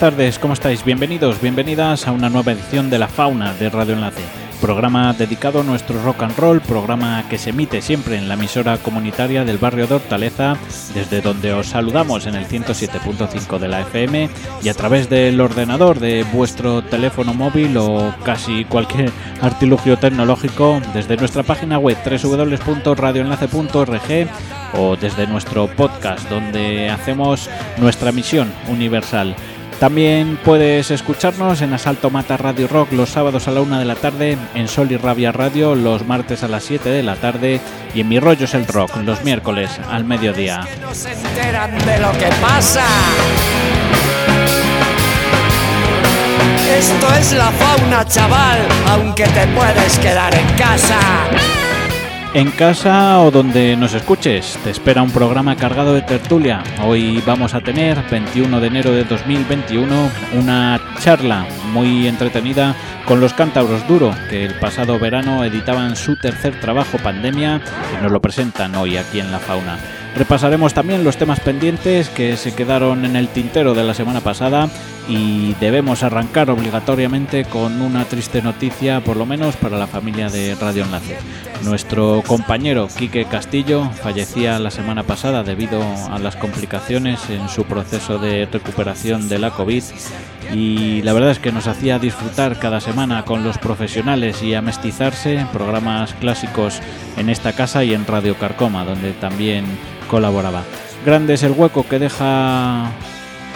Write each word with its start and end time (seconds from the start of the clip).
tardes, 0.00 0.38
¿cómo 0.38 0.54
estáis? 0.54 0.82
Bienvenidos, 0.82 1.42
bienvenidas 1.42 2.08
a 2.08 2.12
una 2.12 2.30
nueva 2.30 2.52
edición 2.52 2.88
de 2.88 2.98
La 2.98 3.06
Fauna 3.06 3.52
de 3.52 3.68
Radio 3.68 3.92
Enlace 3.92 4.22
programa 4.60 5.14
dedicado 5.14 5.60
a 5.60 5.64
nuestro 5.64 6.02
rock 6.02 6.22
and 6.22 6.36
roll, 6.36 6.60
programa 6.60 7.24
que 7.28 7.38
se 7.38 7.50
emite 7.50 7.82
siempre 7.82 8.16
en 8.16 8.28
la 8.28 8.34
emisora 8.34 8.78
comunitaria 8.78 9.44
del 9.44 9.58
barrio 9.58 9.86
de 9.86 9.96
Hortaleza, 9.96 10.56
desde 10.94 11.20
donde 11.20 11.52
os 11.52 11.66
saludamos 11.68 12.26
en 12.26 12.34
el 12.34 12.46
107.5 12.46 13.58
de 13.58 13.68
la 13.68 13.80
FM 13.80 14.28
y 14.62 14.68
a 14.68 14.74
través 14.74 15.08
del 15.08 15.40
ordenador 15.40 15.98
de 15.98 16.24
vuestro 16.32 16.82
teléfono 16.82 17.34
móvil 17.34 17.76
o 17.78 18.14
casi 18.24 18.64
cualquier 18.64 19.10
artilugio 19.40 19.98
tecnológico 19.98 20.80
desde 20.94 21.16
nuestra 21.16 21.42
página 21.42 21.78
web 21.78 21.96
www.radioenlace.org 22.04 24.28
o 24.74 24.96
desde 24.96 25.26
nuestro 25.26 25.66
podcast 25.68 26.28
donde 26.28 26.90
hacemos 26.90 27.48
nuestra 27.78 28.12
misión 28.12 28.52
universal 28.68 29.34
también 29.80 30.38
puedes 30.44 30.90
escucharnos 30.90 31.62
en 31.62 31.72
Asalto 31.72 32.10
Mata 32.10 32.36
Radio 32.36 32.68
Rock 32.68 32.92
los 32.92 33.08
sábados 33.08 33.48
a 33.48 33.50
la 33.50 33.62
una 33.62 33.78
de 33.78 33.86
la 33.86 33.94
tarde, 33.94 34.36
en 34.54 34.68
Sol 34.68 34.92
y 34.92 34.98
Rabia 34.98 35.32
Radio 35.32 35.74
los 35.74 36.06
martes 36.06 36.42
a 36.42 36.48
las 36.48 36.64
7 36.64 36.90
de 36.90 37.02
la 37.02 37.16
tarde 37.16 37.62
y 37.94 38.02
en 38.02 38.08
Mi 38.10 38.20
Rollo 38.20 38.44
es 38.44 38.52
el 38.52 38.66
Rock 38.66 38.94
los 38.98 39.24
miércoles 39.24 39.70
al 39.88 40.04
mediodía. 40.04 40.68
Esto 46.78 47.14
es 47.18 47.32
la 47.32 47.50
fauna, 47.50 48.04
chaval, 48.06 48.58
aunque 48.86 49.24
te 49.24 49.46
puedes 49.48 49.98
quedar 49.98 50.34
en 50.34 50.46
casa. 50.58 51.59
En 52.32 52.52
casa 52.52 53.20
o 53.22 53.32
donde 53.32 53.76
nos 53.76 53.92
escuches, 53.92 54.56
te 54.62 54.70
espera 54.70 55.02
un 55.02 55.10
programa 55.10 55.56
cargado 55.56 55.94
de 55.94 56.02
tertulia. 56.02 56.62
Hoy 56.86 57.20
vamos 57.26 57.54
a 57.54 57.60
tener, 57.60 58.00
21 58.08 58.60
de 58.60 58.66
enero 58.68 58.92
de 58.92 59.02
2021, 59.02 60.08
una 60.38 60.80
charla 61.00 61.44
muy 61.72 62.06
entretenida 62.06 62.76
con 63.04 63.18
los 63.18 63.34
cántabros 63.34 63.86
Duro, 63.88 64.14
que 64.28 64.44
el 64.44 64.54
pasado 64.54 65.00
verano 65.00 65.44
editaban 65.44 65.96
su 65.96 66.14
tercer 66.14 66.60
trabajo 66.60 66.98
Pandemia 66.98 67.62
y 67.98 68.00
nos 68.00 68.12
lo 68.12 68.20
presentan 68.20 68.76
hoy 68.76 68.96
aquí 68.96 69.18
en 69.18 69.32
La 69.32 69.40
Fauna. 69.40 69.80
Repasaremos 70.14 70.72
también 70.72 71.02
los 71.02 71.16
temas 71.16 71.40
pendientes 71.40 72.10
que 72.10 72.36
se 72.36 72.54
quedaron 72.54 73.04
en 73.04 73.16
el 73.16 73.26
tintero 73.26 73.74
de 73.74 73.82
la 73.82 73.94
semana 73.94 74.20
pasada 74.20 74.68
y 75.10 75.54
debemos 75.54 76.04
arrancar 76.04 76.50
obligatoriamente 76.50 77.44
con 77.44 77.82
una 77.82 78.04
triste 78.04 78.42
noticia, 78.42 79.02
por 79.02 79.16
lo 79.16 79.26
menos 79.26 79.56
para 79.56 79.76
la 79.76 79.88
familia 79.88 80.28
de 80.28 80.54
Radio 80.54 80.84
Enlace. 80.84 81.18
Nuestro 81.64 82.22
compañero 82.24 82.86
Quique 82.96 83.24
Castillo 83.24 83.90
fallecía 83.90 84.60
la 84.60 84.70
semana 84.70 85.02
pasada 85.02 85.42
debido 85.42 85.82
a 86.10 86.20
las 86.20 86.36
complicaciones 86.36 87.28
en 87.28 87.48
su 87.48 87.64
proceso 87.64 88.18
de 88.18 88.46
recuperación 88.46 89.28
de 89.28 89.40
la 89.40 89.50
COVID 89.50 89.82
y 90.54 91.02
la 91.02 91.12
verdad 91.12 91.32
es 91.32 91.40
que 91.40 91.50
nos 91.50 91.66
hacía 91.66 91.98
disfrutar 91.98 92.60
cada 92.60 92.80
semana 92.80 93.24
con 93.24 93.42
los 93.42 93.58
profesionales 93.58 94.42
y 94.44 94.54
amestizarse 94.54 95.44
programas 95.52 96.14
clásicos 96.14 96.80
en 97.16 97.30
esta 97.30 97.52
casa 97.52 97.82
y 97.82 97.94
en 97.94 98.06
Radio 98.06 98.36
Carcoma, 98.36 98.84
donde 98.84 99.12
también 99.12 99.64
colaboraba. 100.08 100.62
Grande 101.04 101.34
es 101.34 101.42
el 101.42 101.52
hueco 101.52 101.86
que 101.88 101.98
deja 101.98 102.92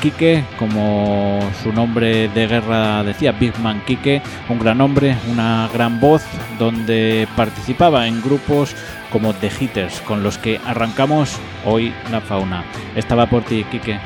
Quique, 0.01 0.45
como 0.59 1.41
su 1.63 1.73
nombre 1.73 2.29
de 2.29 2.47
guerra 2.47 3.03
decía, 3.03 3.33
Big 3.33 3.59
Man 3.61 3.83
Quique, 3.87 4.23
un 4.49 4.59
gran 4.59 4.81
hombre, 4.81 5.17
una 5.31 5.69
gran 5.73 6.01
voz, 6.01 6.23
donde 6.59 7.27
participaba 7.37 8.07
en 8.07 8.23
grupos 8.23 8.75
como 9.11 9.33
The 9.35 9.51
Hitters, 9.61 10.01
con 10.01 10.23
los 10.23 10.39
que 10.39 10.61
arrancamos 10.67 11.39
hoy 11.65 11.93
la 12.11 12.21
fauna. 12.21 12.65
Estaba 12.97 13.27
por 13.27 13.43
ti, 13.43 13.65
Quique. 13.71 13.99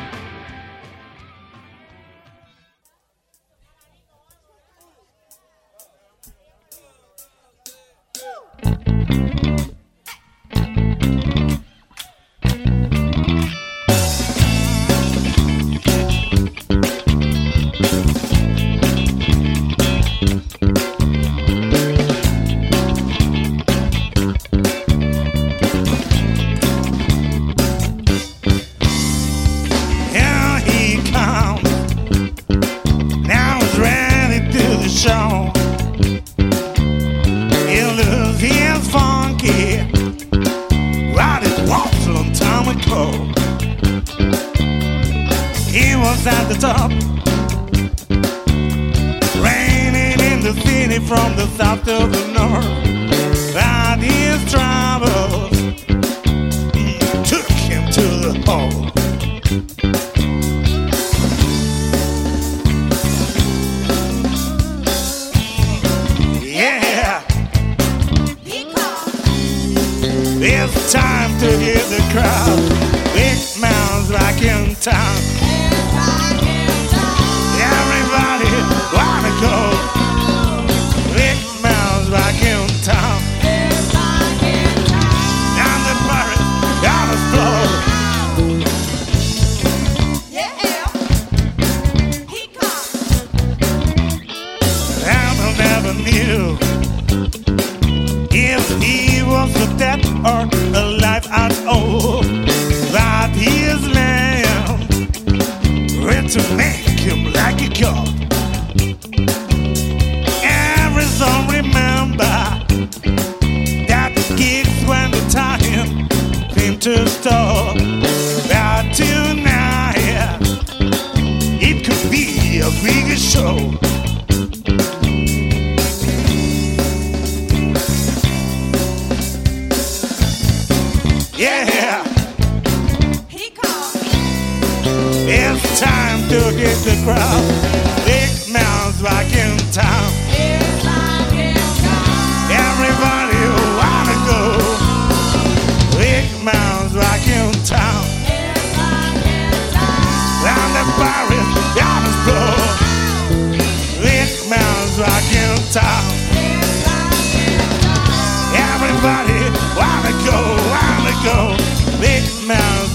Stop. 46.58 47.07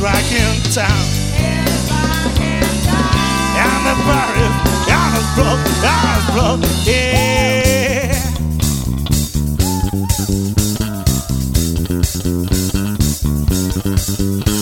rock 0.04 0.32
in 0.34 0.62
town. 0.74 1.08
And 3.56 3.86
the 3.88 3.96
bar 4.04 4.36
is 4.36 4.52
out 4.92 5.16
of 5.18 5.26
broke, 5.34 5.64
out 5.86 6.18
of 6.20 6.26
broke, 6.34 6.68
yeah. 6.86 7.24
Thank 14.06 14.53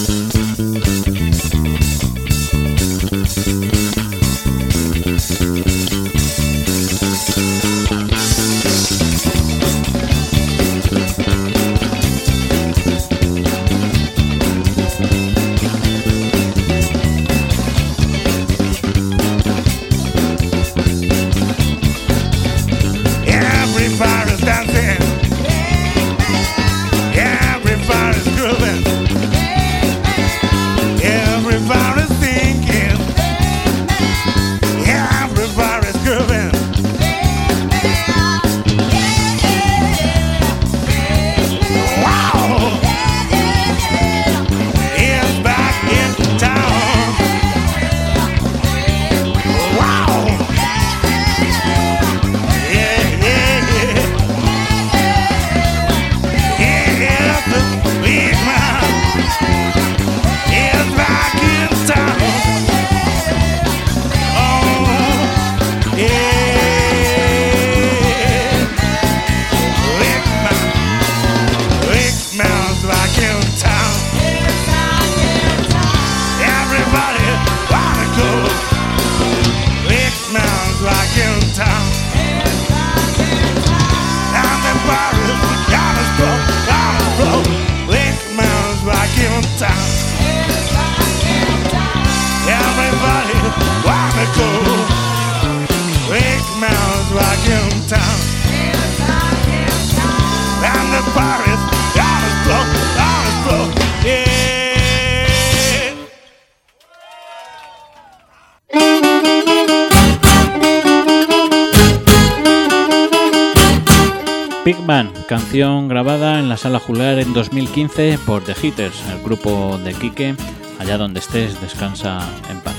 canción 115.32 115.88
grabada 115.88 116.40
en 116.40 116.50
la 116.50 116.58
sala 116.58 116.78
Juliar 116.78 117.18
en 117.18 117.32
2015 117.32 118.20
por 118.26 118.44
The 118.44 118.54
Hitters, 118.62 119.02
el 119.14 119.24
grupo 119.24 119.80
de 119.82 119.94
Quique. 119.94 120.36
Allá 120.78 120.98
donde 120.98 121.22
estés, 121.22 121.62
descansa 121.62 122.20
en 122.50 122.60
paz. 122.60 122.76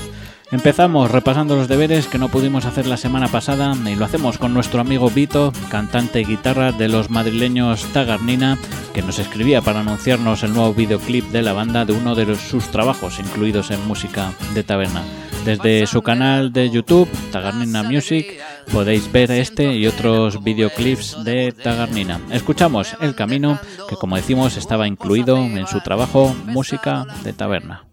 Empezamos 0.51 1.09
repasando 1.09 1.55
los 1.55 1.67
deberes 1.67 2.05
que 2.05 2.19
no 2.19 2.29
pudimos 2.29 2.65
hacer 2.65 2.85
la 2.85 2.97
semana 2.97 3.27
pasada 3.27 3.75
y 3.87 3.95
lo 3.95 4.05
hacemos 4.05 4.37
con 4.37 4.53
nuestro 4.53 4.81
amigo 4.81 5.09
Vito, 5.09 5.51
cantante 5.71 6.21
y 6.21 6.25
guitarra 6.25 6.71
de 6.71 6.89
los 6.89 7.09
madrileños 7.09 7.85
Tagarnina, 7.91 8.59
que 8.93 9.01
nos 9.01 9.17
escribía 9.17 9.63
para 9.63 9.79
anunciarnos 9.79 10.43
el 10.43 10.53
nuevo 10.53 10.75
videoclip 10.75 11.25
de 11.31 11.41
la 11.41 11.53
banda 11.53 11.85
de 11.85 11.93
uno 11.93 12.13
de 12.13 12.35
sus 12.35 12.65
trabajos 12.65 13.17
incluidos 13.17 13.71
en 13.71 13.83
música 13.87 14.31
de 14.53 14.61
taberna. 14.61 15.01
Desde 15.43 15.87
su 15.87 16.03
canal 16.03 16.53
de 16.53 16.69
YouTube, 16.69 17.09
Tagarnina 17.31 17.81
Music, 17.81 18.39
podéis 18.71 19.11
ver 19.11 19.31
este 19.31 19.75
y 19.75 19.87
otros 19.87 20.43
videoclips 20.43 21.23
de 21.23 21.51
Tagarnina. 21.51 22.19
Escuchamos 22.31 22.95
El 23.01 23.15
Camino, 23.15 23.59
que 23.89 23.95
como 23.95 24.15
decimos 24.15 24.57
estaba 24.57 24.87
incluido 24.87 25.37
en 25.37 25.67
su 25.67 25.81
trabajo 25.81 26.35
Música 26.45 27.05
de 27.23 27.33
Taberna. 27.33 27.92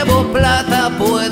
sin 0.00 0.32
regresar, 0.32 0.90
camino 0.98 1.29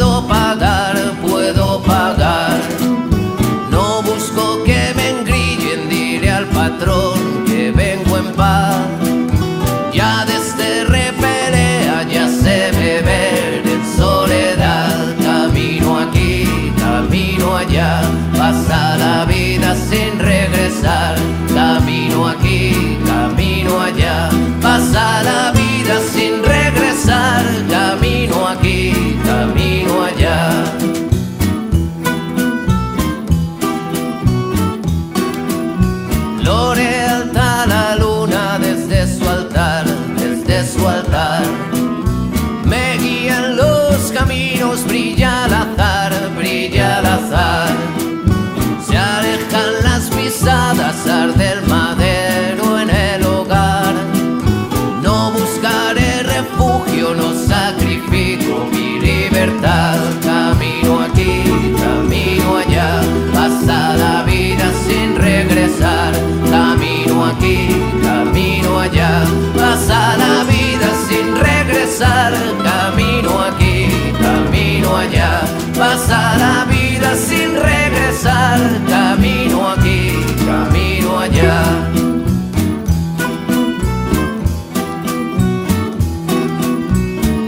la 76.37 76.65
vida 76.65 77.15
sin 77.15 77.55
regresar, 77.55 78.61
camino 78.89 79.71
aquí, 79.71 80.13
camino 80.47 81.19
allá. 81.19 81.63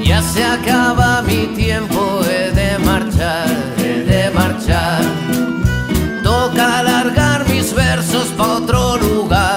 Ya 0.04 0.22
se 0.22 0.44
acaba 0.44 1.22
mi 1.22 1.46
tiempo, 1.56 2.20
he 2.24 2.50
de 2.52 2.78
marchar, 2.78 3.48
he 3.78 4.04
de 4.04 4.30
marchar. 4.30 5.02
Toca 6.22 6.78
alargar 6.78 7.48
mis 7.48 7.74
versos 7.74 8.26
para 8.36 8.52
otro 8.52 8.96
lugar. 8.98 9.49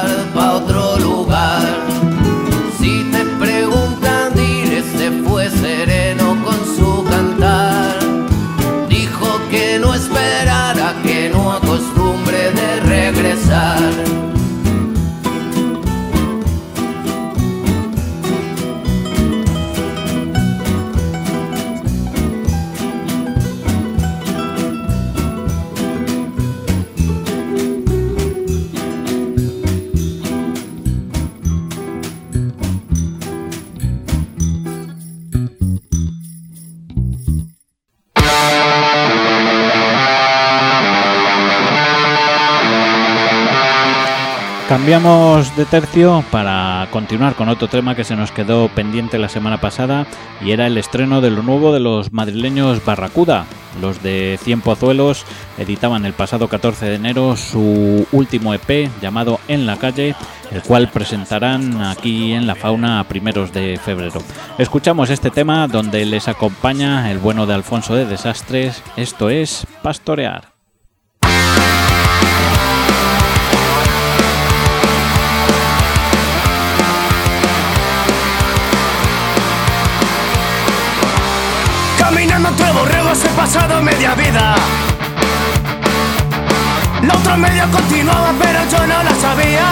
Cambiamos 44.83 45.55
de 45.55 45.63
tercio 45.63 46.25
para 46.29 46.89
continuar 46.91 47.35
con 47.35 47.47
otro 47.47 47.69
tema 47.69 47.95
que 47.95 48.03
se 48.03 48.17
nos 48.17 48.33
quedó 48.33 48.67
pendiente 48.67 49.17
la 49.17 49.29
semana 49.29 49.61
pasada 49.61 50.05
y 50.41 50.51
era 50.51 50.67
el 50.67 50.77
estreno 50.77 51.21
de 51.21 51.31
lo 51.31 51.41
nuevo 51.41 51.71
de 51.71 51.79
los 51.79 52.11
madrileños 52.11 52.83
Barracuda. 52.83 53.45
Los 53.79 54.03
de 54.03 54.37
Cien 54.43 54.59
Pozuelos 54.59 55.25
editaban 55.57 56.05
el 56.05 56.11
pasado 56.11 56.49
14 56.49 56.85
de 56.87 56.95
enero 56.95 57.37
su 57.37 58.05
último 58.11 58.53
EP 58.53 58.89
llamado 59.01 59.39
En 59.47 59.65
la 59.65 59.77
calle, 59.77 60.15
el 60.51 60.61
cual 60.61 60.89
presentarán 60.89 61.81
aquí 61.81 62.33
en 62.33 62.45
la 62.45 62.55
fauna 62.55 62.99
a 62.99 63.05
primeros 63.05 63.53
de 63.53 63.79
febrero. 63.81 64.21
Escuchamos 64.57 65.09
este 65.09 65.31
tema 65.31 65.69
donde 65.69 66.05
les 66.05 66.27
acompaña 66.27 67.09
el 67.09 67.19
bueno 67.19 67.45
de 67.45 67.53
Alfonso 67.53 67.95
de 67.95 68.05
Desastres, 68.05 68.83
esto 68.97 69.29
es 69.29 69.65
Pastorear. 69.81 70.52
Caminando 82.13 82.49
entre 82.49 82.71
borregos 82.73 83.25
he 83.25 83.29
pasado 83.29 83.81
media 83.81 84.13
vida. 84.13 84.53
La 87.01 87.15
otra 87.15 87.35
media 87.37 87.67
continuaba, 87.71 88.31
pero 88.39 88.59
yo 88.69 88.85
no 88.85 89.01
la 89.01 89.15
sabía. 89.15 89.65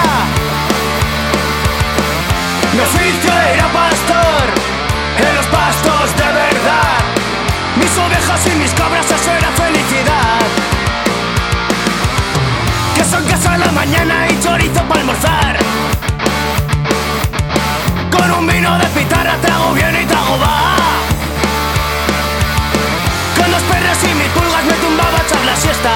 Mi 2.74 2.80
oficio 2.80 3.32
era 3.54 3.68
pastor 3.68 4.44
en 5.20 5.36
los 5.36 5.46
pastos 5.46 6.18
de 6.18 6.34
verdad. 6.42 6.98
Mis 7.76 7.96
ovejas 7.96 8.48
y 8.48 8.58
mis 8.58 8.72
cabras, 8.72 9.06
eso 9.06 9.32
era 9.32 9.52
felicidad. 9.52 10.42
Que 12.96 13.04
son 13.06 13.24
casa 13.26 13.54
a 13.54 13.58
la 13.60 13.72
mañana 13.72 14.28
y 14.30 14.40
chorizo 14.42 14.82
para 14.86 15.02
almorzar. 15.02 15.60
Con 18.10 18.32
un 18.32 18.48
vino 18.48 18.80
de 18.80 18.86
pitarra 18.88 19.36
trago 19.44 19.74
bien 19.74 19.96
y 20.02 20.06
trago 20.08 20.40
va 20.40 20.72
me 24.66 24.74
tumbaba 24.74 25.18
a 25.18 25.22
echar 25.22 25.44
la 25.46 25.56
siesta. 25.56 25.96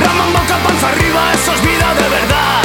Ramón 0.00 0.32
boca, 0.32 0.56
panza 0.64 0.88
arriba, 0.88 1.32
eso 1.34 1.52
es 1.54 1.62
vida 1.62 1.94
de 1.94 2.08
verdad. 2.08 2.62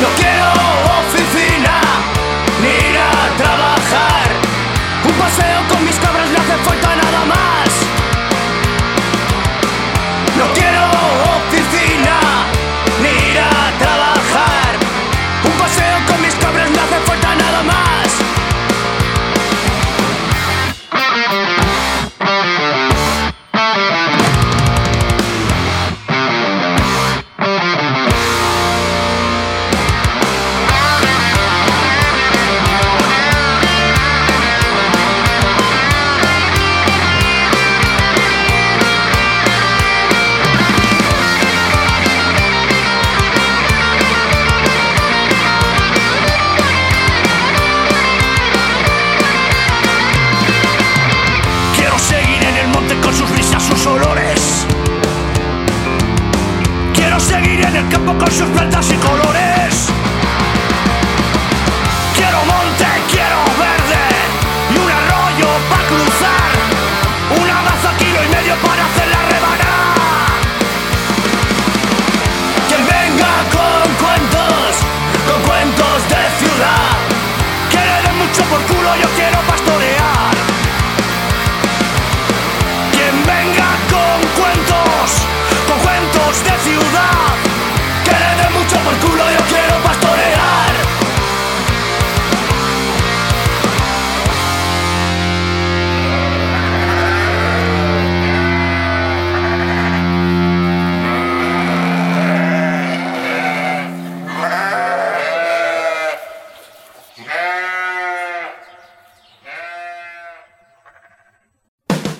No 0.00 0.08
quiero 0.16 0.33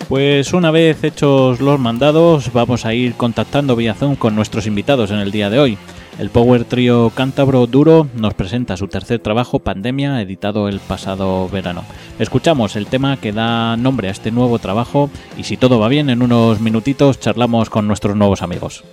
Pues 0.09 0.53
una 0.53 0.71
vez 0.71 1.03
hechos 1.03 1.61
los 1.61 1.81
mandados, 1.81 2.53
vamos 2.53 2.85
a 2.85 2.93
ir 2.93 3.15
contactando 3.15 3.75
vía 3.75 3.97
con 4.19 4.37
nuestros 4.37 4.67
invitados 4.67 5.11
en 5.11 5.19
el 5.19 5.31
día 5.31 5.49
de 5.49 5.59
hoy. 5.59 5.79
El 6.19 6.31
Power 6.31 6.65
Trio 6.65 7.11
Cántabro 7.11 7.67
Duro 7.67 8.07
nos 8.15 8.35
presenta 8.35 8.77
su 8.77 8.87
tercer 8.87 9.19
trabajo, 9.19 9.59
Pandemia, 9.59 10.21
editado 10.21 10.69
el 10.69 10.79
pasado 10.79 11.49
verano. 11.49 11.85
Escuchamos 12.19 12.77
el 12.77 12.87
tema 12.87 13.17
que 13.17 13.33
da 13.33 13.77
nombre 13.77 14.09
a 14.09 14.13
este 14.13 14.31
nuevo 14.31 14.59
trabajo 14.59 15.11
y 15.37 15.45
si 15.45 15.57
todo 15.57 15.81
va 15.81 15.89
bien, 15.89 16.11
en 16.11 16.23
unos 16.23 16.61
minutitos 16.61 17.19
charlamos 17.19 17.71
con 17.71 17.89
nuestros 17.89 18.15
nuevos 18.15 18.43
amigos. 18.43 18.85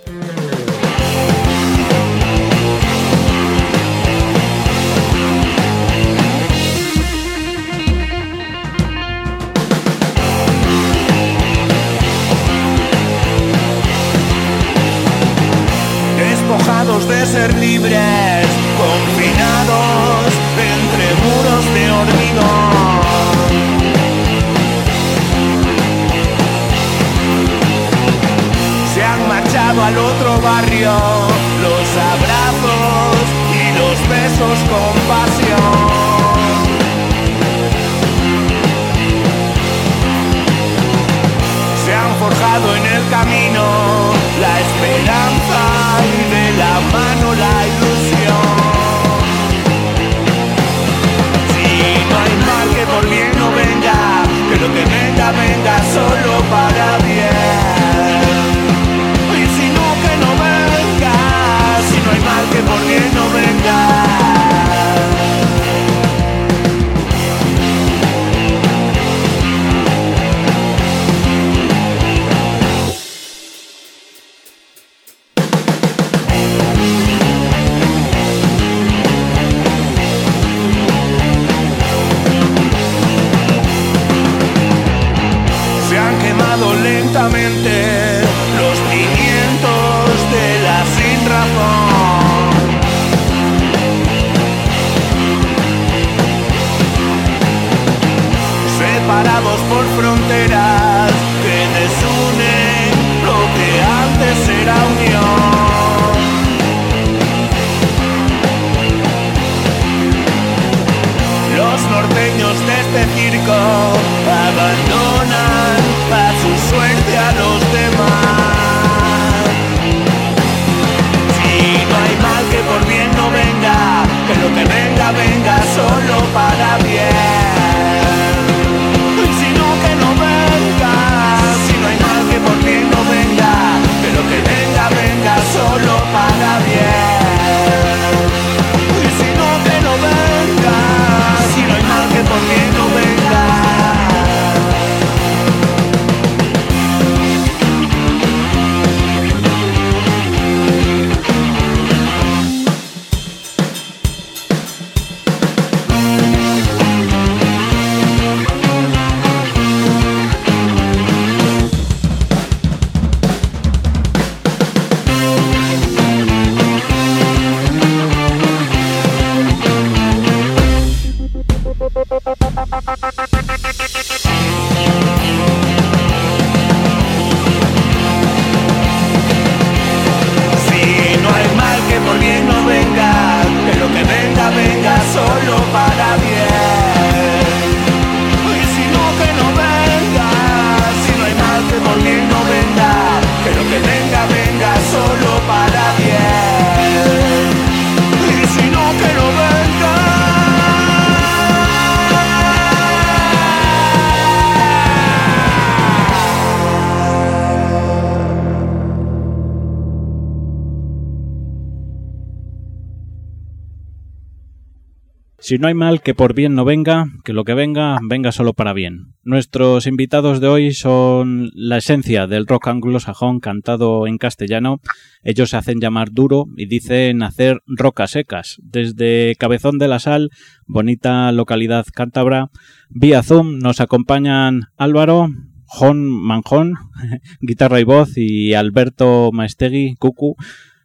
Si 215.52 215.58
no 215.58 215.68
hay 215.68 215.74
mal 215.74 216.00
que 216.00 216.14
por 216.14 216.32
bien 216.32 216.54
no 216.54 216.64
venga, 216.64 217.08
que 217.24 217.34
lo 217.34 217.44
que 217.44 217.52
venga, 217.52 217.98
venga 218.02 218.32
solo 218.32 218.54
para 218.54 218.72
bien. 218.72 219.16
Nuestros 219.22 219.86
invitados 219.86 220.40
de 220.40 220.48
hoy 220.48 220.72
son 220.72 221.50
la 221.52 221.76
esencia 221.76 222.26
del 222.26 222.46
rock 222.46 222.68
anglosajón 222.68 223.38
cantado 223.38 224.06
en 224.06 224.16
castellano. 224.16 224.80
Ellos 225.22 225.50
se 225.50 225.58
hacen 225.58 225.78
llamar 225.78 226.10
duro 226.10 226.46
y 226.56 226.64
dicen 226.64 227.22
hacer 227.22 227.60
rocas 227.66 228.12
secas. 228.12 228.56
Desde 228.62 229.36
Cabezón 229.38 229.76
de 229.76 229.88
la 229.88 229.98
Sal, 229.98 230.30
bonita 230.64 231.30
localidad 231.32 231.84
cántabra, 231.92 232.48
vía 232.88 233.22
Zoom 233.22 233.58
nos 233.58 233.82
acompañan 233.82 234.62
Álvaro, 234.78 235.28
Jon 235.66 236.02
Manjón, 236.02 236.76
guitarra 237.42 237.78
y 237.78 237.84
voz, 237.84 238.16
y 238.16 238.54
Alberto 238.54 239.28
Maestegui, 239.34 239.96
Cucu, 239.96 240.34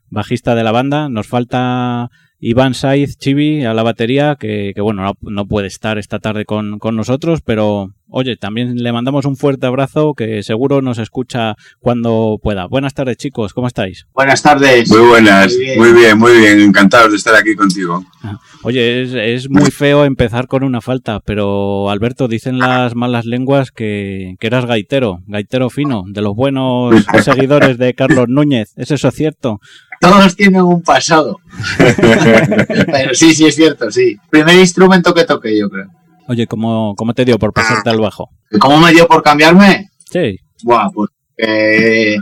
bajista 0.09 0.55
de 0.55 0.65
la 0.65 0.73
banda. 0.73 1.07
Nos 1.07 1.27
falta 1.27 2.09
Iván 2.39 2.75
Saiz 2.75 3.17
Chibi 3.17 3.65
a 3.65 3.73
la 3.73 3.81
batería, 3.81 4.35
que, 4.39 4.73
que 4.75 4.81
bueno, 4.81 5.01
no, 5.03 5.13
no, 5.21 5.47
puede 5.47 5.67
estar 5.67 5.97
esta 5.97 6.19
tarde 6.19 6.45
con, 6.45 6.77
con, 6.77 6.95
nosotros, 6.95 7.41
pero 7.41 7.93
oye, 8.09 8.37
también 8.37 8.75
le 8.75 8.91
mandamos 8.91 9.25
un 9.25 9.35
fuerte 9.35 9.65
abrazo 9.65 10.13
que 10.13 10.43
seguro 10.43 10.83
nos 10.83 10.99
escucha 10.99 11.55
cuando 11.79 12.39
pueda. 12.41 12.67
Buenas 12.67 12.93
tardes, 12.93 13.17
chicos, 13.17 13.53
¿cómo 13.53 13.65
estáis? 13.65 14.05
Buenas 14.13 14.43
tardes. 14.43 14.87
Muy 14.89 15.07
buenas, 15.07 15.51
muy 15.55 15.65
bien, 15.65 15.79
muy 15.79 15.93
bien, 15.93 16.17
muy 16.19 16.37
bien. 16.37 16.59
encantados 16.61 17.09
de 17.09 17.17
estar 17.17 17.33
aquí 17.33 17.55
contigo. 17.55 18.05
Oye, 18.61 19.01
es, 19.01 19.13
es, 19.13 19.49
muy 19.49 19.71
feo 19.71 20.05
empezar 20.05 20.47
con 20.47 20.63
una 20.63 20.81
falta, 20.81 21.19
pero 21.19 21.89
Alberto, 21.89 22.27
dicen 22.27 22.59
las 22.59 22.93
malas 22.93 23.25
lenguas 23.25 23.71
que, 23.71 24.35
que 24.39 24.47
eras 24.47 24.67
gaitero, 24.67 25.21
gaitero 25.25 25.71
fino, 25.71 26.03
de 26.07 26.21
los 26.21 26.35
buenos 26.35 26.93
seguidores 27.23 27.79
de 27.79 27.95
Carlos 27.95 28.27
Núñez. 28.29 28.73
¿Es 28.75 28.91
eso 28.91 29.09
cierto? 29.09 29.59
Todos 29.99 30.35
tienen 30.35 30.61
un 30.61 30.81
pasado. 30.81 31.39
Pero 31.77 33.13
sí, 33.13 33.33
sí 33.33 33.45
es 33.45 33.55
cierto, 33.55 33.91
sí. 33.91 34.17
Primer 34.29 34.55
instrumento 34.55 35.13
que 35.13 35.25
toqué, 35.25 35.57
yo 35.57 35.69
creo. 35.69 35.87
Oye, 36.27 36.47
¿cómo, 36.47 36.93
cómo 36.95 37.13
te 37.13 37.25
dio 37.25 37.39
por 37.39 37.53
pasarte 37.53 37.89
al 37.89 37.99
bajo? 37.99 38.29
¿Cómo 38.59 38.79
me 38.79 38.91
dio 38.91 39.07
por 39.07 39.23
cambiarme? 39.23 39.89
Sí. 40.11 40.37
Buah, 40.63 40.89
pues 40.91 41.09
eh, 41.37 42.17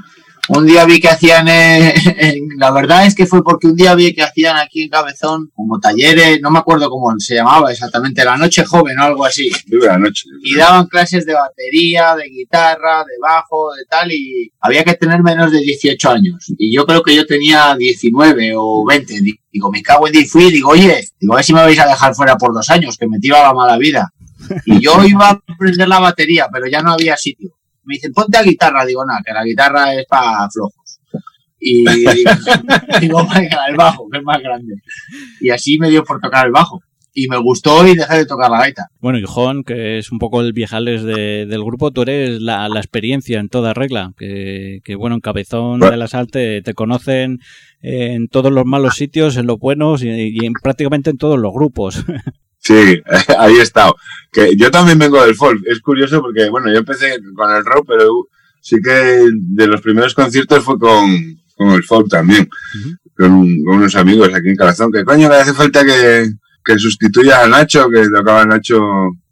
un 0.50 0.66
día 0.66 0.86
vi 0.86 1.00
que 1.00 1.10
hacían, 1.10 1.48
eh, 1.48 1.94
la 2.58 2.72
verdad 2.72 3.06
es 3.06 3.16
que 3.16 3.26
fue 3.26 3.44
porque 3.44 3.68
un 3.68 3.76
día 3.76 3.96
vi 3.96 4.14
que 4.14 4.22
hacían 4.22 4.58
aquí 4.58 4.84
en 4.84 4.90
Cabezón 4.90 5.52
como 5.56 5.80
talleres, 5.80 6.40
no 6.42 6.52
me 6.52 6.60
acuerdo 6.60 6.90
cómo 6.90 7.14
se 7.18 7.36
llamaba 7.36 7.72
exactamente, 7.72 8.24
la 8.24 8.38
noche 8.38 8.64
joven 8.64 8.98
o 9.00 9.04
algo 9.04 9.26
así. 9.26 9.50
La 9.68 9.98
noche. 9.98 10.26
Y 10.44 10.56
daban 10.56 10.88
clases 10.88 11.26
de 11.26 11.34
batería, 11.34 12.16
de 12.16 12.30
guitarra, 12.30 13.00
de 13.00 13.14
bajo, 13.22 13.74
de 13.76 13.86
tal, 13.86 14.12
y 14.12 14.52
había 14.60 14.84
que 14.84 14.94
tener 14.96 15.24
menos 15.24 15.52
de 15.52 15.60
18 15.60 16.10
años. 16.12 16.46
Y 16.58 16.76
yo 16.76 16.86
creo 16.86 17.02
que 17.02 17.16
yo 17.16 17.26
tenía 17.26 17.76
19 17.76 18.54
o 18.56 18.86
20. 18.86 19.22
Digo, 19.52 19.72
me 19.72 19.82
cago 19.82 20.08
en 20.08 20.14
Dios, 20.14 20.30
fui 20.30 20.46
y 20.46 20.52
digo, 20.52 20.70
oye, 20.70 21.08
digo, 21.20 21.34
a 21.34 21.38
ver 21.38 21.46
si 21.46 21.54
me 21.54 21.62
vais 21.62 21.80
a 21.80 21.88
dejar 21.88 22.14
fuera 22.14 22.38
por 22.38 22.54
dos 22.54 22.70
años, 22.70 22.98
que 22.98 23.08
me 23.08 23.20
tira 23.20 23.42
la 23.42 23.54
mala 23.54 23.78
vida. 23.78 24.12
Y 24.66 24.80
yo 24.80 25.04
iba 25.06 25.30
a 25.30 25.42
aprender 25.48 25.88
la 25.88 26.00
batería, 26.00 26.48
pero 26.52 26.68
ya 26.68 26.82
no 26.82 26.92
había 26.92 27.18
sitio 27.18 27.55
me 27.86 27.96
dicen, 27.96 28.14
ponte 28.14 28.38
a 28.38 28.44
guitarra. 28.44 28.86
Digo, 28.86 29.06
nada, 29.06 29.22
que 29.26 29.34
la 29.34 29.44
guitarra 29.44 29.94
es 29.94 30.06
para 30.08 30.50
flojos. 30.50 31.00
Y 31.60 31.84
digo, 33.02 33.20
el 33.68 33.76
bajo, 33.76 34.08
que 34.10 34.20
es 34.20 34.24
más 34.24 34.42
grande. 34.42 34.76
Y 35.42 35.50
así 35.50 35.80
me 35.80 35.90
dio 35.90 36.04
por 36.04 36.20
tocar 36.20 36.46
el 36.46 36.52
bajo. 36.52 36.82
Y 37.18 37.30
me 37.30 37.38
gustó 37.38 37.88
y 37.88 37.96
dejé 37.96 38.18
de 38.18 38.26
tocar 38.26 38.52
la 38.52 38.60
gaita. 38.60 38.88
Bueno, 39.00 39.18
y 39.18 39.24
Jon, 39.26 39.64
que 39.64 39.98
es 39.98 40.12
un 40.12 40.20
poco 40.20 40.42
el 40.42 40.52
viejales 40.52 41.02
de, 41.02 41.46
del 41.46 41.64
grupo, 41.64 41.92
tú 41.92 42.02
eres 42.02 42.42
la, 42.42 42.68
la, 42.68 42.80
experiencia 42.80 43.40
en 43.40 43.48
toda 43.48 43.74
regla. 43.74 44.12
Que, 44.18 44.82
que 44.84 44.96
bueno, 44.96 45.16
en 45.16 45.22
Cabezón 45.22 45.80
de 45.80 45.96
la 45.96 46.10
Sal 46.10 46.28
te, 46.28 46.62
te 46.62 46.74
conocen 46.74 47.40
en 47.82 48.28
todos 48.28 48.52
los 48.52 48.66
malos 48.66 48.96
sitios, 48.96 49.38
en 49.38 49.48
los 49.48 49.58
buenos 49.58 50.04
y, 50.04 50.10
y 50.10 50.46
en, 50.46 50.54
prácticamente 50.62 51.10
en 51.10 51.18
todos 51.18 51.40
los 51.40 51.54
grupos. 51.54 52.04
Sí, 52.66 53.02
ahí 53.38 53.56
he 53.58 53.62
estado. 53.62 53.96
Que 54.32 54.56
yo 54.56 54.72
también 54.72 54.98
vengo 54.98 55.24
del 55.24 55.36
folk. 55.36 55.62
Es 55.68 55.80
curioso 55.82 56.20
porque, 56.22 56.50
bueno, 56.50 56.72
yo 56.72 56.80
empecé 56.80 57.18
con 57.36 57.52
el 57.52 57.64
rock, 57.64 57.86
pero 57.88 58.28
sí 58.60 58.78
que 58.84 59.30
de 59.32 59.68
los 59.68 59.82
primeros 59.82 60.16
conciertos 60.16 60.64
fue 60.64 60.80
con, 60.80 61.08
con 61.56 61.70
el 61.70 61.84
folk 61.84 62.10
también. 62.10 62.50
Uh 62.50 62.78
-huh. 62.78 62.98
con, 63.16 63.64
con, 63.64 63.76
unos 63.78 63.96
amigos 63.96 64.34
aquí 64.34 64.50
en 64.50 64.56
Calazón. 64.56 64.92
Que 64.92 65.06
coño, 65.06 65.30
que 65.30 65.36
hace 65.36 65.54
falta 65.54 65.86
que, 65.86 66.32
que 66.66 66.80
sustituya 66.80 67.44
a 67.44 67.48
Nacho, 67.48 67.88
que 67.90 68.10
tocaba 68.10 68.46
Nacho, 68.46 68.80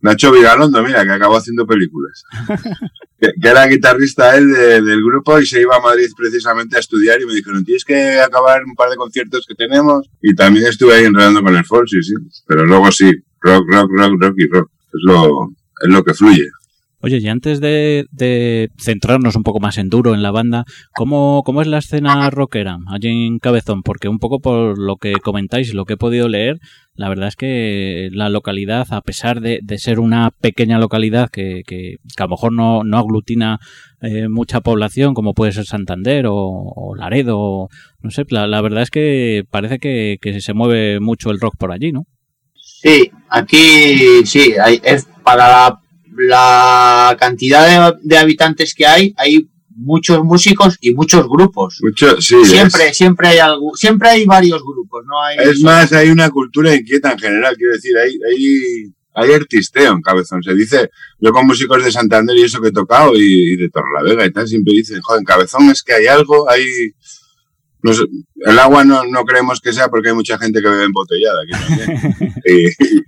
Nacho 0.01 0.31
Vigalondo, 0.31 0.83
mira, 0.83 1.03
que 1.03 1.11
acabó 1.11 1.37
haciendo 1.37 1.65
películas. 1.65 2.23
que, 3.19 3.31
que, 3.41 3.47
era 3.47 3.65
guitarrista 3.65 4.37
él 4.37 4.53
de, 4.53 4.81
del 4.81 5.03
grupo 5.03 5.39
y 5.39 5.45
se 5.45 5.61
iba 5.61 5.75
a 5.75 5.81
Madrid 5.81 6.09
precisamente 6.15 6.77
a 6.77 6.79
estudiar 6.79 7.19
y 7.21 7.25
me 7.25 7.33
dijeron, 7.33 7.65
tienes 7.65 7.83
que 7.83 8.19
acabar 8.19 8.63
un 8.63 8.75
par 8.75 8.89
de 8.89 8.97
conciertos 8.97 9.45
que 9.47 9.55
tenemos. 9.55 10.07
Y 10.21 10.35
también 10.35 10.67
estuve 10.67 10.93
ahí 10.93 11.05
enredando 11.05 11.41
con 11.41 11.55
el 11.55 11.65
folk, 11.65 11.87
sí, 11.87 12.03
sí. 12.03 12.13
Pero 12.47 12.65
luego 12.65 12.91
sí, 12.91 13.11
rock, 13.41 13.65
rock, 13.67 13.89
rock, 13.97 14.21
rock 14.21 14.35
y 14.37 14.47
rock. 14.47 14.71
Es 14.93 15.01
lo, 15.03 15.49
es 15.81 15.89
lo 15.89 16.03
que 16.03 16.13
fluye. 16.13 16.49
Oye, 17.05 17.17
y 17.17 17.27
antes 17.27 17.59
de, 17.59 18.05
de, 18.11 18.69
centrarnos 18.79 19.35
un 19.35 19.43
poco 19.43 19.59
más 19.59 19.77
en 19.77 19.89
duro 19.89 20.13
en 20.13 20.23
la 20.23 20.31
banda, 20.31 20.63
¿cómo, 20.93 21.43
¿cómo, 21.45 21.61
es 21.61 21.67
la 21.67 21.79
escena 21.79 22.29
rockera 22.29 22.77
allí 22.87 23.09
en 23.09 23.39
Cabezón? 23.39 23.83
Porque 23.83 24.07
un 24.07 24.19
poco 24.19 24.39
por 24.39 24.79
lo 24.79 24.95
que 24.95 25.11
comentáis 25.21 25.69
y 25.69 25.73
lo 25.73 25.83
que 25.83 25.95
he 25.95 25.97
podido 25.97 26.29
leer, 26.29 26.61
la 26.95 27.09
verdad 27.09 27.27
es 27.27 27.35
que 27.35 28.09
la 28.11 28.29
localidad, 28.29 28.85
a 28.91 29.01
pesar 29.01 29.41
de, 29.41 29.59
de 29.63 29.77
ser 29.79 29.99
una 29.99 30.29
pequeña 30.29 30.77
localidad 30.77 31.29
que, 31.29 31.63
que, 31.65 31.97
a 32.17 32.23
lo 32.23 32.29
mejor 32.29 32.53
no, 32.53 32.83
no 32.83 32.97
aglutina 32.97 33.59
eh, 34.01 34.27
mucha 34.29 34.61
población, 34.61 35.13
como 35.13 35.33
puede 35.33 35.53
ser 35.53 35.65
Santander 35.65 36.27
o, 36.27 36.35
o 36.35 36.95
Laredo, 36.95 37.69
no 38.01 38.11
sé, 38.11 38.25
la, 38.29 38.61
verdad 38.61 38.83
es 38.83 38.91
que 38.91 39.43
parece 39.49 39.79
que, 39.79 40.17
que 40.21 40.39
se 40.39 40.53
mueve 40.53 40.99
mucho 40.99 41.31
el 41.31 41.39
rock 41.39 41.55
por 41.57 41.71
allí, 41.71 41.91
¿no? 41.91 42.05
Sí, 42.53 43.09
aquí 43.29 44.25
sí, 44.25 44.53
hay, 44.61 44.79
es 44.83 45.07
para 45.23 45.79
la 46.15 47.15
cantidad 47.19 47.95
de, 48.01 48.17
habitantes 48.17 48.75
que 48.75 48.85
hay, 48.85 49.13
hay 49.17 49.47
muchos 49.75 50.23
músicos 50.23 50.77
y 50.81 50.93
muchos 50.93 51.27
grupos. 51.27 51.79
Mucho, 51.81 52.19
sí, 52.21 52.43
siempre, 52.45 52.89
es. 52.89 52.97
siempre 52.97 53.27
hay 53.29 53.39
algo, 53.39 53.71
siempre 53.75 54.09
hay 54.09 54.25
varios 54.25 54.61
grupos, 54.61 55.03
no 55.05 55.21
hay. 55.21 55.37
Es 55.49 55.61
más, 55.61 55.91
hay 55.93 56.09
una 56.09 56.29
cultura 56.29 56.75
inquieta 56.75 57.11
en 57.11 57.19
general, 57.19 57.55
quiero 57.57 57.73
decir, 57.73 57.97
hay, 57.97 58.17
hay, 58.29 58.93
hay 59.13 59.33
artisteo 59.33 59.93
en 59.93 60.01
Cabezón. 60.01 60.43
Se 60.43 60.53
dice, 60.53 60.89
yo 61.19 61.31
con 61.31 61.47
músicos 61.47 61.83
de 61.83 61.91
Santander 61.91 62.35
y 62.37 62.43
eso 62.43 62.61
que 62.61 62.69
he 62.69 62.73
tocado 62.73 63.15
y, 63.15 63.53
y 63.53 63.55
de 63.57 63.69
Torrelavega 63.69 64.25
y 64.25 64.31
tal, 64.31 64.47
siempre 64.47 64.73
dicen, 64.73 65.01
joder, 65.01 65.19
en 65.19 65.25
Cabezón 65.25 65.69
es 65.69 65.83
que 65.83 65.93
hay 65.93 66.07
algo, 66.07 66.49
hay. 66.49 66.63
No 67.81 67.93
sé, 67.93 68.03
el 68.45 68.59
agua 68.59 68.85
no, 68.85 69.03
no 69.03 69.25
creemos 69.25 69.59
que 69.59 69.73
sea 69.73 69.89
porque 69.89 70.09
hay 70.09 70.15
mucha 70.15 70.37
gente 70.37 70.61
que 70.61 70.69
bebe 70.69 70.85
embotellada 70.85 71.41
aquí 71.41 71.77
también. 71.77 72.33
y, 72.45 73.03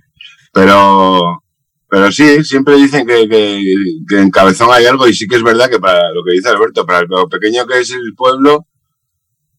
pero 0.52 1.42
pero 1.88 2.10
sí, 2.10 2.42
siempre 2.44 2.76
dicen 2.76 3.06
que, 3.06 3.28
que, 3.28 3.62
que, 4.08 4.18
en 4.18 4.30
Cabezón 4.30 4.68
hay 4.72 4.86
algo 4.86 5.06
y 5.06 5.14
sí 5.14 5.26
que 5.26 5.36
es 5.36 5.42
verdad 5.42 5.70
que 5.70 5.78
para 5.78 6.12
lo 6.12 6.24
que 6.24 6.32
dice 6.32 6.48
Alberto, 6.48 6.84
para 6.84 7.02
lo 7.02 7.28
pequeño 7.28 7.66
que 7.66 7.78
es 7.78 7.90
el 7.92 8.14
pueblo, 8.16 8.66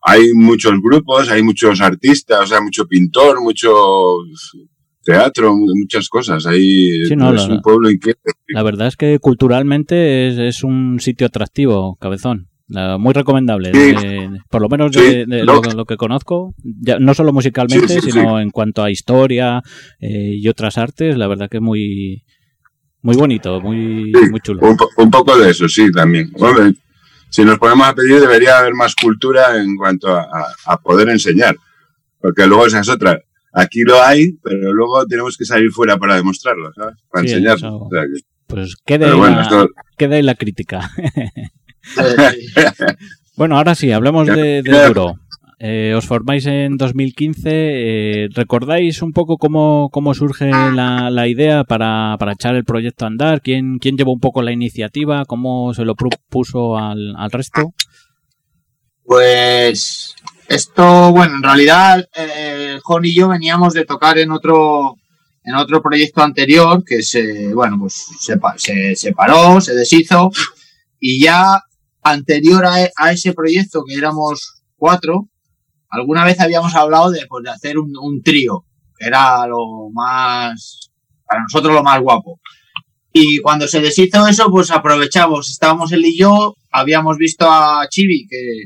hay 0.02 0.34
muchos 0.34 0.74
grupos, 0.82 1.30
hay 1.30 1.42
muchos 1.42 1.82
artistas, 1.82 2.42
o 2.42 2.48
sea, 2.48 2.62
mucho 2.62 2.86
pintor, 2.86 3.42
mucho 3.42 3.74
teatro, 5.04 5.56
muchas 5.56 6.10
cosas. 6.10 6.44
Sí, 6.44 7.16
no, 7.16 7.34
es 7.34 7.48
la, 7.48 7.56
un 7.56 7.62
pueblo 7.62 7.90
inquieto. 7.90 8.20
La 8.48 8.64
verdad 8.64 8.88
es 8.88 8.98
que 8.98 9.20
culturalmente 9.20 10.28
es, 10.28 10.38
es 10.38 10.64
un 10.64 11.00
sitio 11.00 11.28
atractivo, 11.28 11.98
Cabezón. 12.00 12.47
La, 12.70 12.98
muy 12.98 13.14
recomendable, 13.14 13.72
sí. 13.72 13.94
de, 13.94 14.30
por 14.50 14.62
lo 14.62 14.68
menos 14.68 14.92
de, 14.92 15.26
de 15.26 15.46
lo, 15.46 15.62
lo, 15.62 15.86
que 15.86 15.96
conozco, 15.96 16.54
ya, 16.64 17.00
no 17.00 17.14
solo 17.14 17.32
musicalmente, 17.32 18.02
sí, 18.02 18.12
sino 18.12 18.42
en 18.42 18.50
cuanto 18.50 18.84
a 18.84 18.92
historia 18.92 19.62
eh, 20.00 20.34
y 20.34 20.48
otras 20.50 20.78
artes, 20.78 21.18
la 21.18 21.28
verdad 21.28 21.50
que 21.50 21.62
muy 21.62 22.24
muy 23.02 23.16
bonito, 23.16 23.62
muy, 23.62 24.12
muy 24.30 24.40
chulo. 24.42 24.60
Un, 24.68 24.78
un, 24.98 25.12
poco 25.12 25.38
de 25.38 25.52
eso, 25.52 25.70
sí, 25.70 25.90
también. 25.92 26.30
Bueno, 26.38 26.74
si 27.30 27.46
nos 27.46 27.58
ponemos 27.58 27.88
a 27.88 27.96
pedir, 27.96 28.20
debería 28.20 28.58
haber 28.58 28.74
más 28.74 28.96
cultura 28.96 29.56
en 29.62 29.78
cuanto 29.78 30.10
a, 30.10 30.24
a, 30.24 30.46
a 30.66 30.78
poder 30.82 31.08
enseñar, 31.08 31.56
porque 32.20 32.46
luego 32.48 32.66
esa 32.66 32.82
es 32.82 32.90
otra. 32.90 33.18
Aquí 33.54 33.84
lo 33.84 34.04
hay, 34.04 34.34
pero 34.44 34.74
luego 34.74 35.06
tenemos 35.08 35.38
que 35.38 35.46
salir 35.46 35.72
fuera 35.72 35.98
para 35.98 36.16
demostrarlo, 36.16 36.72
¿sabes? 36.74 36.96
Para 37.10 37.26
enseñarlo. 37.26 37.78
O 37.78 37.90
sea 37.90 38.02
que... 38.02 38.22
Pues 38.48 38.76
quede, 38.86 39.14
bueno, 39.14 39.38
la, 39.38 39.42
esto... 39.42 39.70
quede 39.98 40.22
la 40.24 40.36
crítica. 40.36 40.92
bueno, 43.36 43.58
ahora 43.58 43.76
sí, 43.76 43.92
hablemos 43.92 44.28
de, 44.28 44.62
de 44.62 44.88
duro. 44.88 45.20
Eh, 45.60 45.96
os 45.98 46.06
formáis 46.06 46.46
en 46.46 46.78
2015. 46.78 47.50
Eh, 47.50 48.28
¿Recordáis 48.32 49.02
un 49.02 49.12
poco 49.12 49.38
cómo, 49.38 49.90
cómo 49.92 50.14
surge 50.14 50.50
la, 50.50 51.10
la 51.10 51.28
idea 51.28 51.64
para, 51.64 52.16
para, 52.20 52.34
echar 52.34 52.56
el 52.56 52.64
proyecto 52.64 53.06
a 53.06 53.08
andar? 53.08 53.42
¿Quién, 53.42 53.80
¿Quién 53.80 53.98
llevó 53.98 54.14
un 54.14 54.20
poco 54.20 54.44
la 54.44 54.52
iniciativa? 54.52 55.26
¿Cómo 55.26 55.74
se 55.74 55.84
lo 55.84 55.96
propuso 55.96 56.78
al, 56.78 57.16
al 57.18 57.32
resto? 57.32 57.74
Pues 59.04 60.14
esto, 60.48 61.12
bueno, 61.12 61.38
en 61.38 61.44
realidad, 61.44 62.08
eh, 62.16 62.80
Jon 62.84 63.06
y 63.06 63.16
yo 63.16 63.28
veníamos 63.30 63.74
de 63.74 63.86
tocar 63.86 64.18
en 64.20 64.32
otro 64.32 64.96
en 65.44 65.56
otro 65.56 65.82
proyecto 65.82 66.22
anterior 66.22 66.84
que 66.84 67.02
se, 67.02 67.54
bueno, 67.54 67.78
pues 67.80 68.06
se, 68.20 68.38
se 68.58 68.96
separó, 68.98 69.62
se 69.62 69.74
deshizo 69.74 70.30
y 71.00 71.24
ya 71.24 71.62
anterior 72.12 72.66
a, 72.66 72.76
a, 72.96 73.12
ese 73.12 73.34
proyecto, 73.34 73.84
que 73.88 73.96
éramos 73.96 74.62
cuatro, 74.76 75.30
alguna 75.90 76.26
vez 76.26 76.40
habíamos 76.40 76.76
hablado 76.76 77.12
de, 77.12 77.26
pues, 77.28 77.44
de 77.44 77.50
hacer 77.52 77.78
un, 77.78 77.94
un 78.02 78.22
trío. 78.22 78.66
que 78.98 79.08
era 79.08 79.46
lo 79.48 79.90
más, 79.94 80.90
para 81.26 81.42
nosotros 81.44 81.74
lo 81.74 81.84
más 81.84 82.02
guapo. 82.02 82.40
Y 83.14 83.40
cuando 83.40 83.68
se 83.68 83.80
deshizo 83.82 84.28
eso, 84.28 84.50
pues 84.52 84.70
aprovechamos, 84.72 85.50
estábamos 85.50 85.92
él 85.92 86.06
y 86.06 86.18
yo, 86.18 86.56
habíamos 86.72 87.18
visto 87.18 87.48
a 87.50 87.88
Chibi, 87.90 88.28
que, 88.28 88.66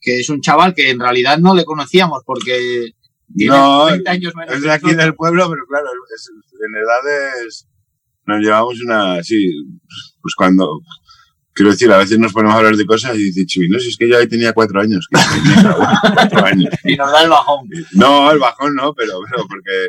que 0.00 0.20
es 0.20 0.28
un 0.30 0.40
chaval 0.40 0.74
que 0.74 0.90
en 0.90 1.00
realidad 1.00 1.38
no 1.38 1.54
le 1.54 1.64
conocíamos 1.64 2.22
porque 2.24 2.92
tiene 3.36 3.54
No, 3.56 3.86
20 3.86 4.08
años 4.08 4.32
menos. 4.34 4.54
Es 4.54 4.62
de 4.62 4.70
aquí 4.72 4.94
del 4.94 5.14
pueblo, 5.14 5.48
pero 5.50 5.62
claro, 5.68 5.86
es- 6.14 6.30
en 6.30 6.76
edades 6.76 7.68
nos 8.26 8.40
llevamos 8.40 8.80
una, 8.84 9.22
sí, 9.22 9.50
pues 10.20 10.34
cuando, 10.36 10.80
quiero 11.58 11.72
decir, 11.72 11.90
a 11.92 11.98
veces 11.98 12.18
nos 12.18 12.32
ponemos 12.32 12.54
a 12.54 12.58
hablar 12.58 12.76
de 12.76 12.86
cosas 12.86 13.14
y 13.16 13.24
dice, 13.24 13.44
Chibi, 13.44 13.68
no, 13.68 13.78
si 13.78 13.88
es 13.90 13.96
que 13.96 14.08
yo 14.08 14.16
ahí 14.16 14.26
tenía 14.28 14.52
cuatro 14.54 14.80
años, 14.80 15.06
que 15.10 15.18
tenía 15.42 15.76
cuatro 16.14 16.44
años. 16.46 16.72
Y 16.84 16.96
nos 16.96 17.12
da 17.12 17.22
el 17.24 17.28
bajón. 17.30 17.68
No, 17.92 18.30
el 18.32 18.38
bajón 18.38 18.74
no, 18.74 18.94
pero, 18.94 19.14
pero 19.30 19.44
porque 19.48 19.88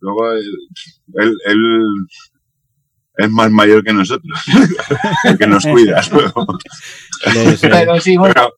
luego 0.00 0.32
él, 0.32 0.50
él, 1.14 1.34
él 1.46 1.60
es 3.18 3.30
más 3.30 3.50
mayor 3.50 3.84
que 3.84 3.92
nosotros, 3.92 4.40
que 5.38 5.46
nos 5.46 5.64
cuida. 5.66 6.00
luego. 6.12 6.46
Les, 7.34 7.62
eh, 7.64 7.68
Pero 7.70 8.00
sí, 8.00 8.16
bueno, 8.16 8.32
Pero, 8.34 8.50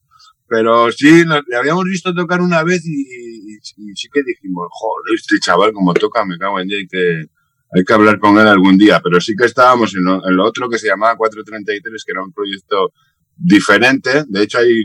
pero 0.48 0.92
sí, 0.92 1.25
nos- 1.27 1.42
le 1.48 1.57
habíamos 1.57 1.85
visto 1.85 2.14
tocar 2.14 2.40
una 2.40 2.62
vez 2.62 2.87
y, 2.87 2.92
y- 2.92 3.57
y 3.57 3.94
sí 3.96 4.09
que 4.12 4.22
dijimos, 4.22 4.68
joder, 4.70 5.14
este 5.18 5.38
chaval 5.40 5.72
como 5.72 5.92
toca, 5.94 6.25
me 6.25 6.38
cago 6.38 6.61
en 6.61 6.68
día, 6.68 6.79
que, 6.90 7.25
hay 7.74 7.85
que 7.85 7.92
hablar 7.92 8.18
con 8.18 8.38
él 8.38 8.46
algún 8.46 8.76
día. 8.76 9.00
Pero 9.02 9.20
sí 9.20 9.35
que 9.37 9.46
estábamos 9.46 9.94
en 9.94 10.04
lo, 10.04 10.26
en 10.26 10.37
lo 10.37 10.44
otro 10.44 10.68
que 10.68 10.78
se 10.78 10.88
llamaba 10.88 11.16
433, 11.16 12.04
que 12.04 12.12
era 12.12 12.22
un 12.22 12.32
proyecto 12.32 12.92
diferente. 13.37 14.24
De 14.28 14.42
hecho, 14.42 14.58
hay, 14.58 14.85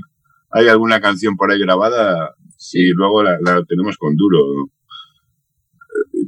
hay 0.51 0.67
alguna 0.67 1.01
canción 1.01 1.35
por 1.35 1.51
ahí 1.51 1.59
grabada 1.59 2.35
y 2.73 2.89
luego 2.89 3.23
la, 3.23 3.37
la 3.41 3.63
tenemos 3.65 3.97
con 3.97 4.15
duro. 4.15 4.39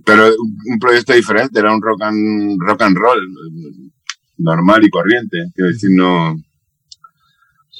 Pero 0.06 0.28
un, 0.28 0.80
proyecto 0.80 1.14
diferente, 1.14 1.60
era 1.60 1.74
un 1.74 1.82
rock 1.82 2.02
and, 2.04 2.58
rock 2.60 2.82
and 2.82 2.98
roll 2.98 3.20
normal 4.38 4.84
y 4.84 4.90
corriente. 4.90 5.38
Quiero 5.54 5.72
decir, 5.72 5.90
no. 5.94 6.36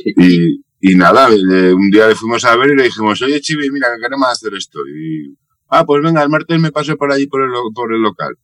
Y, 0.06 0.64
y 0.82 0.96
nada, 0.96 1.28
un 1.30 1.90
día 1.92 2.08
le 2.08 2.16
fuimos 2.16 2.46
a 2.46 2.56
ver 2.56 2.72
y 2.72 2.76
le 2.76 2.84
dijimos, 2.84 3.22
oye 3.22 3.42
Chibi, 3.42 3.70
mira, 3.70 3.88
que 3.96 4.02
queremos 4.02 4.30
hacer 4.30 4.54
esto. 4.54 4.80
Y, 4.88 5.38
ah, 5.70 5.86
pues 5.86 6.02
venga, 6.02 6.24
el 6.24 6.30
martes 6.30 6.60
me 6.60 6.72
paso 6.72 6.96
por 6.96 7.12
allí 7.12 7.28
por 7.28 7.42
el, 7.42 7.52
por 7.74 7.94
el 7.94 8.02
local. 8.02 8.38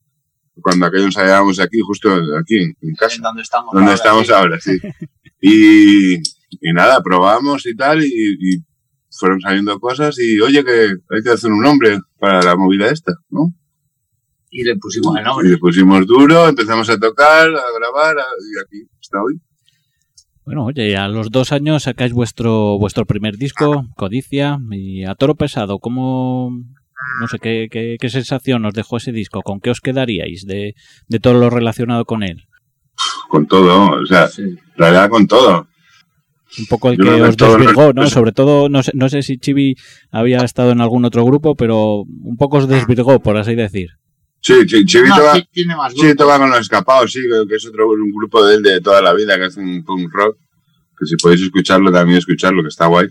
Cuando 0.62 0.86
aquello 0.86 1.06
ensayábamos 1.06 1.60
aquí, 1.60 1.80
justo 1.82 2.10
aquí, 2.40 2.58
en, 2.82 2.96
casa 2.96 3.16
en 3.18 3.22
donde 3.24 3.42
estamos. 3.42 3.74
donde 3.74 3.92
ahora, 3.92 3.96
estamos 3.96 4.28
sí. 4.28 4.34
ahora, 4.34 4.60
sí. 4.60 4.78
Y, 5.42 6.16
y 6.16 6.74
nada, 6.74 7.02
probamos 7.04 7.66
y 7.68 7.76
tal, 7.76 8.04
y, 8.04 8.08
y 8.08 8.58
fueron 9.12 9.40
saliendo 9.42 9.80
cosas, 9.80 10.18
y 10.20 10.40
oye, 10.40 10.64
que 10.64 10.88
hay 11.10 11.22
que 11.24 11.30
hacer 11.30 11.52
un 11.52 11.62
nombre 11.62 12.00
para 12.20 12.42
la 12.42 12.56
movida 12.56 12.90
esta, 12.90 13.14
¿no? 13.30 13.54
Y 14.50 14.64
le 14.64 14.76
pusimos 14.78 15.16
el 15.18 15.22
Y 15.22 15.26
nombre. 15.26 15.50
le 15.50 15.58
pusimos 15.58 16.08
duro, 16.08 16.48
empezamos 16.48 16.90
a 16.90 16.98
tocar, 16.98 17.50
a 17.50 17.64
grabar, 17.80 18.18
a- 18.18 18.22
y 18.22 18.60
aquí 18.66 18.90
está 19.00 19.22
hoy. 19.22 19.40
Bueno, 20.46 20.66
oye, 20.66 20.96
a 20.96 21.08
los 21.10 21.30
dos 21.30 21.52
años 21.52 21.84
sacáis 21.84 22.14
vuestro 22.14 22.78
vuestro 22.80 23.06
primer 23.06 23.36
disco, 23.38 23.86
Codicia, 23.96 24.58
y 24.72 25.04
a 25.04 25.14
toro 25.16 25.36
pesado, 25.36 25.78
¿cómo, 25.80 26.52
no 27.20 27.28
sé, 27.28 27.40
qué, 27.40 27.68
qué, 27.72 27.98
qué 28.00 28.10
sensación 28.10 28.66
os 28.66 28.74
dejó 28.74 28.98
ese 28.98 29.12
disco? 29.12 29.42
¿Con 29.42 29.60
qué 29.60 29.70
os 29.70 29.82
quedaríais 29.82 30.46
de, 30.46 30.74
de 31.08 31.20
todo 31.20 31.34
lo 31.36 31.50
relacionado 31.50 32.06
con 32.06 32.24
él? 32.24 32.44
Con 33.30 33.48
todo, 33.48 34.02
o 34.02 34.06
sea, 34.06 34.28
Sí. 34.28 34.42
en 34.44 34.60
realidad 34.78 35.10
con 35.10 35.28
todo. 35.28 35.68
Un 36.58 36.66
poco 36.68 36.90
el 36.90 36.98
Yo 36.98 37.04
que 37.04 37.22
os 37.22 37.36
desvirgó, 37.38 37.92
¿no? 37.94 38.08
Sobre 38.10 38.32
todo, 38.32 38.70
no 38.70 38.82
sé, 38.84 38.92
no 38.94 39.10
sé 39.10 39.22
si 39.24 39.38
Chibi 39.38 39.76
había 40.12 40.38
estado 40.40 40.72
en 40.72 40.80
algún 40.80 41.04
otro 41.04 41.26
grupo, 41.26 41.56
pero 41.56 42.04
un 42.04 42.38
poco 42.38 42.58
os 42.58 42.68
desvirgó, 42.68 43.20
por 43.20 43.36
así 43.38 43.56
decir. 43.56 43.90
Sí, 44.42 44.54
Chi- 44.66 44.86
Chivi 44.86 45.10
No, 45.10 45.16
toca, 45.16 45.34
sí, 45.96 46.16
toca 46.16 46.38
con 46.38 46.50
los 46.52 46.60
escapados, 46.60 47.12
sí, 47.12 47.20
que- 47.22 47.48
que 47.50 47.56
es 47.56 47.66
otro 47.66 47.90
un 47.90 48.12
grupo 48.16 48.46
de 48.46 48.56
él 48.56 48.62
de 48.64 48.80
toda 48.80 49.02
la 49.02 49.14
vida, 49.14 49.38
que 49.38 49.46
hace 49.46 49.60
un 49.60 49.84
punk 49.84 50.10
rock, 50.14 50.38
que 50.98 51.06
si 51.08 51.16
podéis 51.18 51.42
escucharlo, 51.42 51.92
también 51.92 52.20
escucharlo, 52.20 52.62
que 52.62 52.70
está 52.70 52.86
guay. 52.86 53.08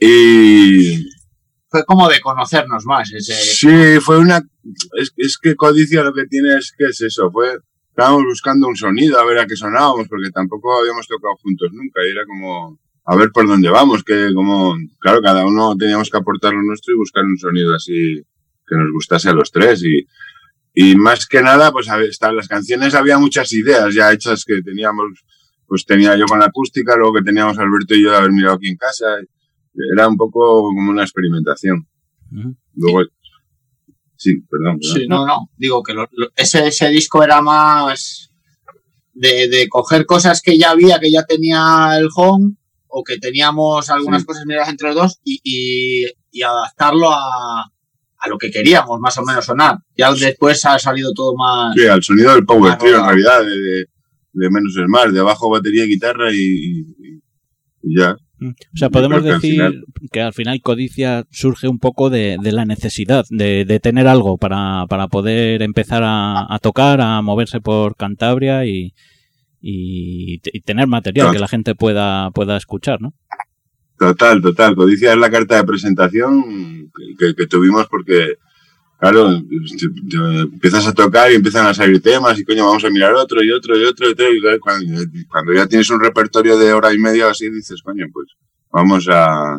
Y, 0.00 1.06
Fue 1.70 1.84
como 1.84 2.08
de 2.08 2.20
conocernos 2.20 2.84
más. 2.86 3.12
Ese, 3.12 3.34
Sí, 3.34 4.00
fue 4.00 4.18
una. 4.18 4.40
Es, 4.98 5.12
es 5.16 5.38
que 5.38 5.54
Codicia 5.54 6.02
lo 6.02 6.14
que 6.14 6.26
tiene 6.26 6.56
es 6.56 6.72
que 6.76 6.86
es 6.86 7.00
eso. 7.00 7.30
Fue. 7.30 7.58
Estábamos 7.90 8.24
buscando 8.24 8.68
un 8.68 8.76
sonido, 8.76 9.18
a 9.18 9.24
ver 9.24 9.38
a 9.38 9.46
qué 9.46 9.56
sonábamos, 9.56 10.06
porque 10.08 10.30
tampoco 10.30 10.78
habíamos 10.78 11.06
tocado 11.06 11.34
juntos 11.42 11.70
nunca. 11.72 12.00
Y 12.04 12.10
era 12.10 12.24
como. 12.26 12.78
A 13.04 13.16
ver 13.16 13.30
por 13.32 13.46
dónde 13.46 13.68
vamos, 13.70 14.02
que 14.02 14.32
como. 14.34 14.76
Claro, 14.98 15.20
cada 15.20 15.44
uno 15.44 15.76
teníamos 15.76 16.10
que 16.10 16.16
aportar 16.16 16.52
lo 16.54 16.62
nuestro 16.62 16.94
y 16.94 16.98
buscar 16.98 17.24
un 17.24 17.38
sonido 17.38 17.74
así 17.74 18.22
que 18.66 18.76
nos 18.76 18.90
gustase 18.92 19.28
a 19.28 19.32
los 19.32 19.50
tres. 19.50 19.82
Y, 19.82 20.06
y 20.74 20.96
más 20.96 21.26
que 21.26 21.42
nada, 21.42 21.72
pues 21.72 21.88
a 21.88 21.96
ver, 21.96 22.10
están 22.10 22.36
las 22.36 22.48
canciones, 22.48 22.94
había 22.94 23.18
muchas 23.18 23.52
ideas 23.52 23.94
ya 23.94 24.12
hechas 24.12 24.44
que 24.44 24.62
teníamos. 24.62 25.24
Pues 25.66 25.84
tenía 25.84 26.16
yo 26.16 26.24
con 26.24 26.38
la 26.38 26.46
acústica, 26.46 26.96
luego 26.96 27.14
que 27.14 27.22
teníamos 27.22 27.58
Alberto 27.58 27.94
y 27.94 28.02
yo 28.02 28.10
de 28.10 28.16
haber 28.16 28.32
mirado 28.32 28.54
aquí 28.54 28.68
en 28.68 28.76
casa. 28.76 29.04
Era 29.94 30.08
un 30.08 30.16
poco 30.16 30.62
como 30.62 30.90
una 30.90 31.02
experimentación. 31.02 31.86
Luego, 32.74 33.00
sí, 34.16 34.40
perdón. 34.50 34.78
perdón. 34.80 35.00
Sí, 35.00 35.06
no, 35.08 35.26
no. 35.26 35.50
Digo 35.56 35.82
que 35.82 35.94
lo- 35.94 36.08
lo- 36.12 36.30
ese, 36.36 36.66
ese 36.68 36.88
disco 36.90 37.22
era 37.22 37.40
más 37.40 38.30
de, 39.14 39.48
de 39.48 39.68
coger 39.68 40.06
cosas 40.06 40.42
que 40.42 40.58
ya 40.58 40.70
había, 40.70 40.98
que 41.00 41.10
ya 41.10 41.24
tenía 41.24 41.90
el 41.98 42.08
home, 42.14 42.54
o 42.88 43.02
que 43.04 43.18
teníamos 43.18 43.90
algunas 43.90 44.22
Sí. 44.22 44.26
cosas 44.26 44.44
miradas 44.46 44.68
entre 44.70 44.88
los 44.88 44.96
dos, 44.96 45.20
y, 45.24 45.40
y, 45.44 46.06
y 46.30 46.42
adaptarlo 46.42 47.10
a, 47.12 47.62
a 48.18 48.28
lo 48.28 48.38
que 48.38 48.50
queríamos, 48.50 48.98
más 49.00 49.16
o 49.18 49.22
menos 49.24 49.44
sonar. 49.44 49.78
Ya 49.96 50.12
después 50.12 50.64
ha 50.66 50.78
salido 50.78 51.12
todo 51.12 51.34
más. 51.36 51.74
Sí, 51.76 51.86
al 51.86 52.02
sonido 52.02 52.34
del 52.34 52.46
power 52.46 52.78
trio, 52.78 52.98
en 52.98 53.04
realidad, 53.06 53.40
de, 53.42 53.56
de- 53.58 53.86
de 54.32 54.50
menos 54.50 54.76
es 54.76 54.84
más, 54.88 55.12
de 55.12 55.20
bajo, 55.20 55.50
batería, 55.50 55.84
guitarra 55.84 56.32
y, 56.32 56.36
y- 56.38 57.22
y 57.82 57.98
ya. 57.98 58.16
Mm. 58.40 58.48
O 58.50 58.76
sea, 58.76 58.90
podemos 58.90 59.18
creo 59.20 59.24
que 59.24 59.34
al 59.34 59.40
decir 59.40 59.52
final- 59.54 59.84
que 60.12 60.20
al 60.20 60.32
final 60.32 60.60
Codicia 60.62 61.24
surge 61.30 61.66
un 61.68 61.78
poco 61.78 62.08
de, 62.10 62.36
de 62.40 62.52
la 62.52 62.64
necesidad 62.64 63.24
de, 63.30 63.64
de 63.64 63.80
tener 63.80 64.06
algo 64.06 64.38
para, 64.38 64.86
para 64.88 65.08
poder 65.08 65.62
empezar 65.62 66.02
a, 66.04 66.46
a 66.52 66.58
tocar, 66.60 67.00
a 67.00 67.20
moverse 67.22 67.60
por 67.60 67.96
Cantabria 67.96 68.64
y, 68.64 68.94
y, 69.60 70.40
y 70.52 70.60
tener 70.60 70.86
material 70.86 71.24
Claro. 71.26 71.32
que 71.34 71.40
la 71.40 71.48
gente 71.48 71.74
pueda, 71.74 72.30
pueda 72.30 72.56
escuchar, 72.56 73.00
¿no? 73.00 73.12
Total, 73.98 74.40
total. 74.40 74.76
Codicia 74.76 75.12
es 75.12 75.18
la 75.18 75.30
carta 75.30 75.56
de 75.56 75.64
presentación 75.64 76.44
que 77.18 77.46
tuvimos 77.48 77.88
porque, 77.88 78.34
claro, 78.98 79.40
te- 79.40 79.88
te- 80.10 80.40
empiezas 80.40 80.86
a 80.86 80.92
tocar 80.92 81.30
y 81.32 81.36
empiezan 81.36 81.66
a 81.66 81.74
salir 81.74 82.02
temas 82.02 82.38
y 82.38 82.44
coño, 82.44 82.66
vamos 82.66 82.84
a 82.84 82.90
mirar 82.90 83.14
otro 83.14 83.42
y 83.42 83.50
otro 83.50 83.78
y 83.78 83.84
otro 83.84 84.08
y 84.08 84.12
otro. 84.12 84.32
Y 84.32 84.40
claro, 84.40 84.58
cuando, 84.60 85.00
cuando 85.30 85.52
ya 85.54 85.66
tienes 85.66 85.88
un 85.90 86.00
repertorio 86.00 86.58
de 86.58 86.72
hora 86.72 86.92
y 86.92 86.98
media 86.98 87.26
o 87.26 87.30
así, 87.30 87.48
dices, 87.50 87.80
coño, 87.82 88.06
pues 88.12 88.26
vamos 88.70 89.06
a, 89.10 89.58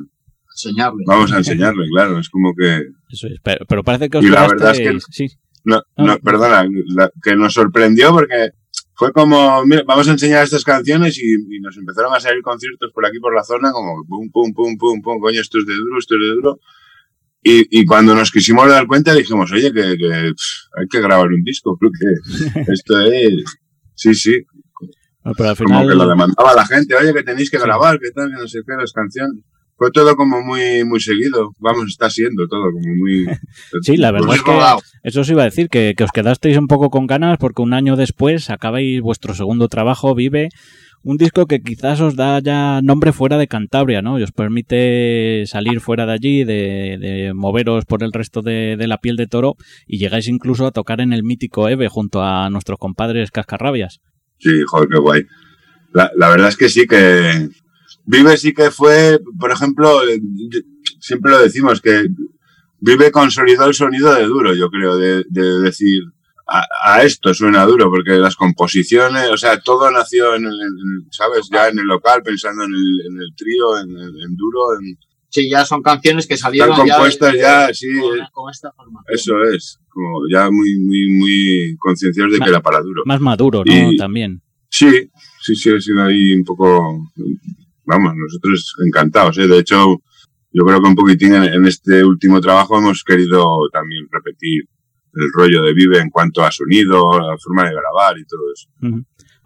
enseñarle. 0.54 1.04
vamos 1.08 1.32
a 1.32 1.38
enseñarle, 1.38 1.86
claro. 1.90 2.20
Es 2.20 2.30
como 2.30 2.54
que, 2.56 2.84
Eso 3.10 3.28
es. 3.28 3.40
Pero, 3.44 3.66
pero 3.68 3.84
parece 3.84 4.10
que 4.10 4.18
os 4.20 4.26
Y 4.26 4.30
la 4.30 4.48
verdad 4.48 4.72
es 4.72 4.80
que- 4.80 5.00
sí. 5.12 5.28
No, 5.66 5.78
Ah. 5.98 6.04
no, 6.06 6.20
perdona, 6.20 6.66
la- 6.96 7.12
que 7.22 7.36
nos 7.36 7.54
sorprendió 7.54 8.12
porque 8.12 8.50
fue 8.96 9.12
como, 9.14 9.66
mira, 9.66 9.84
vamos 9.86 10.08
a 10.08 10.12
enseñar 10.12 10.44
estas 10.44 10.64
canciones 10.64 11.18
y, 11.18 11.34
y 11.34 11.60
nos 11.62 11.78
empezaron 11.78 12.14
a 12.14 12.20
salir 12.20 12.42
conciertos 12.42 12.92
por 12.94 13.06
aquí 13.06 13.20
por 13.20 13.34
la 13.36 13.44
zona, 13.44 13.72
como 13.72 14.04
pum, 14.06 14.30
pum, 14.32 14.54
pum, 14.54 14.78
pum, 14.78 15.02
pum, 15.02 15.20
coño, 15.20 15.40
esto 15.42 15.60
es 15.60 15.66
de 15.66 15.76
duro, 15.76 16.00
esto 16.00 16.16
es 16.16 16.22
de 16.22 16.28
duro. 16.36 16.60
Y, 17.42 17.80
y 17.82 17.86
cuando 17.86 18.14
nos 18.16 18.32
quisimos 18.32 18.68
dar 18.68 18.86
cuenta 18.88 19.14
dijimos, 19.14 19.52
oye, 19.52 19.72
que, 19.72 19.96
que, 19.98 20.14
hay 20.14 20.88
que 20.92 21.02
grabar 21.02 21.28
un 21.28 21.44
disco, 21.44 21.78
porque 21.80 22.64
esto 22.74 23.00
es, 23.00 23.34
sí, 23.96 24.14
sí, 24.14 24.44
pero 25.38 25.50
al 25.50 25.56
como 25.58 25.88
que 25.88 25.96
lo 25.96 26.08
demandaba 26.08 26.54
la 26.56 26.66
gente, 26.66 26.96
oye, 26.96 27.14
que 27.14 27.24
tenéis 27.24 27.50
que 27.50 27.58
Sí. 27.58 27.64
grabar, 27.64 28.00
que 28.00 28.12
tal, 28.12 28.30
que 28.30 28.42
no 28.42 28.48
sé 28.48 28.60
qué, 28.68 28.74
las 28.78 28.92
canciones. 28.94 29.44
Fue 29.78 29.92
todo 29.92 30.18
como 30.18 30.42
muy, 30.42 30.84
muy 30.84 31.00
seguido, 31.00 31.54
vamos, 31.60 31.86
está 31.88 32.10
siendo 32.10 32.46
todo 32.50 32.64
como 32.74 32.94
muy... 32.96 33.26
Sí, 33.82 33.96
la 33.96 34.12
verdad 34.12 34.28
Pues 34.28 34.40
es 34.40 34.44
que 34.44 34.52
rodado. 34.52 34.80
eso 35.04 35.22
os 35.22 35.30
iba 35.30 35.42
a 35.44 35.46
decir, 35.46 35.70
que, 35.70 35.94
que 35.96 36.04
os 36.04 36.12
quedasteis 36.12 36.58
un 36.58 36.68
poco 36.68 36.90
con 36.90 37.08
ganas 37.08 37.38
porque 37.38 37.62
un 37.62 37.74
año 37.74 37.96
después 37.96 38.50
acabáis 38.50 39.00
vuestro 39.02 39.34
segundo 39.34 39.70
trabajo, 39.70 40.14
Vive, 40.16 40.50
un 41.04 41.18
disco 41.18 41.46
que 41.46 41.62
quizás 41.62 42.02
os 42.02 42.16
da 42.16 42.40
ya 42.40 42.82
nombre 42.82 43.14
fuera 43.14 43.38
de 43.38 43.48
Cantabria, 43.48 44.02
¿no? 44.02 44.20
Y 44.20 44.24
os 44.24 44.32
permite 44.32 45.46
salir 45.46 45.80
fuera 45.80 46.06
de 46.06 46.14
allí, 46.14 46.44
de, 46.44 47.32
moveros 47.34 47.86
por 47.86 48.04
el 48.04 48.12
resto 48.12 48.42
de, 48.42 48.76
la 48.88 48.98
piel 48.98 49.16
de 49.16 49.28
toro 49.28 49.56
y 49.88 49.98
llegáis 49.98 50.28
incluso 50.28 50.66
a 50.66 50.72
tocar 50.72 51.02
en 51.02 51.14
el 51.14 51.24
mítico 51.24 51.70
EVE 51.70 51.88
junto 51.88 52.22
a 52.22 52.50
nuestros 52.50 52.80
compadres 52.80 53.32
Cascarrabias. 53.32 54.02
Sí, 54.40 54.52
joder, 54.68 54.90
qué 54.90 55.00
guay. 55.00 55.24
La, 55.94 56.30
verdad 56.30 56.50
es 56.50 56.58
que 56.58 56.70
sí 56.70 56.86
que 56.86 57.50
Vive 58.06 58.38
sí 58.38 58.54
que 58.54 58.72
fue, 58.72 59.20
por 59.40 59.52
ejemplo, 59.52 60.02
siempre 61.00 61.32
lo 61.32 61.40
decimos, 61.40 61.82
que 61.82 62.08
Vive 62.80 63.12
consolidó 63.12 63.66
el 63.66 63.74
sonido 63.74 64.14
de 64.14 64.24
duro, 64.24 64.56
yo 64.56 64.70
creo, 64.70 64.98
de, 64.98 65.24
de 65.30 65.60
decir, 65.60 66.02
a, 66.52 66.66
a 66.96 67.04
esto 67.04 67.34
suena 67.34 67.66
duro, 67.66 67.90
porque 67.90 68.12
las 68.18 68.36
composiciones, 68.36 69.30
o 69.30 69.38
sea, 69.38 69.60
todo 69.60 69.90
nació 69.92 70.36
en 70.36 70.46
el, 70.46 70.54
en- 70.54 71.08
¿sabes? 71.12 71.48
Ya 71.52 71.68
en 71.70 71.80
el 71.80 71.86
local, 71.86 72.22
pensando 72.24 72.64
en 72.64 72.72
el, 72.74 73.02
en 73.08 73.22
el 73.22 73.36
trío, 73.36 73.78
en, 73.78 73.90
el- 73.92 74.22
en 74.24 74.36
duro, 74.36 74.60
en- 74.82 74.98
Sí, 75.32 75.48
ya 75.48 75.64
son 75.64 75.84
canciones 75.84 76.26
que 76.26 76.36
salieron 76.38 76.72
Están 76.72 76.88
ya 76.88 76.94
compuestas 76.96 77.34
de- 77.34 77.40
ya, 77.40 77.72
sí, 77.72 77.88
con, 78.02 78.18
eh. 78.18 78.22
con 78.34 78.50
esta 78.50 78.72
formación. 78.72 79.14
Eso 79.16 79.44
es, 79.54 79.78
como 79.90 80.22
ya 80.32 80.50
muy, 80.50 80.80
muy, 80.80 81.08
muy 81.20 81.76
concienciados 81.78 82.34
de 82.34 82.40
que 82.40 82.50
era 82.50 82.62
para 82.62 82.82
duro. 82.82 83.04
Más 83.06 83.22
maduro, 83.22 83.64
¿no? 83.64 83.92
Y- 83.92 83.96
También. 83.98 84.42
Sí, 84.72 85.10
sí, 85.42 85.56
sí, 85.56 85.70
ha 85.72 85.80
sido 85.80 86.02
ahí 86.04 86.34
un 86.34 86.44
poco, 86.44 87.12
vamos, 87.86 88.14
nosotros 88.16 88.74
encantados, 88.86 89.38
¿eh? 89.38 89.48
De 89.48 89.60
hecho, 89.60 89.98
yo 90.52 90.64
creo 90.66 90.82
que 90.82 90.88
un 90.88 90.96
poquitín 90.96 91.36
en, 91.36 91.44
en 91.44 91.66
este 91.68 92.04
último 92.04 92.42
trabajo 92.42 92.80
hemos 92.80 93.04
querido 93.04 93.70
también 93.72 94.08
repetir 94.12 94.64
el 95.14 95.30
rollo 95.34 95.64
de 95.64 95.74
Vive 95.74 96.00
en 96.00 96.10
cuanto 96.10 96.44
a 96.44 96.52
sonido, 96.52 97.20
la 97.20 97.38
forma 97.38 97.66
de 97.66 97.72
grabar 97.76 98.18
y 98.18 98.26
todo 98.26 98.42
eso. 98.54 98.70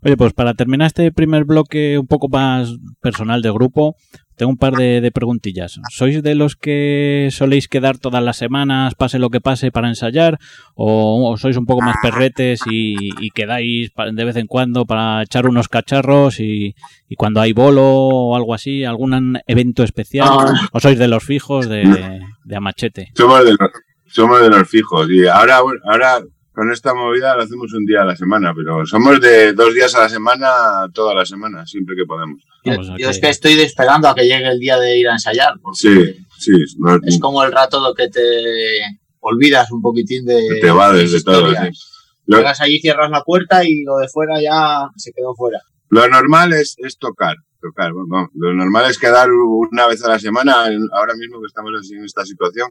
Oye, 0.06 0.18
pues 0.18 0.34
para 0.34 0.54
terminar 0.54 0.88
este 0.88 1.12
primer 1.14 1.46
bloque 1.46 1.98
un 1.98 2.08
poco 2.08 2.28
más 2.28 2.76
personal 3.00 3.42
de 3.42 3.52
grupo, 3.52 3.96
tengo 4.36 4.52
un 4.52 4.58
par 4.58 4.74
de, 4.74 5.00
de 5.00 5.12
preguntillas. 5.12 5.80
¿Sois 5.90 6.22
de 6.22 6.36
los 6.36 6.56
que 6.58 7.30
soléis 7.32 7.70
quedar 7.70 8.00
todas 8.00 8.22
las 8.22 8.36
semanas, 8.36 8.96
pase 8.96 9.18
lo 9.18 9.30
que 9.30 9.40
pase, 9.40 9.72
para 9.72 9.88
ensayar? 9.88 10.40
¿O, 10.76 11.32
o 11.32 11.38
sois 11.38 11.56
un 11.56 11.66
poco 11.66 11.82
más 11.82 11.96
perretes 12.02 12.62
y, 12.70 12.96
y 13.24 13.30
quedáis 13.30 13.92
de 14.12 14.26
vez 14.26 14.36
en 14.36 14.48
cuando 14.48 14.86
para 14.86 15.22
echar 15.24 15.48
unos 15.48 15.70
cacharros 15.70 16.42
y, 16.42 16.76
y 17.08 17.16
cuando 17.16 17.40
hay 17.40 17.54
bolo 17.54 17.84
o 17.86 18.36
algo 18.36 18.54
así, 18.54 18.84
algún 18.84 19.40
evento 19.48 19.84
especial? 19.84 20.28
Ah. 20.30 20.68
¿O 20.74 20.80
sois 20.82 21.00
de 21.00 21.08
los 21.08 21.24
fijos 21.24 21.70
de, 21.70 22.20
de 22.44 22.56
a 22.56 22.60
machete? 22.60 23.12
Somos 23.16 23.46
de 23.46 23.52
los, 23.52 23.70
somos 24.14 24.40
de 24.42 24.50
los 24.50 24.68
fijos 24.70 25.08
y 25.10 25.26
ahora, 25.28 25.58
ahora 25.86 26.22
con 26.54 26.72
esta 26.72 26.94
movida 26.94 27.36
lo 27.36 27.42
hacemos 27.44 27.74
un 27.74 27.84
día 27.86 28.04
a 28.04 28.06
la 28.06 28.16
semana, 28.16 28.54
pero 28.56 28.86
somos 28.86 29.20
de 29.20 29.54
dos 29.54 29.74
días 29.74 29.94
a 29.96 30.02
la 30.02 30.10
semana, 30.10 30.48
toda 30.94 31.16
la 31.16 31.26
semana, 31.26 31.66
siempre 31.66 31.96
que 31.96 32.06
podemos. 32.06 32.44
Yo, 32.64 32.74
yo 32.98 33.10
es 33.10 33.20
que- 33.20 33.30
estoy 33.30 33.54
esperando 33.60 34.08
a 34.08 34.14
que 34.16 34.24
llegue 34.24 34.48
el 34.48 34.60
día 34.60 34.78
de 34.78 34.98
ir 35.00 35.08
a 35.10 35.14
ensayar, 35.14 35.56
porque 35.62 35.80
Sí, 35.80 36.26
sí, 36.38 36.52
no- 36.78 37.00
es 37.04 37.20
como 37.20 37.44
el 37.44 37.52
rato 37.52 37.80
lo 37.82 37.94
que 37.96 38.08
te 38.10 38.22
olvidas 39.20 39.72
un 39.72 39.82
poquitín 39.82 40.26
de 40.26 40.60
te 40.62 40.72
va 40.72 40.94
desde 40.94 41.24
todo. 41.24 41.50
sí. 41.52 41.70
Lo- 42.26 42.38
Llegas 42.38 42.62
allí, 42.62 42.80
cierras 42.80 43.10
la 43.10 43.22
puerta 43.24 43.66
y 43.66 43.84
lo 43.84 43.98
de 43.98 44.08
fuera 44.08 44.40
ya 44.42 44.88
se 44.96 45.12
quedó 45.12 45.36
fuera. 45.36 45.60
Lo 45.90 46.08
normal 46.08 46.54
es, 46.54 46.76
es 46.78 46.98
tocar, 46.98 47.36
tocar. 47.62 47.92
Bueno, 47.94 48.30
lo 48.36 48.54
normal 48.54 48.90
es 48.90 48.98
quedar 48.98 49.30
una 49.32 49.88
vez 49.88 50.04
a 50.06 50.10
la 50.10 50.20
semana, 50.20 50.66
ahora 50.94 51.16
mismo 51.16 51.42
que 51.42 51.48
estamos 51.48 51.72
en 51.92 52.06
esta 52.06 52.26
situación, 52.26 52.70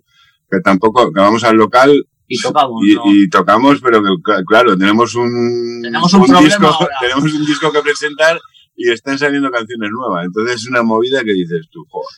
que 0.53 0.61
tampoco, 0.61 1.11
que 1.13 1.21
vamos 1.21 1.43
al 1.45 1.57
local 1.57 1.91
Y 2.29 2.39
tocamos, 2.41 2.83
y, 2.87 2.95
¿no? 2.95 3.03
y 3.07 3.29
tocamos, 3.31 3.81
pero 3.83 4.03
que 4.03 4.09
cl- 4.11 4.45
claro, 4.47 4.77
tenemos 4.77 5.15
un, 5.15 5.81
Tenemos 5.83 6.13
un 6.15 6.23
disco, 6.45 6.67
ahora. 6.67 6.95
tenemos 7.01 7.33
un 7.33 7.45
disco 7.47 7.73
que 7.73 7.81
presentar 7.81 8.39
y 8.77 8.91
están 8.91 9.19
saliendo 9.19 9.51
canciones 9.51 9.91
nuevas. 9.93 10.25
Entonces 10.27 10.57
es 10.57 10.69
una 10.69 10.83
movida 10.83 11.23
que 11.25 11.33
dices 11.33 11.69
tú, 11.71 11.85
joder. 11.89 12.09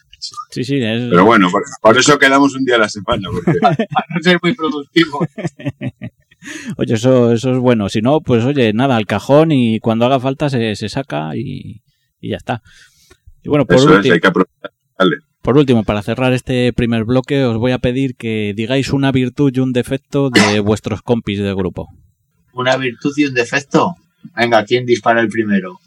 Sí, 0.51 0.65
sí, 0.65 0.77
es, 0.83 1.09
Pero 1.11 1.25
bueno, 1.25 1.51
por, 1.51 1.63
por 1.83 1.99
eso 1.99 2.19
quedamos 2.19 2.55
un 2.55 2.65
día 2.65 2.77
a 2.77 2.79
la 2.79 2.89
semana, 2.89 3.29
porque 3.33 3.53
Para 3.61 3.77
no 4.15 4.23
ser 4.23 4.39
muy 4.43 4.55
productivo. 4.55 5.27
Oye, 6.77 6.95
eso, 6.95 7.33
eso 7.33 7.53
es 7.53 7.59
bueno. 7.59 7.89
Si 7.89 8.01
no, 8.03 8.21
pues 8.21 8.45
oye, 8.45 8.73
nada, 8.75 8.97
al 8.97 9.07
cajón 9.07 9.51
y 9.53 9.81
cuando 9.81 10.05
haga 10.05 10.21
falta 10.21 10.51
se, 10.51 10.77
se 10.77 10.89
saca 10.91 11.35
y, 11.37 11.83
y 12.21 12.31
ya 12.31 12.37
está. 12.37 12.63
Y 13.43 13.49
bueno, 13.49 13.65
por 13.67 13.77
eso 13.77 13.99
es, 13.99 14.11
hay 14.11 14.21
que 14.21 14.27
aprovechar. 14.27 14.71
Dale. 14.99 15.17
Por 15.45 15.57
último, 15.59 15.85
para 15.85 16.03
cerrar 16.03 16.33
este 16.33 16.73
primer 16.73 17.05
bloque, 17.05 17.45
os 17.45 17.57
voy 17.59 17.73
a 17.73 17.79
pedir 17.79 18.17
que 18.17 18.53
digáis 18.57 18.93
una 18.93 19.13
virtud 19.13 19.53
y 19.55 19.61
un 19.61 19.73
defecto 19.73 20.31
de 20.31 20.59
vuestros 20.61 21.03
compis 21.03 21.39
de 21.39 21.55
grupo. 21.55 21.89
Una 22.55 22.77
virtud 22.77 23.13
y 23.17 23.27
un 23.27 23.35
defecto. 23.35 23.95
Venga, 24.37 24.65
¿quién 24.65 24.87
dispara 24.87 25.21
el 25.21 25.29
primero? 25.29 25.79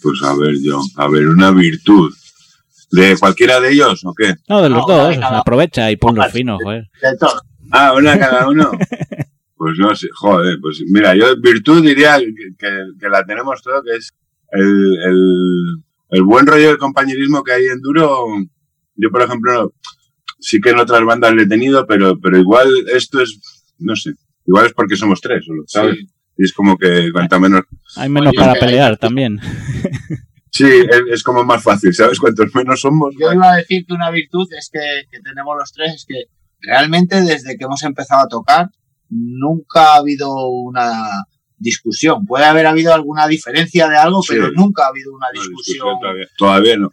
Pues 0.00 0.22
a 0.22 0.34
ver 0.36 0.54
yo, 0.62 0.80
a 0.96 1.08
ver, 1.08 1.26
una 1.28 1.50
virtud. 1.50 2.12
¿De 2.92 3.16
cualquiera 3.18 3.58
de 3.60 3.72
ellos 3.72 4.02
o 4.04 4.14
qué? 4.14 4.34
No, 4.48 4.62
de 4.62 4.68
los 4.70 4.86
No, 4.86 4.86
dos, 4.86 5.16
aprovecha 5.20 5.90
y 5.90 5.96
ponlos 5.96 6.22
Vale. 6.26 6.32
finos, 6.32 6.60
joder. 6.62 6.88
De 7.02 7.16
todo. 7.18 7.42
Ah, 7.72 7.92
una 7.96 8.18
cada 8.18 8.48
uno. 8.48 8.70
Pues 9.56 9.78
no 9.78 9.94
sé, 9.96 10.08
joder, 10.12 10.58
pues 10.60 10.82
mira, 10.88 11.14
yo 11.14 11.36
virtud 11.40 11.80
diría 11.82 12.18
que, 12.18 12.26
que- 12.58 12.88
que 13.00 13.08
la 13.08 13.24
tenemos 13.24 13.62
todo, 13.62 13.82
que 13.82 13.96
es 13.96 14.12
el, 14.50 14.98
el, 15.06 15.82
el 16.10 16.22
buen 16.24 16.44
rollo 16.44 16.68
del 16.68 16.76
compañerismo 16.76 17.42
que 17.42 17.52
hay 17.52 17.64
en 17.66 17.80
Duro. 17.80 18.26
Yo, 18.96 19.10
por 19.10 19.22
ejemplo, 19.22 19.72
sí 20.40 20.60
que 20.60 20.70
en 20.70 20.78
otras 20.78 21.04
bandas 21.04 21.34
le 21.34 21.42
he 21.42 21.48
tenido, 21.48 21.86
pero, 21.86 22.18
pero 22.20 22.38
igual 22.38 22.68
esto 22.92 23.20
es, 23.20 23.40
no 23.78 23.94
sé, 23.96 24.12
igual 24.46 24.66
es 24.66 24.72
porque 24.72 24.96
somos 24.96 25.20
tres, 25.20 25.44
¿sabes? 25.66 25.96
Sí. 25.98 26.06
Y 26.36 26.44
es 26.44 26.52
como 26.52 26.76
que 26.76 27.10
cuanto 27.12 27.38
menos... 27.40 27.62
Hay 27.96 28.08
menos 28.08 28.30
Oye, 28.30 28.38
para 28.38 28.54
pelear 28.54 28.96
también. 28.96 29.38
Sí, 30.50 30.64
es, 30.66 31.00
es 31.10 31.22
como 31.22 31.44
más 31.44 31.62
fácil, 31.62 31.92
¿sabes? 31.94 32.18
Cuantos 32.20 32.54
menos 32.54 32.80
somos... 32.80 33.14
Yo 33.20 33.32
iba 33.32 33.52
a 33.52 33.56
decir 33.56 33.84
que 33.86 33.92
una 33.92 34.10
virtud 34.10 34.46
es 34.56 34.70
que, 34.72 34.80
que 35.10 35.20
tenemos 35.20 35.56
los 35.58 35.72
tres, 35.72 35.94
es 35.94 36.04
que 36.08 36.24
realmente 36.60 37.20
desde 37.22 37.56
que 37.56 37.64
hemos 37.64 37.82
empezado 37.82 38.22
a 38.22 38.28
tocar 38.28 38.68
nunca 39.08 39.94
ha 39.94 39.96
habido 39.96 40.28
una 40.48 40.92
discusión. 41.56 42.24
Puede 42.26 42.44
haber 42.44 42.66
habido 42.66 42.92
alguna 42.94 43.26
diferencia 43.28 43.88
de 43.88 43.96
algo, 43.96 44.22
Sí. 44.22 44.34
pero 44.34 44.50
nunca 44.52 44.84
ha 44.84 44.88
habido 44.88 45.12
una 45.12 45.26
No, 45.34 45.40
discusión. 45.40 45.74
discusión 45.76 46.00
todavía, 46.00 46.26
todavía 46.36 46.76
no. 46.76 46.90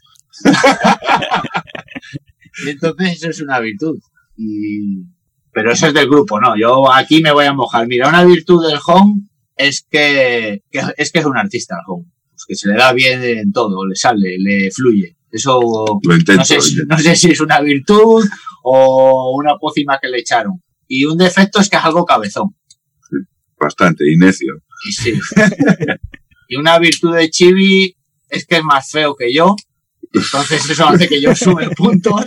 Y 2.66 2.70
entonces 2.70 3.12
eso 3.14 3.30
es 3.30 3.42
una 3.42 3.60
virtud. 3.60 4.00
Y... 4.38 5.04
Pero 5.54 5.74
eso 5.74 5.88
es 5.88 5.94
del 5.94 6.08
grupo, 6.08 6.40
¿no? 6.40 6.56
Yo 6.58 6.92
aquí 6.94 7.22
me 7.22 7.32
voy 7.34 7.44
a 7.46 7.52
mojar. 7.54 7.86
Mira, 7.88 8.08
una 8.08 8.24
virtud 8.24 8.66
del 8.66 8.80
home 8.86 9.24
es 9.58 9.86
que, 9.90 10.64
que- 10.72 10.82
es 10.98 11.12
que 11.12 11.20
es 11.20 11.26
un 11.26 11.38
artista 11.38 11.76
el 11.76 11.82
home. 11.92 12.06
Pues 12.32 12.46
que 12.48 12.56
se 12.56 12.70
le 12.70 12.76
da 12.78 12.94
bien 12.94 13.22
en 13.22 13.52
todo, 13.52 13.86
le 13.86 13.96
sale, 13.96 14.38
le 14.40 14.72
fluye. 14.72 15.18
Eso 15.30 15.60
Lo 16.04 16.16
intento. 16.16 16.40
no 16.40 16.46
sé, 16.46 16.56
lo 16.56 16.62
si, 16.62 16.72
intento. 16.74 16.96
no 16.96 17.02
sé 17.02 17.16
si 17.18 17.32
es 17.32 17.40
una 17.42 17.60
virtud 17.62 18.26
o 18.64 19.36
una 19.38 19.58
pócima 19.58 20.00
que 20.02 20.08
le 20.08 20.20
echaron. 20.20 20.62
Y 20.88 21.04
un 21.06 21.18
defecto 21.18 21.60
es 21.60 21.70
que 21.70 21.76
es 21.78 21.84
algo 21.84 22.06
cabezón. 22.06 22.56
Bastante, 23.60 24.10
y 24.12 24.18
necio. 24.18 24.56
Y 24.88 24.92
sí. 24.94 25.14
y 26.48 26.56
una 26.56 26.80
virtud 26.80 27.16
de 27.16 27.30
Chibi 27.30 27.96
es 28.30 28.46
que 28.46 28.56
es 28.58 28.64
más 28.64 28.90
feo 28.90 29.16
que 29.16 29.34
yo. 29.34 29.56
Entonces 30.14 30.70
eso 30.70 30.88
hace 30.88 31.08
que 31.08 31.22
yo 31.22 31.34
sube 31.36 31.70
puntos. 31.70 32.26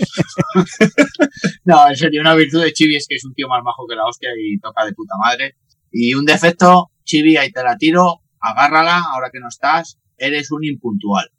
no, 1.65 1.89
en 1.89 1.97
serio, 1.97 2.21
una 2.21 2.35
virtud 2.35 2.63
de 2.63 2.73
Chibi 2.73 2.97
es 2.97 3.07
que 3.07 3.17
es 3.17 3.25
un 3.25 3.35
tío 3.35 3.49
más 3.49 3.63
majo 3.63 3.87
que 3.87 3.95
la 3.95 4.07
hostia 4.07 4.31
y 4.39 4.59
toca 4.59 4.85
de 4.85 4.93
puta 4.93 5.15
madre. 5.19 5.57
Y 5.93 6.15
un 6.15 6.25
defecto, 6.25 6.91
Chibi, 7.05 7.37
ahí 7.37 7.53
te 7.53 7.63
la 7.63 7.77
tiro, 7.77 8.23
agárrala, 8.41 9.05
ahora 9.13 9.31
que 9.31 9.41
no 9.41 9.49
estás, 9.49 9.99
eres 10.17 10.51
un 10.51 10.65
impuntual. 10.65 11.31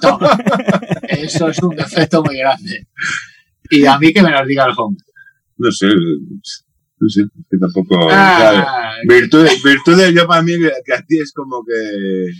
Toma. 0.00 0.38
Eso 1.08 1.48
es 1.48 1.62
un 1.62 1.76
defecto 1.76 2.22
muy 2.22 2.38
grande. 2.38 2.86
Y 3.70 3.84
a 3.84 3.98
mí 3.98 4.12
que 4.12 4.22
me 4.22 4.30
lo 4.30 4.44
diga 4.46 4.64
el 4.64 4.72
home. 4.76 4.96
No 5.58 5.70
sé, 5.70 5.88
no 5.88 7.08
sé, 7.08 7.20
es 7.20 7.46
que 7.50 7.58
tampoco... 7.58 8.08
¿sabes? 8.08 8.64
Ah, 8.66 8.94
Virtudes, 9.06 9.62
virtudes 9.62 10.14
yo 10.14 10.26
para 10.26 10.42
mí 10.42 10.52
que 10.84 10.92
a 10.92 11.02
ti 11.02 11.18
es 11.18 11.32
como 11.32 11.62
que 11.64 12.32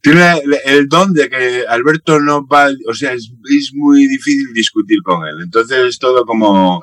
tiene 0.00 0.40
el, 0.64 0.88
don 0.88 1.12
de 1.12 1.28
que 1.28 1.64
Alberto 1.68 2.20
no 2.20 2.46
va, 2.46 2.68
o 2.88 2.94
sea, 2.94 3.12
es, 3.12 3.32
es 3.50 3.72
muy 3.74 4.06
difícil 4.06 4.52
discutir 4.54 5.02
con 5.02 5.26
él. 5.26 5.36
Entonces 5.42 5.78
es 5.86 5.98
todo 5.98 6.24
como, 6.24 6.80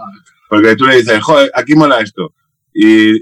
porque 0.50 0.76
tú 0.76 0.86
le 0.86 0.98
dices, 0.98 1.22
joder, 1.24 1.52
aquí 1.56 1.76
mola 1.76 2.00
esto. 2.02 2.34
Y, 2.78 3.14
y, 3.14 3.20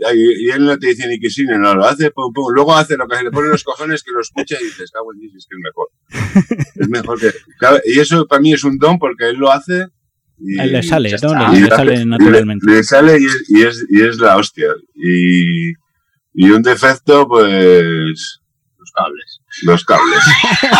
y 0.48 0.50
él 0.50 0.66
no 0.66 0.78
te 0.80 0.88
dice 0.88 1.08
ni 1.08 1.20
que 1.20 1.30
sí 1.30 1.44
ni 1.46 1.56
no, 1.60 1.76
lo 1.76 1.86
hace, 1.86 2.10
pum, 2.10 2.34
pum. 2.34 2.52
luego 2.56 2.76
hace 2.76 2.98
lo 2.98 3.08
que 3.08 3.18
se 3.18 3.24
le 3.24 3.30
pone 3.30 3.46
en 3.46 3.52
los 3.52 3.64
cojones, 3.64 4.02
que 4.02 4.10
lo 4.12 4.22
escucha 4.22 4.58
y 4.60 4.64
dices, 4.66 4.90
cago 4.92 5.14
en 5.14 5.20
Dios, 5.20 5.34
es 5.36 5.46
que 5.48 5.56
es 5.56 5.62
mejor. 5.62 5.88
es 6.76 6.90
mejor 6.90 7.20
que, 7.20 7.92
y 7.94 8.00
eso 8.00 8.26
para 8.26 8.42
mí 8.42 8.52
es 8.54 8.64
un 8.64 8.80
don 8.80 8.98
porque 8.98 9.30
él 9.30 9.36
lo 9.38 9.52
hace. 9.52 9.86
Y, 10.40 10.60
él 10.60 10.72
le 10.72 10.82
sale, 10.82 11.10
¿no? 11.12 11.16
está. 11.16 11.52
Le- 11.52 11.58
Y 11.58 11.62
le 11.62 11.70
sale 11.70 11.98
le- 11.98 12.06
naturalmente. 12.06 12.66
Le, 12.68 12.84
sale 12.84 13.20
y 13.20 13.26
es, 13.26 13.46
y 13.48 13.62
es, 13.62 13.86
y 13.90 14.02
es 14.02 14.18
la 14.18 14.38
hostia. 14.38 14.70
Y, 14.96 15.70
y 16.34 16.50
un 16.50 16.64
defecto, 16.64 17.28
pues. 17.28 18.40
los 18.80 18.92
cables. 18.96 19.33
Los 19.62 19.86
cables. 19.86 20.20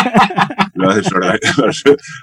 lo, 0.74 0.92
desorga- 0.94 1.38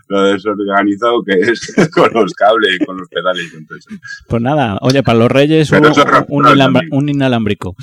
lo 0.10 0.24
desorganizado 0.24 1.24
que 1.24 1.34
es 1.52 1.74
con 1.94 2.12
los 2.14 2.34
cables 2.34 2.76
y 2.80 2.86
con 2.86 2.98
los 2.98 3.08
pedales 3.08 3.46
y 3.48 3.52
con 3.56 3.66
todo 3.66 3.78
eso. 3.78 3.90
Pues 4.28 4.42
nada, 4.42 4.78
oye, 4.82 5.02
para 5.02 5.18
los 5.20 5.32
reyes 5.32 5.72
un, 6.28 7.10
inalámbrico. 7.10 7.76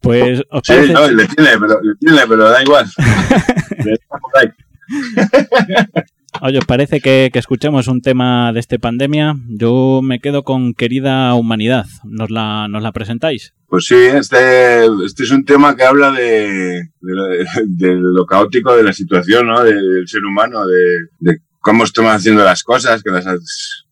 Pues, 0.00 0.40
¿os 0.50 0.62
Sí, 0.64 0.72
parece? 0.72 0.92
no, 0.92 1.10
le 1.10 1.26
tiene, 1.26 1.50
pero, 1.58 1.80
le 1.82 1.94
tiene, 1.96 2.20
pero 2.28 2.48
da 2.48 2.62
igual. 2.62 2.86
Oye, 6.42 6.58
¿os 6.58 6.64
parece 6.66 7.00
que, 7.00 7.30
que 7.32 7.38
escuchemos 7.38 7.88
un 7.88 8.00
tema 8.02 8.52
de 8.52 8.60
este 8.60 8.78
pandemia? 8.78 9.34
Yo 9.48 10.00
me 10.02 10.20
quedo 10.20 10.42
con 10.44 10.74
Querida 10.74 11.34
Humanidad. 11.34 11.86
¿Nos 12.04 12.30
la, 12.30 12.68
nos 12.68 12.82
la 12.82 12.92
presentáis? 12.92 13.54
Pues 13.68 13.86
sí, 13.86 13.96
este, 13.96 14.84
este 15.04 15.24
es 15.24 15.30
un 15.30 15.44
tema 15.44 15.74
que 15.76 15.84
habla 15.84 16.10
de, 16.12 16.90
de, 17.00 17.94
lo- 17.96 18.26
caótico 18.26 18.76
de 18.76 18.82
la 18.84 18.92
situación, 18.92 19.46
¿no? 19.48 19.62
De- 19.62 19.74
del 19.74 20.06
ser 20.08 20.24
humano, 20.24 20.64
de, 20.66 21.38
cómo 21.60 21.82
estamos 21.84 22.12
haciendo 22.12 22.44
las 22.44 22.62
cosas, 22.62 23.02
que 23.02 23.10
las, 23.10 23.24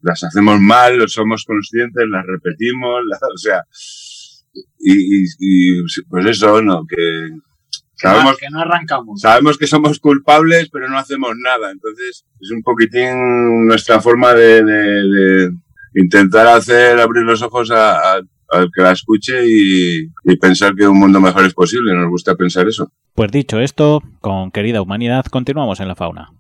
las 0.02 0.22
hacemos 0.22 0.60
mal, 0.60 1.08
somos 1.08 1.44
conscientes, 1.44 2.04
las 2.08 2.24
repetimos, 2.26 3.00
o 3.34 3.36
sea, 3.38 3.62
y- 4.78 5.24
y, 5.40 5.82
pues 6.08 6.26
eso, 6.26 6.62
¿no? 6.62 6.86
Que, 6.86 7.30
Sabemos, 7.96 8.36
que 8.38 8.48
no 8.50 8.60
arrancamos. 8.60 9.20
sabemos 9.20 9.56
que 9.58 9.66
somos 9.66 9.98
culpables, 10.00 10.68
pero 10.70 10.88
no 10.88 10.98
hacemos 10.98 11.32
nada. 11.42 11.70
Entonces, 11.70 12.24
es 12.40 12.50
un 12.50 12.62
poquitín 12.62 13.66
nuestra 13.66 14.00
forma 14.00 14.34
de, 14.34 14.62
de- 14.64 15.08
de 15.08 15.50
intentar 15.94 16.46
hacer 16.48 16.98
abrir 17.00 17.22
los 17.24 17.40
ojos 17.42 17.70
a- 17.70 18.16
a- 18.16 18.20
al 18.50 18.70
que 18.74 18.82
la 18.82 18.92
escuche 18.92 19.46
y, 19.46 20.10
y 20.24 20.36
pensar 20.36 20.74
que 20.74 20.86
un 20.86 20.98
mundo 20.98 21.20
mejor 21.20 21.44
es 21.44 21.54
posible. 21.54 21.94
Nos 21.94 22.08
gusta 22.10 22.34
pensar 22.34 22.68
eso. 22.68 22.90
Pues 23.14 23.30
dicho 23.32 23.58
esto, 23.60 24.02
con 24.20 24.50
querida 24.50 24.82
humanidad, 24.82 25.24
continuamos 25.26 25.80
en 25.80 25.88
la 25.88 25.94
fauna. 25.94 26.30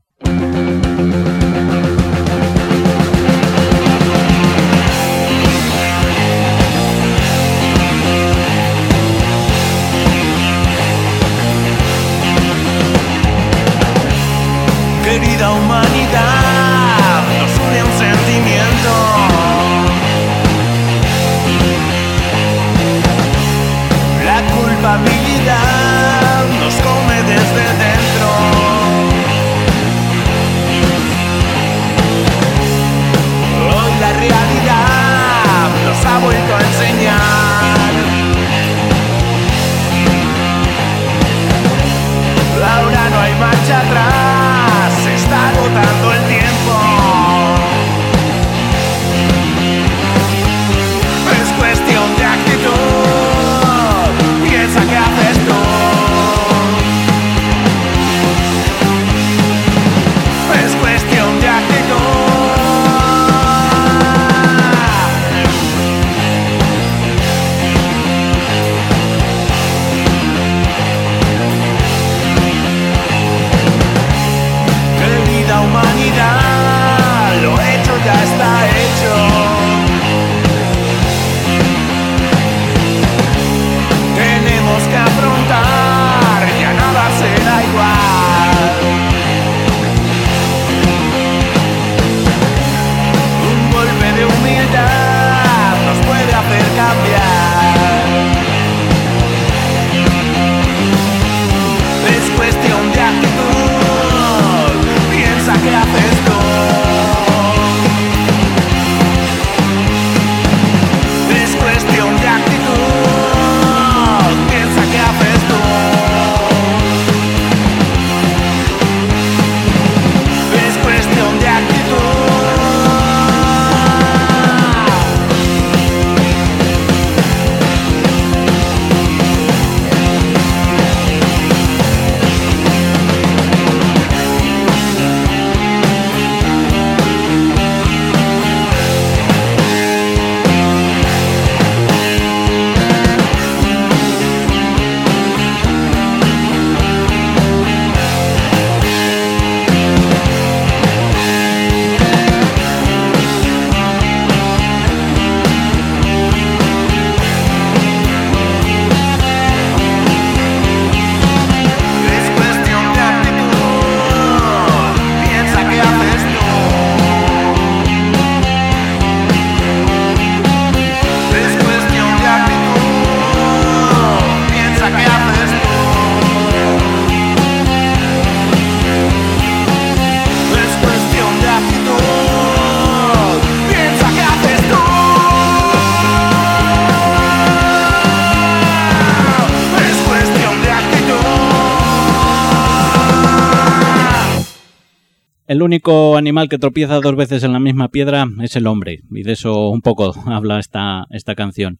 El 195.54 195.62
único 195.62 196.16
animal 196.16 196.48
que 196.48 196.58
tropieza 196.58 196.98
dos 196.98 197.14
veces 197.14 197.44
en 197.44 197.52
la 197.52 197.60
misma 197.60 197.88
piedra 197.88 198.26
es 198.42 198.56
el 198.56 198.66
hombre, 198.66 199.02
y 199.12 199.22
de 199.22 199.34
eso 199.34 199.68
un 199.68 199.82
poco 199.82 200.12
habla 200.26 200.58
esta, 200.58 201.06
esta 201.10 201.36
canción. 201.36 201.78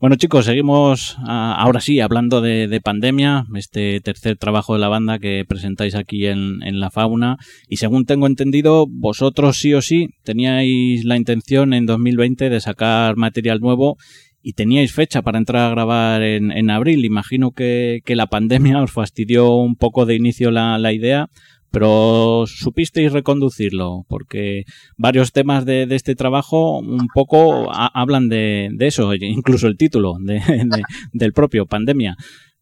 Bueno 0.00 0.16
chicos, 0.16 0.46
seguimos 0.46 1.16
ah, 1.20 1.54
ahora 1.56 1.80
sí 1.80 2.00
hablando 2.00 2.40
de, 2.40 2.66
de 2.66 2.80
pandemia, 2.80 3.46
este 3.54 4.00
tercer 4.00 4.38
trabajo 4.38 4.74
de 4.74 4.80
la 4.80 4.88
banda 4.88 5.20
que 5.20 5.44
presentáis 5.46 5.94
aquí 5.94 6.26
en, 6.26 6.64
en 6.64 6.80
La 6.80 6.90
Fauna, 6.90 7.36
y 7.68 7.76
según 7.76 8.06
tengo 8.06 8.26
entendido, 8.26 8.86
vosotros 8.88 9.56
sí 9.56 9.72
o 9.72 9.82
sí 9.82 10.08
teníais 10.24 11.04
la 11.04 11.16
intención 11.16 11.74
en 11.74 11.86
2020 11.86 12.50
de 12.50 12.60
sacar 12.60 13.14
material 13.14 13.60
nuevo 13.60 13.98
y 14.42 14.54
teníais 14.54 14.92
fecha 14.92 15.22
para 15.22 15.38
entrar 15.38 15.68
a 15.68 15.70
grabar 15.70 16.22
en, 16.22 16.50
en 16.50 16.70
abril. 16.70 17.04
Imagino 17.04 17.52
que, 17.52 18.00
que 18.04 18.16
la 18.16 18.26
pandemia 18.26 18.82
os 18.82 18.90
fastidió 18.90 19.54
un 19.54 19.76
poco 19.76 20.04
de 20.06 20.16
inicio 20.16 20.50
la, 20.50 20.76
la 20.78 20.92
idea, 20.92 21.28
pero 21.72 22.44
supisteis 22.46 23.12
reconducirlo, 23.12 24.04
porque 24.08 24.64
varios 24.96 25.32
temas 25.32 25.64
de, 25.64 25.86
de 25.86 25.96
este 25.96 26.14
trabajo 26.14 26.78
un 26.78 27.08
poco 27.12 27.72
ha- 27.72 27.90
hablan 28.00 28.28
de, 28.28 28.68
de 28.72 28.86
eso, 28.86 29.12
incluso 29.14 29.66
el 29.66 29.76
título 29.76 30.14
de, 30.20 30.34
de- 30.34 30.82
del 31.12 31.32
propio, 31.32 31.66
pandemia. 31.66 32.14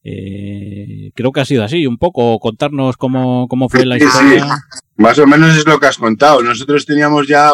Eh, 0.02 1.10
creo 1.14 1.30
que 1.32 1.40
ha 1.40 1.44
sido 1.44 1.62
así, 1.62 1.86
un 1.86 1.98
poco, 1.98 2.38
contarnos 2.38 2.96
cómo, 2.96 3.46
cómo 3.48 3.68
fue 3.68 3.84
la 3.84 3.96
Sí, 3.96 4.00
sí. 4.00 4.06
historia. 4.06 4.46
Más 4.96 5.18
o 5.18 5.26
menos 5.26 5.56
es 5.56 5.66
lo 5.66 5.78
que 5.78 5.86
has 5.86 5.98
contado. 5.98 6.42
Nosotros 6.42 6.86
teníamos 6.86 7.26
ya, 7.26 7.50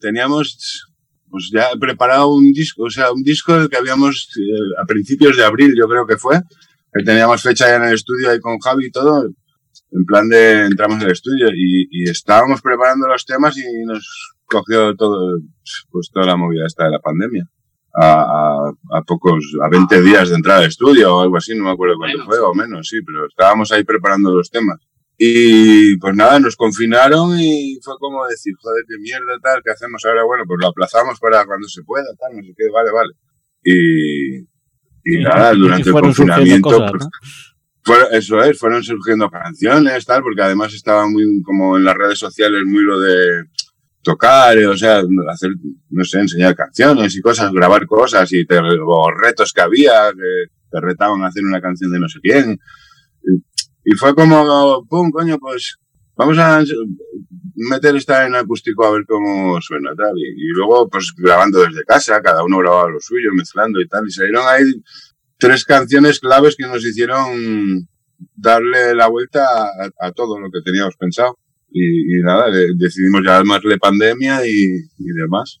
teníamos 0.00 0.86
pues 1.30 1.50
ya 1.52 1.68
preparado 1.80 2.32
un 2.32 2.52
disco, 2.52 2.84
o 2.84 2.90
sea, 2.90 3.10
un 3.10 3.22
disco 3.24 3.68
que 3.68 3.76
habíamos 3.76 4.28
eh, 4.38 4.80
a 4.80 4.84
principios 4.86 5.36
de 5.36 5.44
abril, 5.44 5.74
yo 5.76 5.88
creo 5.88 6.06
que 6.06 6.16
fue, 6.16 6.40
que 6.92 7.02
teníamos 7.02 7.42
fecha 7.42 7.66
ya 7.66 7.76
en 7.76 7.84
el 7.84 7.94
estudio 7.94 8.30
ahí 8.30 8.38
con 8.38 8.58
Javi 8.60 8.86
y 8.86 8.90
todo, 8.92 9.28
en 9.96 10.04
plan 10.04 10.28
de 10.28 10.66
entramos 10.66 10.96
en 11.00 11.06
el 11.06 11.12
estudio 11.12 11.48
y, 11.54 11.86
y 11.90 12.10
estábamos 12.10 12.60
preparando 12.60 13.06
los 13.08 13.24
temas 13.24 13.56
y 13.56 13.62
nos 13.86 14.36
cogió 14.44 14.94
todo, 14.96 15.38
pues 15.90 16.10
toda 16.12 16.26
la 16.26 16.36
movida 16.36 16.66
esta 16.66 16.84
de 16.84 16.90
la 16.90 16.98
pandemia. 17.00 17.44
A, 17.96 18.22
a, 18.22 18.72
a 18.98 19.02
pocos, 19.02 19.44
a 19.64 19.68
20 19.68 20.02
días 20.02 20.28
de 20.28 20.34
entrar 20.34 20.58
al 20.58 20.64
estudio 20.66 21.14
o 21.16 21.20
algo 21.22 21.36
así, 21.36 21.56
no 21.56 21.62
me 21.64 21.70
acuerdo 21.70 21.94
cuánto 21.96 22.18
Menos. 22.18 22.26
fue, 22.28 22.38
o 22.44 22.52
menos, 22.52 22.88
sí, 22.88 22.96
pero 23.06 23.24
estábamos 23.28 23.70
ahí 23.70 23.84
preparando 23.84 24.34
los 24.34 24.50
temas. 24.50 24.80
Y 25.16 25.96
pues 25.98 26.12
nada, 26.16 26.40
nos 26.40 26.56
confinaron 26.56 27.38
y 27.38 27.78
fue 27.84 27.94
como 28.00 28.26
decir, 28.26 28.52
joder, 28.60 28.82
qué 28.88 28.98
mierda 28.98 29.38
tal, 29.40 29.62
¿qué 29.64 29.70
hacemos 29.70 30.04
ahora? 30.04 30.24
Bueno, 30.24 30.42
pues 30.44 30.58
lo 30.60 30.66
aplazamos 30.70 31.20
para 31.20 31.46
cuando 31.46 31.68
se 31.68 31.84
pueda, 31.84 32.06
tal, 32.18 32.36
no 32.36 32.42
sé 32.42 32.52
qué, 32.58 32.64
vale, 32.74 32.90
vale. 32.90 33.12
Y, 33.62 34.38
y 35.04 35.20
Y- 35.20 35.22
nada, 35.22 35.54
y 35.54 35.58
durante 35.60 35.88
el 35.90 35.94
confinamiento, 35.94 36.68
cosas, 36.70 36.90
pues, 36.90 37.08
¿no? 37.86 37.94
Fue- 37.94 38.16
eso 38.18 38.42
es, 38.42 38.58
fueron 38.58 38.82
surgiendo 38.82 39.30
canciones, 39.30 40.04
tal, 40.04 40.22
porque 40.22 40.42
además 40.42 40.72
estaba 40.74 41.08
muy 41.08 41.42
como 41.42 41.76
en 41.76 41.84
las 41.84 41.94
redes 41.94 42.18
sociales 42.18 42.62
muy 42.66 42.82
lo 42.82 43.00
de 43.00 43.44
tocar, 44.02 44.56
eh, 44.58 44.66
o 44.66 44.76
sea, 44.76 45.02
hacer, 45.30 45.50
no 45.90 46.04
sé, 46.04 46.20
enseñar 46.20 46.54
canciones 46.54 47.16
y 47.16 47.20
cosas, 47.22 47.50
grabar 47.52 47.86
cosas 47.86 48.30
y 48.32 48.44
te- 48.46 48.58
o 48.58 49.10
retos 49.10 49.52
que 49.52 49.62
había, 49.62 50.10
que 50.12 50.50
te 50.70 50.80
retaban 50.80 51.22
a 51.22 51.28
hacer 51.28 51.42
una 51.44 51.60
canción 51.60 51.90
de 51.90 52.00
no 52.00 52.08
sé 52.08 52.18
quién. 52.22 52.58
Y, 53.86 53.94
fue 53.96 54.14
como, 54.14 54.84
pum, 54.88 55.10
coño, 55.10 55.38
pues 55.38 55.76
vamos 56.16 56.38
a 56.38 56.62
meter 57.70 57.96
esta 57.96 58.26
en 58.26 58.34
acústico 58.34 58.84
a 58.84 58.90
ver 58.92 59.04
cómo 59.06 59.60
suena, 59.60 59.94
tal. 59.94 60.12
Y 60.16 60.48
luego, 60.54 60.88
pues 60.88 61.12
grabando 61.16 61.60
desde 61.60 61.84
casa, 61.84 62.20
cada 62.22 62.42
uno 62.44 62.58
grababa 62.58 62.90
lo 62.90 63.00
suyo, 63.00 63.30
mezclando 63.34 63.80
y 63.80 63.88
tal. 63.88 64.04
Y 64.06 64.10
salieron 64.10 64.44
ahí 64.46 64.64
tres 65.38 65.64
canciones 65.64 66.20
claves 66.20 66.56
que 66.56 66.66
nos 66.66 66.84
hicieron 66.84 67.88
darle 68.36 68.94
la 68.94 69.08
vuelta 69.08 69.44
a, 69.44 69.90
a 70.06 70.12
todo 70.12 70.38
lo 70.38 70.50
que 70.50 70.60
teníamos 70.64 70.96
pensado. 70.96 71.38
Y, 71.70 72.16
y 72.18 72.22
nada, 72.22 72.50
de- 72.50 72.68
decidimos 72.76 73.22
llamarle 73.24 73.78
pandemia 73.78 74.46
y, 74.46 74.52
y 74.98 75.06
demás. 75.20 75.60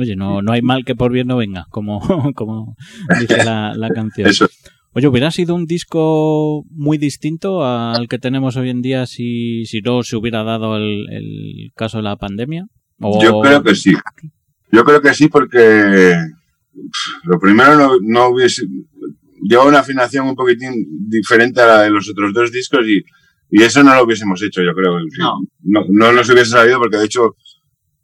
Oye, 0.00 0.16
no, 0.16 0.42
no 0.42 0.52
hay 0.52 0.62
mal 0.62 0.84
que 0.84 0.96
por 0.96 1.12
bien 1.12 1.28
no 1.28 1.36
venga, 1.36 1.66
como, 1.70 2.00
como 2.34 2.76
dice 3.20 3.44
la, 3.44 3.74
la 3.76 3.88
canción. 3.94 4.28
Eso. 4.28 4.48
Oye, 4.92 5.06
¿hubiera 5.06 5.30
sido 5.30 5.54
un 5.54 5.66
disco 5.66 6.64
muy 6.68 6.98
distinto 6.98 7.64
al 7.64 8.08
que 8.08 8.18
tenemos 8.18 8.56
hoy 8.56 8.70
en 8.70 8.82
día 8.82 9.06
si, 9.06 9.64
si 9.66 9.80
no 9.82 10.02
se 10.02 10.16
hubiera 10.16 10.42
dado 10.42 10.76
el, 10.76 11.06
el 11.12 11.70
caso 11.76 11.98
de 11.98 12.02
la 12.04 12.16
pandemia? 12.16 12.66
O- 13.00 13.22
Yo 13.22 13.40
creo 13.40 13.62
que 13.62 13.76
sí. 13.76 13.92
Yo 14.72 14.84
creo 14.84 15.00
que 15.00 15.14
sí 15.14 15.28
porque 15.28 16.14
lo 17.24 17.38
primero 17.38 17.76
no, 17.76 17.96
no 18.02 18.28
hubiese... 18.28 18.66
Lleva 19.42 19.64
una 19.66 19.80
afinación 19.80 20.28
un 20.28 20.34
poquitín 20.34 20.72
diferente 21.08 21.60
a 21.62 21.66
la 21.66 21.82
de 21.82 21.90
los 21.90 22.08
otros 22.10 22.32
dos 22.34 22.52
discos 22.52 22.86
y, 22.86 23.02
y 23.50 23.62
eso 23.62 23.82
no 23.82 23.94
lo 23.94 24.04
hubiésemos 24.04 24.42
hecho, 24.42 24.62
yo 24.62 24.74
creo. 24.74 24.98
No. 25.18 25.38
no, 25.62 25.84
no 25.88 26.12
nos 26.12 26.28
hubiese 26.28 26.50
salido 26.50 26.78
porque 26.78 26.98
de 26.98 27.06
hecho 27.06 27.36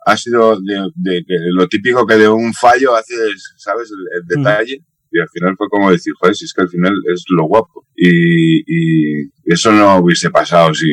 ha 0.07 0.17
sido 0.17 0.59
de, 0.61 0.89
de 0.95 1.25
que 1.27 1.35
lo 1.53 1.69
típico 1.69 2.07
que 2.07 2.15
de 2.15 2.29
un 2.29 2.55
fallo 2.55 2.95
haces, 2.97 3.55
¿sabes? 3.59 3.91
El, 3.91 4.21
el 4.21 4.27
detalle. 4.45 4.83
Y 5.11 5.21
al 5.21 5.29
final 5.29 5.55
fue 5.57 5.69
como 5.69 5.91
decir, 5.91 6.13
joder, 6.19 6.35
si 6.35 6.45
es 6.47 6.53
que 6.55 6.63
al 6.63 6.69
final 6.69 6.93
es 7.13 7.25
lo 7.29 7.45
guapo. 7.47 7.87
Y, 7.95 8.61
y 8.67 9.31
eso 9.45 9.73
no 9.73 9.99
hubiese 9.99 10.31
pasado 10.31 10.73
si, 10.75 10.89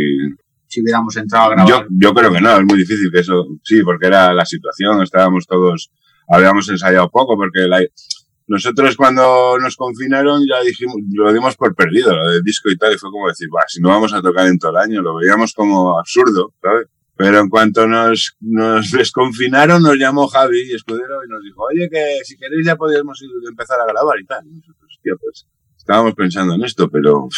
Si 0.68 0.82
hubiéramos 0.82 1.16
entrado 1.18 1.46
a 1.46 1.50
grabar. 1.56 1.70
yo, 1.70 1.88
yo 1.90 2.14
creo 2.14 2.32
que 2.32 2.42
no, 2.42 2.58
es 2.58 2.66
muy 2.66 2.78
difícil 2.80 3.12
que 3.12 3.20
eso, 3.20 3.46
sí, 3.64 3.82
porque 3.84 4.08
era 4.08 4.34
la 4.34 4.46
situación, 4.46 5.02
estábamos 5.02 5.46
todos, 5.46 5.92
habíamos 6.28 6.70
ensayado 6.70 7.10
poco, 7.10 7.36
porque 7.36 7.68
la- 7.68 7.84
nosotros 8.48 8.98
cuando 8.98 9.58
nos 9.60 9.76
confinaron 9.78 10.42
ya 10.48 10.62
dijimos, 10.62 10.96
lo 11.14 11.32
dimos 11.32 11.56
por 11.56 11.74
perdido, 11.76 12.16
lo 12.16 12.30
del 12.30 12.44
disco 12.44 12.70
y 12.70 12.78
tal, 12.78 12.94
y 12.94 12.98
fue 12.98 13.10
como 13.10 13.28
decir, 13.28 13.48
"Buah, 13.50 13.64
si 13.68 13.80
no 13.82 13.90
vamos 13.90 14.14
a 14.14 14.22
tocar 14.22 14.48
en 14.48 14.58
todo 14.60 14.72
el 14.72 14.78
año, 14.78 15.02
lo 15.02 15.16
veíamos 15.16 15.54
como 15.54 15.98
absurdo, 15.98 16.54
¿sabes? 16.62 16.88
Pero 17.16 17.40
en 17.40 17.48
cuanto 17.48 17.88
nos, 17.88 18.36
nos 18.42 18.92
desconfinaron, 18.92 19.82
nos 19.84 19.96
llamó 19.98 20.28
Javi 20.28 20.72
Escudero 20.74 21.24
y 21.26 21.30
nos 21.30 21.42
dijo, 21.44 21.64
oye, 21.72 21.90
que 21.90 22.20
si 22.24 22.36
queréis 22.38 22.66
ya 22.66 22.76
podríamos 22.76 23.22
ir- 23.22 23.30
empezar 23.50 23.80
a 23.80 23.86
grabar 23.86 24.20
y 24.20 24.26
tal. 24.26 24.46
Y 24.48 24.52
nosotros, 24.56 25.00
tío, 25.02 25.14
pues 25.22 25.48
estábamos 25.78 26.14
pensando 26.16 26.56
en 26.56 26.64
esto, 26.64 26.90
pero 26.90 27.26
uf, 27.26 27.36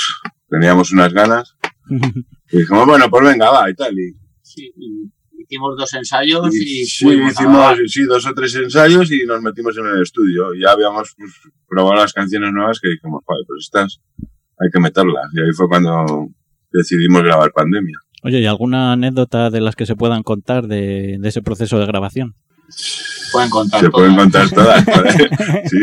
teníamos 0.49 0.91
unas 0.91 1.13
ganas. 1.13 1.55
Y 2.51 2.59
dijimos, 2.59 2.85
bueno, 2.85 3.09
pues 3.09 3.23
venga, 3.25 3.49
va 3.51 3.69
y 3.69 3.73
tal. 3.75 3.93
Y, 3.99 4.13
Sí, 4.41 4.71
y 4.77 5.11
hicimos 5.47 5.77
dos 5.77 5.93
ensayos 5.93 6.53
y, 6.55 6.81
y 6.81 6.85
sí, 6.85 7.07
hicimos 7.07 7.77
sí, 7.87 8.03
dos 8.03 8.25
o 8.25 8.33
tres 8.33 8.55
ensayos 8.55 9.11
y 9.11 9.25
nos 9.25 9.41
metimos 9.41 9.77
en 9.77 9.85
el 9.85 10.01
estudio. 10.01 10.47
Ya 10.59 10.71
habíamos 10.71 11.13
pues, 11.17 11.31
probado 11.67 11.95
las 11.95 12.13
canciones 12.13 12.51
nuevas 12.51 12.79
que 12.79 12.89
dijimos, 12.89 13.21
joder, 13.25 13.43
pues 13.47 13.63
estas 13.65 14.01
hay 14.59 14.69
que 14.71 14.79
meterlas. 14.79 15.27
Y 15.33 15.39
ahí 15.41 15.51
fue 15.55 15.67
cuando 15.67 16.27
decidimos 16.71 17.23
grabar 17.23 17.51
Pandemia. 17.51 17.97
Oye, 18.23 18.39
¿y 18.39 18.45
alguna 18.45 18.93
anécdota 18.93 19.49
de 19.49 19.61
las 19.61 19.75
que 19.75 19.85
se 19.85 19.95
puedan 19.95 20.23
contar 20.23 20.67
de, 20.67 21.17
de 21.19 21.29
ese 21.29 21.41
proceso 21.41 21.77
de 21.79 21.85
grabación? 21.85 22.35
pueden 23.31 23.49
contar 23.49 23.81
Se 23.81 23.89
todas. 23.89 24.01
pueden 24.01 24.15
contar 24.15 24.49
todas. 24.49 24.85
sí. 25.69 25.79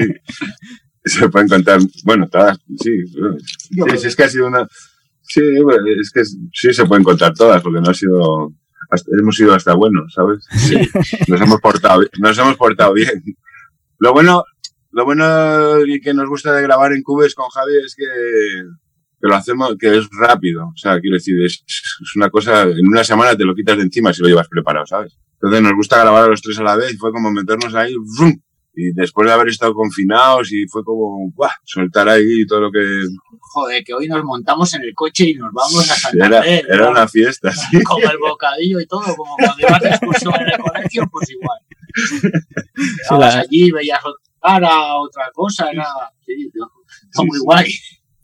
Se 1.05 1.29
pueden 1.29 1.49
contar, 1.49 1.81
bueno, 2.05 2.29
todas, 2.31 2.59
sí. 2.79 2.91
Sí, 3.07 4.07
es 4.07 4.17
que 4.17 4.23
ha 4.23 4.29
sido 4.29 4.47
una... 4.47 4.67
Sí, 5.23 5.41
es 6.01 6.11
que 6.11 6.25
sí 6.25 6.73
se 6.73 6.85
pueden 6.85 7.03
contar 7.05 7.35
todas, 7.35 7.61
porque 7.63 7.81
no 7.81 7.91
ha 7.91 7.95
sido... 7.95 8.53
hasta- 8.91 9.11
hemos 9.19 9.37
sido 9.37 9.55
hasta 9.55 9.75
buenos, 9.75 10.13
¿sabes? 10.15 10.45
Sí. 10.51 10.77
Nos 11.29 11.41
hemos 11.41 11.61
portado, 11.61 12.03
nos 12.21 12.39
hemos 12.39 12.57
portado 12.57 12.93
bien. 12.95 13.23
Lo 13.99 14.13
bueno, 14.13 14.45
lo 14.91 15.05
bueno 15.05 15.81
y 15.87 16.01
que 16.01 16.13
nos 16.15 16.29
gusta 16.29 16.53
de 16.53 16.63
grabar 16.63 16.93
en 16.93 17.03
Cubes 17.03 17.35
con 17.35 17.49
Javi 17.49 17.73
es 17.85 17.95
que, 17.97 18.05
que 18.05 19.29
lo 19.29 19.35
hacemos, 19.35 19.77
que 19.79 19.97
es 19.99 20.09
rápido. 20.11 20.67
O 20.67 20.77
sea, 20.77 21.01
quiero 21.01 21.15
decir, 21.17 21.35
es, 21.45 21.65
es 21.67 22.17
una 22.17 22.29
cosa, 22.31 22.63
en 22.63 22.87
una 22.87 23.05
semana 23.05 23.37
te 23.37 23.45
lo 23.45 23.55
quitas 23.55 23.77
de 23.77 23.85
encima 23.85 24.13
si 24.13 24.23
lo 24.23 24.29
llevas 24.29 24.49
preparado, 24.49 24.87
¿sabes? 24.87 25.19
Entonces 25.35 25.63
nos 25.63 25.73
gusta 25.75 25.99
grabar 26.01 26.25
a 26.25 26.29
los 26.29 26.43
tres 26.43 26.59
a 26.59 26.63
la 26.63 26.77
vez 26.77 26.93
y 26.93 26.97
fue 26.97 27.11
como 27.13 27.31
meternos 27.33 27.75
ahí, 27.75 27.95
¡vrum! 28.19 28.41
Y 28.75 28.93
después 28.95 29.27
de 29.27 29.35
haber 29.35 29.49
estado 29.49 29.75
confinados 29.75 30.51
y 30.53 30.67
fue 30.69 30.83
como, 30.85 31.31
¡buah! 31.35 31.51
soltar 31.65 32.09
ahí 32.09 32.47
todo 32.47 32.61
lo 32.63 32.71
que 32.73 32.81
Joder, 33.55 33.85
que 33.85 33.93
hoy 33.93 34.09
nos 34.09 34.25
montamos 34.25 34.73
en 34.75 34.83
el 34.83 34.95
coche 34.95 35.29
y 35.31 35.35
nos 35.35 35.53
vamos 35.53 35.81
a 35.91 35.93
era, 35.93 35.95
Santander. 36.41 36.65
era 36.69 36.85
¿no? 36.87 36.91
una 36.93 37.07
fiesta, 37.09 37.53
sí. 37.71 37.83
Con 37.83 38.03
el 38.03 38.17
bocadillo 38.19 38.81
y 38.81 38.87
todo, 38.87 39.15
como 39.17 39.37
cuando 39.37 39.57
ibas 39.69 39.81
de 39.81 39.89
excursión 39.91 40.35
en 40.41 40.49
el 40.53 40.59
colegio, 40.59 41.03
pues 41.13 41.31
igual. 41.31 41.59
Allí, 43.11 43.71
veías 43.71 44.01
otra 44.01 44.19
cara, 44.41 44.95
otra 44.97 45.31
cosa, 45.33 45.71
era... 45.71 45.87
Sí, 46.27 46.51
Sí, 47.15 47.27
muy 47.27 47.39
sí. 47.39 47.45
guay. 47.45 47.73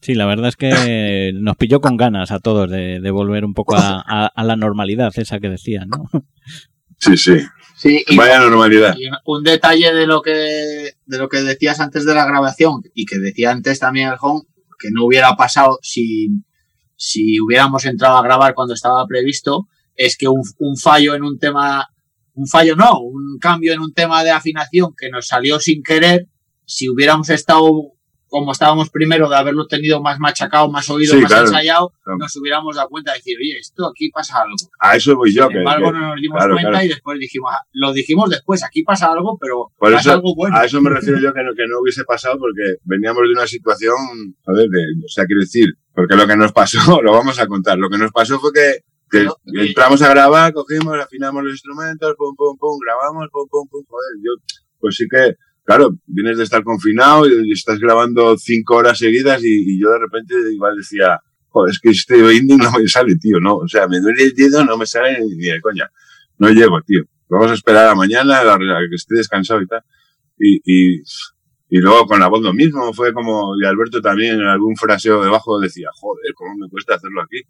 Sí, 0.01 0.15
la 0.15 0.25
verdad 0.27 0.49
es 0.49 0.57
que 0.57 1.33
nos 1.35 1.57
pilló 1.57 1.81
con 1.81 1.97
ganas 1.97 2.31
a 2.31 2.39
todos 2.39 2.71
de, 2.71 3.01
de 3.01 3.11
volver 3.11 3.45
un 3.45 3.53
poco 3.55 3.77
a, 3.77 4.03
a- 4.07 4.27
a 4.35 4.45
la 4.45 4.57
normalidad, 4.57 5.13
esa 5.17 5.41
que 5.41 5.49
decían, 5.49 5.89
¿no? 5.89 6.05
Sí, 6.99 7.17
sí. 7.17 7.37
Sí, 7.79 8.05
y, 8.09 8.17
Vaya 8.17 8.41
normalidad. 8.41 8.97
y 8.99 9.09
un 9.25 9.45
detalle 9.45 9.95
de 9.95 10.07
lo 10.07 10.21
que 10.21 10.95
de 11.07 11.19
lo 11.19 11.29
que 11.29 11.43
decías 11.43 11.79
antes 11.79 12.05
de 12.05 12.13
la 12.13 12.27
grabación 12.27 12.83
y 12.93 13.07
que 13.07 13.19
decía 13.19 13.53
antes 13.53 13.79
también 13.79 14.09
el 14.09 14.17
Home, 14.21 14.43
que 14.81 14.91
no 14.91 15.05
hubiera 15.05 15.37
pasado 15.37 15.79
si, 15.81 16.29
si 16.97 17.39
hubiéramos 17.41 17.85
entrado 17.85 18.17
a 18.17 18.23
grabar 18.23 18.55
cuando 18.55 18.75
estaba 18.75 19.07
previsto, 19.07 19.69
es 19.95 20.17
que 20.17 20.27
un, 20.27 20.43
un 20.59 20.77
fallo 20.77 21.15
en 21.15 21.23
un 21.23 21.39
tema, 21.39 21.89
un 22.35 22.49
fallo 22.49 22.75
no, 22.75 22.99
un 22.99 23.39
cambio 23.41 23.73
en 23.73 23.81
un 23.81 23.95
tema 23.95 24.25
de 24.25 24.31
afinación 24.31 24.95
que 24.97 25.09
nos 25.09 25.29
salió 25.29 25.61
sin 25.61 25.85
querer, 25.85 26.27
si 26.65 26.89
hubiéramos 26.89 27.31
estado 27.31 27.93
como 28.29 28.53
estábamos 28.53 28.91
primero 28.91 29.29
de 29.29 29.37
haberlo 29.37 29.67
tenido 29.67 30.01
más 30.03 30.19
machacado, 30.19 30.71
más 30.71 30.89
oído, 30.91 31.15
Sí, 31.15 31.21
más 31.23 31.31
claro. 31.31 31.47
ensayado, 31.47 31.93
Claro. 32.05 32.19
nos 32.19 32.37
hubiéramos 32.37 32.77
dado 32.77 32.89
cuenta 32.89 33.13
de 33.13 33.19
decir, 33.19 33.37
oye, 33.39 33.59
esto 33.59 33.87
aquí 33.89 34.11
pasa 34.11 34.43
algo. 34.43 34.55
A 34.81 34.97
eso 34.97 35.17
voy 35.17 35.33
yo. 35.35 35.45
Sin 35.45 35.53
que- 35.53 35.59
embargo, 35.59 35.87
que- 35.87 35.99
no 35.99 36.09
nos 36.09 36.21
dimos 36.21 36.39
claro, 36.39 36.55
cuenta 36.55 36.85
y 36.85 36.89
después 36.89 37.19
dijimos, 37.19 37.51
ah, 37.55 37.63
lo 37.73 37.93
dijimos 37.93 38.31
después, 38.31 38.63
aquí 38.65 38.83
pasa 38.83 39.11
algo, 39.13 39.39
pero 39.41 39.67
Por 39.79 39.93
pasa 39.93 40.01
eso, 40.01 40.13
algo 40.13 40.35
bueno. 40.35 40.57
a 40.57 40.65
eso 40.65 40.81
me 40.81 40.91
refiero 40.91 41.19
yo 41.21 41.33
que 41.33 41.43
no, 41.43 41.55
que 41.55 41.67
no 41.67 41.81
hubiese 41.81 42.05
pasado 42.05 42.39
porque 42.39 42.77
veníamos 42.85 43.23
de 43.23 43.33
una 43.33 43.47
situación, 43.47 43.95
joder, 44.45 44.69
de, 44.69 44.79
o 45.05 45.09
sea, 45.09 45.25
quiero 45.27 45.41
decir, 45.41 45.69
porque 45.95 46.15
lo 46.17 46.27
que 46.27 46.37
nos 46.37 46.53
pasó, 46.53 46.79
lo 47.03 47.13
vamos 47.13 47.39
a 47.39 47.47
contar, 47.47 47.79
lo 47.79 47.89
que 47.89 47.99
nos 47.99 48.13
pasó 48.13 48.39
fue 48.39 48.53
que, 48.53 48.79
que 49.11 49.23
eh, 49.23 49.29
entramos 49.69 50.03
a 50.03 50.11
grabar, 50.11 50.53
cogimos, 50.53 50.95
afinamos 50.99 51.43
los 51.43 51.53
instrumentos, 51.53 52.15
pum, 52.19 52.35
pum, 52.37 52.57
pum, 52.59 52.79
grabamos, 52.85 53.27
pum, 53.33 53.47
pum, 53.51 53.67
pum, 53.71 53.83
joder, 53.89 54.13
yo, 54.23 54.33
pues 54.81 54.97
sí 54.97 55.07
que, 55.11 55.35
claro, 55.69 55.99
vienes 56.07 56.39
de 56.39 56.45
estar 56.45 56.65
confinado 56.65 57.29
y, 57.29 57.53
estás 57.53 57.79
grabando 57.79 58.39
cinco 58.39 58.77
horas 58.77 58.97
seguidas 58.97 59.43
y, 59.45 59.79
yo 59.79 59.91
de 59.91 59.99
repente 59.99 60.35
igual 60.51 60.75
decía, 60.79 61.21
joder, 61.51 61.73
es 61.73 61.79
que 61.79 61.91
este 61.91 62.17
indie 62.35 62.57
no 62.57 62.73
me 62.73 62.89
sale, 62.89 63.17
tío, 63.17 63.39
no, 63.39 63.57
o 63.57 63.69
sea, 63.69 63.87
me 63.87 64.01
duele 64.01 64.23
el 64.23 64.35
dedo, 64.35 64.65
no 64.65 64.79
me 64.79 64.87
sale 64.87 65.19
ni 65.21 65.45
de 65.45 65.61
coña, 65.61 65.91
no 66.39 66.49
llego, 66.49 66.81
tío. 66.81 67.03
Vamos 67.29 67.51
a 67.51 67.55
esperar 67.55 67.87
a 67.89 67.95
mañana 67.95 68.41
a, 68.41 68.57
que 68.57 68.95
esté 68.95 69.17
descansado 69.17 69.61
y 69.61 69.67
tal. 69.67 69.83
Y, 70.39 70.57
y, 70.65 71.03
y 71.69 71.79
luego 71.81 72.07
con 72.07 72.19
la 72.21 72.29
voz 72.29 72.41
lo 72.41 72.55
mismo, 72.55 72.95
fue 72.95 73.13
como, 73.13 73.53
y 73.61 73.67
Alberto 73.67 74.01
también 74.01 74.37
en 74.37 74.47
algún 74.47 74.75
fraseo 74.75 75.23
debajo 75.23 75.61
decía, 75.61 75.91
joder, 75.93 76.33
cómo 76.33 76.55
me 76.57 76.71
cuesta 76.71 76.95
hacerlo 76.95 77.21
aquí. 77.21 77.43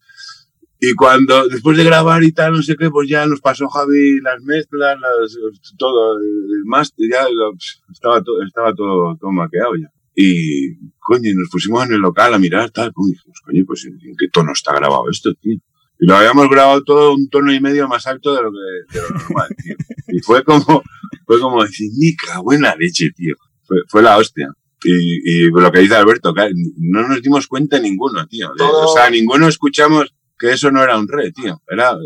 Y 0.81 0.93
cuando, 0.95 1.49
después 1.49 1.76
de 1.76 1.85
grabar 1.85 2.22
y 2.22 2.31
tal, 2.33 2.53
no 2.53 2.62
sé 2.62 2.76
qué, 2.76 2.89
pues 2.91 3.09
ya 3.09 3.26
nos 3.26 3.41
pasó 3.41 3.68
Javi 3.68 4.20
las 4.20 4.41
mezclas, 4.43 4.97
las, 5.01 5.37
todo, 5.76 6.18
el 6.18 6.64
máster, 6.66 7.07
ya 7.11 7.24
lo- 7.24 7.55
estaba, 7.93 8.22
todo, 8.22 8.43
estaba 8.45 8.72
todo, 8.74 9.16
todo 9.20 9.33
maqueado 9.33 9.74
ya. 9.76 9.91
Y, 10.14 10.76
coño, 10.99 11.31
nos 11.35 11.49
pusimos 11.51 11.85
en 11.87 11.95
el 11.95 12.01
local 12.01 12.33
a 12.35 12.39
mirar, 12.39 12.70
tal, 12.70 12.93
y 12.97 13.11
dijimos, 13.12 13.41
coño, 13.45 13.64
pues 13.66 13.85
¿en, 13.87 13.99
qué 14.16 14.29
tono 14.33 14.53
está 14.53 14.72
grabado 14.74 15.05
esto, 15.11 15.33
tío? 15.35 15.55
Y 16.01 16.07
lo 16.07 16.14
habíamos 16.14 16.49
grabado 16.49 16.83
todo 16.85 17.14
un 17.14 17.29
tono 17.29 17.53
y 17.53 17.61
medio 17.61 17.89
más 17.89 18.07
alto 18.07 18.33
de 18.37 18.43
lo 18.43 18.53
que, 18.53 18.95
de 18.95 19.03
lo 19.03 19.18
normal, 19.18 19.49
tío. 19.62 19.74
Y 20.09 20.20
fue 20.20 20.45
como, 20.45 20.83
fue 21.26 21.41
como 21.41 21.62
decir, 21.64 21.91
nica, 21.99 22.39
buena 22.41 22.76
leche, 22.76 23.11
tío. 23.16 23.35
Fue, 23.64 23.79
fue 23.89 24.03
la 24.03 24.16
hostia. 24.16 24.49
Y, 24.85 24.93
y 25.29 25.51
lo 25.51 25.72
que 25.72 25.81
dice 25.81 25.97
Alberto, 25.97 26.33
no 26.76 27.09
nos 27.09 27.20
dimos 27.20 27.49
cuenta 27.49 27.81
ninguno, 27.81 28.24
tío. 28.29 28.49
De- 28.57 28.62
O 28.64 28.95
sea, 28.95 29.11
ninguno 29.11 29.49
escuchamos 29.49 30.14
que 30.39 30.53
eso 30.53 30.70
no 30.70 30.82
era 30.82 30.97
un 30.97 31.09
re, 31.09 31.32
tío. 31.32 31.61
Era, 31.68 31.97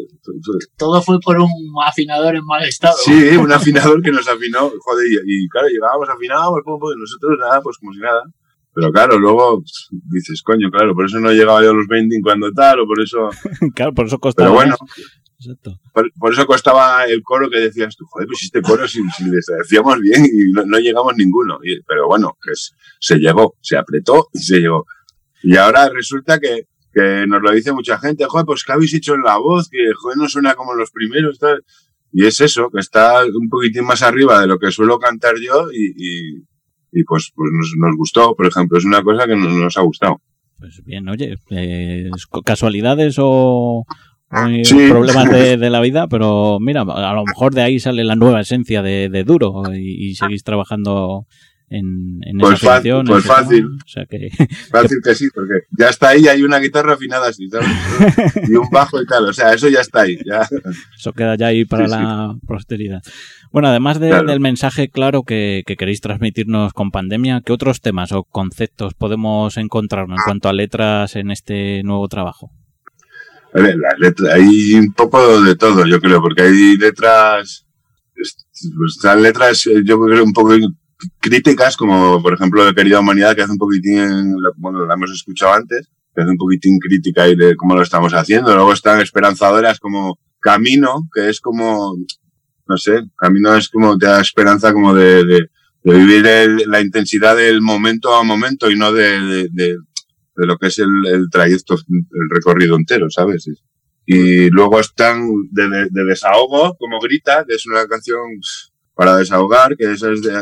Todo 0.76 1.02
fue 1.02 1.18
por 1.20 1.38
un 1.38 1.50
afinador 1.86 2.34
en 2.36 2.44
mal 2.44 2.64
estado. 2.64 2.96
sí, 3.04 3.36
un 3.36 3.52
afinador 3.52 4.02
que 4.02 4.10
nos 4.10 4.26
afinó, 4.28 4.70
joder, 4.80 5.06
y, 5.26 5.44
y 5.44 5.48
claro, 5.48 5.68
llegábamos, 5.68 6.08
afinábamos, 6.08 6.60
pum, 6.64 6.78
pum, 6.78 6.90
y 6.96 7.00
nosotros 7.00 7.38
nada, 7.38 7.60
pues 7.60 7.76
como 7.78 7.92
si 7.92 8.00
nada. 8.00 8.22
Pero 8.74 8.90
claro, 8.90 9.18
luego 9.18 9.62
dices, 10.10 10.42
coño, 10.42 10.70
claro, 10.70 10.94
por 10.94 11.04
eso 11.04 11.20
no 11.20 11.30
llegaba 11.30 11.62
yo 11.62 11.70
a 11.70 11.74
los 11.74 11.86
20 11.86 12.16
cuando 12.22 12.50
tal, 12.52 12.80
o 12.80 12.86
por 12.86 13.00
eso... 13.02 13.28
claro, 13.74 13.92
por 13.92 14.06
eso 14.06 14.18
costaba. 14.18 14.48
Pero 14.48 14.54
bueno. 14.54 14.76
Exacto. 15.44 15.76
por, 15.92 16.08
por 16.18 16.32
eso 16.32 16.46
costaba 16.46 17.04
el 17.04 17.20
coro 17.22 17.50
que 17.50 17.58
decías 17.58 17.96
tú, 17.96 18.06
joder, 18.08 18.28
pues 18.28 18.44
este 18.44 18.62
coro 18.62 18.86
si, 18.86 19.00
si 19.16 19.24
les 19.24 19.44
decíamos 19.58 19.98
bien 20.00 20.24
y 20.24 20.52
no, 20.52 20.64
no 20.64 20.78
llegamos 20.78 21.14
ninguno. 21.16 21.58
Y- 21.64 21.82
pero 21.82 22.06
bueno, 22.06 22.38
que 22.42 22.52
es- 22.52 22.72
se 23.00 23.16
llegó, 23.18 23.56
se 23.60 23.76
apretó 23.76 24.28
y 24.32 24.38
se 24.38 24.60
llegó. 24.60 24.86
Y 25.42 25.56
ahora 25.56 25.88
resulta 25.90 26.38
que, 26.38 26.68
que 26.92 27.24
nos 27.26 27.40
lo 27.42 27.50
dice 27.52 27.72
mucha 27.72 27.98
gente, 27.98 28.24
joder, 28.26 28.46
pues 28.46 28.64
¿qué 28.64 28.72
habéis 28.72 28.94
hecho 28.94 29.14
en 29.14 29.22
la 29.22 29.38
voz? 29.38 29.68
Que 29.68 29.78
joder, 30.00 30.18
no 30.18 30.28
suena 30.28 30.54
como 30.54 30.74
los 30.74 30.90
primeros, 30.90 31.38
tal. 31.38 31.64
Y 32.12 32.26
es 32.26 32.40
eso, 32.40 32.68
que 32.70 32.80
está 32.80 33.24
un 33.24 33.48
poquitín 33.48 33.84
más 33.84 34.02
arriba 34.02 34.40
de 34.40 34.46
lo 34.46 34.58
que 34.58 34.70
suelo 34.70 34.98
cantar 34.98 35.34
yo 35.42 35.68
y, 35.72 35.92
y, 35.96 36.36
y 36.92 37.04
pues, 37.04 37.32
pues 37.34 37.50
nos, 37.52 37.72
nos 37.78 37.96
gustó, 37.96 38.34
por 38.36 38.46
ejemplo, 38.46 38.76
es 38.78 38.84
una 38.84 39.02
cosa 39.02 39.26
que 39.26 39.34
nos, 39.36 39.52
nos 39.54 39.76
ha 39.78 39.80
gustado. 39.80 40.20
Pues 40.58 40.82
bien, 40.84 41.08
oye, 41.08 41.36
eh, 41.50 42.10
¿es 42.14 42.26
co- 42.26 42.42
casualidades 42.42 43.16
o, 43.18 43.84
o 43.84 43.84
Sí. 44.62 44.88
problemas 44.90 45.30
de, 45.30 45.56
de 45.58 45.70
la 45.70 45.80
vida, 45.80 46.06
pero 46.08 46.58
mira, 46.60 46.82
a 46.82 47.14
lo 47.14 47.24
mejor 47.24 47.54
de 47.54 47.62
ahí 47.62 47.80
sale 47.80 48.04
la 48.04 48.14
nueva 48.16 48.42
esencia 48.42 48.82
de, 48.82 49.08
de 49.08 49.24
Duro 49.24 49.62
y, 49.74 50.10
y 50.10 50.14
seguís 50.14 50.42
trabajando 50.44 51.26
en, 51.72 52.20
en 52.24 52.38
Pues 52.38 52.62
esa 52.62 52.80
pues 53.06 53.24
fácil. 53.24 53.66
O 53.66 53.88
sea 53.88 54.04
que, 54.06 54.28
Fácil 54.70 54.98
que 55.02 55.14
sí, 55.14 55.28
porque 55.34 55.66
ya 55.78 55.88
está 55.88 56.10
ahí, 56.10 56.28
hay 56.28 56.42
una 56.42 56.58
guitarra 56.58 56.94
afinada 56.94 57.28
así, 57.28 57.48
¿sabes? 57.48 57.68
Y 58.48 58.54
un 58.54 58.68
bajo 58.70 59.00
y 59.00 59.06
tal, 59.06 59.26
o 59.26 59.32
sea, 59.32 59.52
eso 59.52 59.68
ya 59.68 59.80
está 59.80 60.02
ahí, 60.02 60.16
ya. 60.24 60.46
Eso 60.98 61.12
queda 61.12 61.36
ya 61.36 61.46
ahí 61.48 61.64
para 61.64 61.86
Sí, 61.88 61.94
sí. 61.94 61.98
la 62.00 62.34
posteridad. 62.46 63.02
Bueno, 63.50 63.68
además 63.68 64.00
de- 64.00 64.08
Claro. 64.10 64.28
del 64.30 64.40
mensaje 64.40 64.88
claro 64.88 65.22
que, 65.24 65.62
que 65.66 65.76
queréis 65.76 66.00
transmitirnos 66.00 66.72
con 66.72 66.90
pandemia, 66.90 67.42
¿qué 67.44 67.52
otros 67.52 67.80
temas 67.80 68.12
o 68.12 68.24
conceptos 68.24 68.94
podemos 68.94 69.56
encontrar 69.56 70.06
en 70.08 70.16
cuanto 70.24 70.48
a 70.48 70.52
letras 70.52 71.16
en 71.16 71.30
este 71.30 71.82
nuevo 71.82 72.08
trabajo? 72.08 72.50
A 73.54 73.60
ver, 73.60 73.76
las 73.76 73.98
letras, 73.98 74.32
hay 74.34 74.74
un 74.74 74.94
poco 74.94 75.42
de 75.42 75.54
todo, 75.56 75.84
yo 75.86 76.00
creo, 76.00 76.22
porque 76.22 76.42
hay 76.42 76.76
letras, 76.78 77.66
es- 78.16 78.46
pues, 78.76 78.96
están 78.96 79.22
letras, 79.22 79.66
eh, 79.66 79.82
yo 79.84 80.00
creo, 80.00 80.24
un 80.24 80.32
poco 80.32 80.54
críticas, 81.20 81.76
como 81.76 82.22
por 82.22 82.34
ejemplo 82.34 82.64
de 82.64 82.74
Querida 82.74 83.00
Humanidad, 83.00 83.34
que 83.34 83.42
hace 83.42 83.52
un 83.52 83.58
poquitín, 83.58 84.34
bueno, 84.56 84.86
la 84.86 84.94
hemos 84.94 85.10
escuchado 85.10 85.54
antes, 85.54 85.88
que 86.14 86.22
hace 86.22 86.30
un 86.30 86.36
poquitín 86.36 86.78
crítica 86.78 87.22
ahí 87.24 87.34
de 87.36 87.56
cómo 87.56 87.74
lo 87.74 87.82
estamos 87.82 88.12
haciendo. 88.12 88.54
Luego 88.54 88.72
están 88.72 89.00
esperanzadoras 89.00 89.78
como 89.80 90.18
Camino, 90.40 91.08
que 91.14 91.28
es 91.28 91.40
como, 91.40 91.96
no 92.66 92.76
sé, 92.76 93.02
Camino 93.16 93.54
es 93.56 93.68
como, 93.68 93.96
te 93.98 94.06
da 94.06 94.20
esperanza 94.20 94.72
como 94.72 94.94
de, 94.94 95.24
de, 95.24 95.40
de 95.84 95.94
vivir 95.94 96.26
el- 96.26 96.64
la 96.66 96.80
intensidad 96.80 97.36
del 97.36 97.60
momento 97.62 98.14
a 98.14 98.22
momento 98.24 98.70
y 98.70 98.76
no 98.76 98.92
de, 98.92 99.48
de, 99.50 99.76
lo 100.36 100.56
que 100.58 100.66
es 100.68 100.78
el, 100.78 100.88
el 101.06 101.26
trayecto, 101.30 101.74
el 101.74 102.28
recorrido 102.30 102.76
entero, 102.76 103.08
¿sabes? 103.10 103.46
Y 104.04 104.50
luego 104.50 104.80
están 104.80 105.28
de 105.50 106.04
desahogo, 106.04 106.74
como 106.76 106.98
Grita, 106.98 107.44
que 107.46 107.54
es 107.54 107.66
una 107.66 107.86
canción 107.86 108.20
para 108.94 109.16
desahogar, 109.16 109.76
que 109.76 109.92
esa 109.92 110.12
es 110.12 110.22
de, 110.22 110.32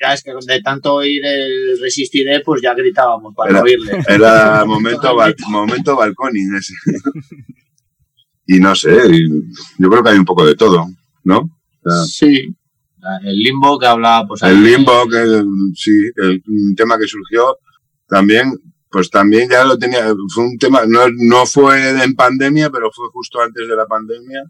Ya 0.00 0.12
es 0.14 0.22
que 0.22 0.32
de 0.46 0.60
tanto 0.62 0.94
oír 0.94 1.24
el 1.24 1.78
Resistiré, 1.80 2.40
pues 2.40 2.60
ya 2.62 2.74
gritábamos 2.74 3.34
para 3.34 3.50
Era- 3.50 3.62
oírle. 3.62 4.02
era 4.08 4.64
momento, 4.64 5.14
bal- 5.14 5.36
momento 5.48 5.96
balconing 5.96 6.56
ese. 6.56 6.74
Y 8.46 8.58
no 8.58 8.74
sé, 8.74 8.90
yo 9.78 9.88
creo 9.90 10.02
que 10.02 10.10
hay 10.10 10.18
un 10.18 10.24
poco 10.24 10.44
de 10.44 10.56
todo, 10.56 10.86
¿no? 11.24 11.38
O 11.84 11.90
sea, 11.90 12.04
Sí. 12.04 12.48
El 13.24 13.34
limbo 13.36 13.78
que 13.80 13.86
hablaba, 13.86 14.26
pues 14.28 14.42
El 14.42 14.62
limbo, 14.62 15.08
que 15.08 15.42
sí, 15.74 15.90
el, 16.16 16.40
un 16.46 16.74
tema 16.76 16.96
que 16.98 17.06
surgió 17.08 17.56
también, 18.06 18.52
pues 18.90 19.10
también 19.10 19.48
ya 19.50 19.64
lo 19.64 19.76
tenía, 19.76 20.12
fue 20.32 20.44
un 20.44 20.56
tema, 20.58 20.82
no, 20.86 21.00
no 21.10 21.44
fue 21.46 22.04
en 22.04 22.14
pandemia, 22.14 22.70
pero 22.70 22.90
fue 22.92 23.06
justo 23.12 23.40
antes 23.40 23.66
de 23.66 23.74
la 23.74 23.86
pandemia, 23.86 24.42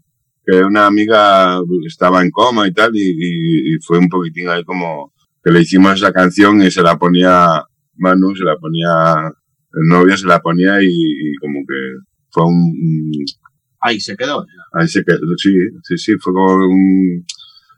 que 0.45 0.57
una 0.63 0.85
amiga 0.87 1.59
estaba 1.87 2.21
en 2.21 2.31
coma 2.31 2.67
y 2.67 2.73
tal, 2.73 2.91
y, 2.95 3.01
y- 3.01 3.75
y 3.75 3.79
fue 3.85 3.97
un 3.99 4.09
poquitín 4.09 4.49
ahí 4.49 4.63
como 4.63 5.13
que 5.43 5.51
le 5.51 5.61
hicimos 5.61 5.93
esa 5.95 6.11
canción 6.13 6.61
y 6.63 6.71
se 6.71 6.81
la 6.81 6.97
ponía 6.97 7.63
Manu, 7.97 8.35
se 8.35 8.43
la 8.43 8.55
ponía 8.57 9.27
el 9.27 9.87
novio, 9.87 10.17
se 10.17 10.27
la 10.27 10.39
ponía 10.41 10.81
y, 10.81 10.87
y 10.87 11.35
como 11.41 11.59
que 11.67 11.75
fue 12.31 12.45
un, 12.45 13.11
Ahí 13.85 13.99
se 13.99 14.15
quedó. 14.15 14.45
Ahí 14.73 14.87
se 14.87 15.03
quedó, 15.03 15.19
sí, 15.37 15.51
sí, 15.83 15.97
sí, 15.97 16.13
fue 16.17 16.31
como 16.33 16.55
un, 16.67 17.25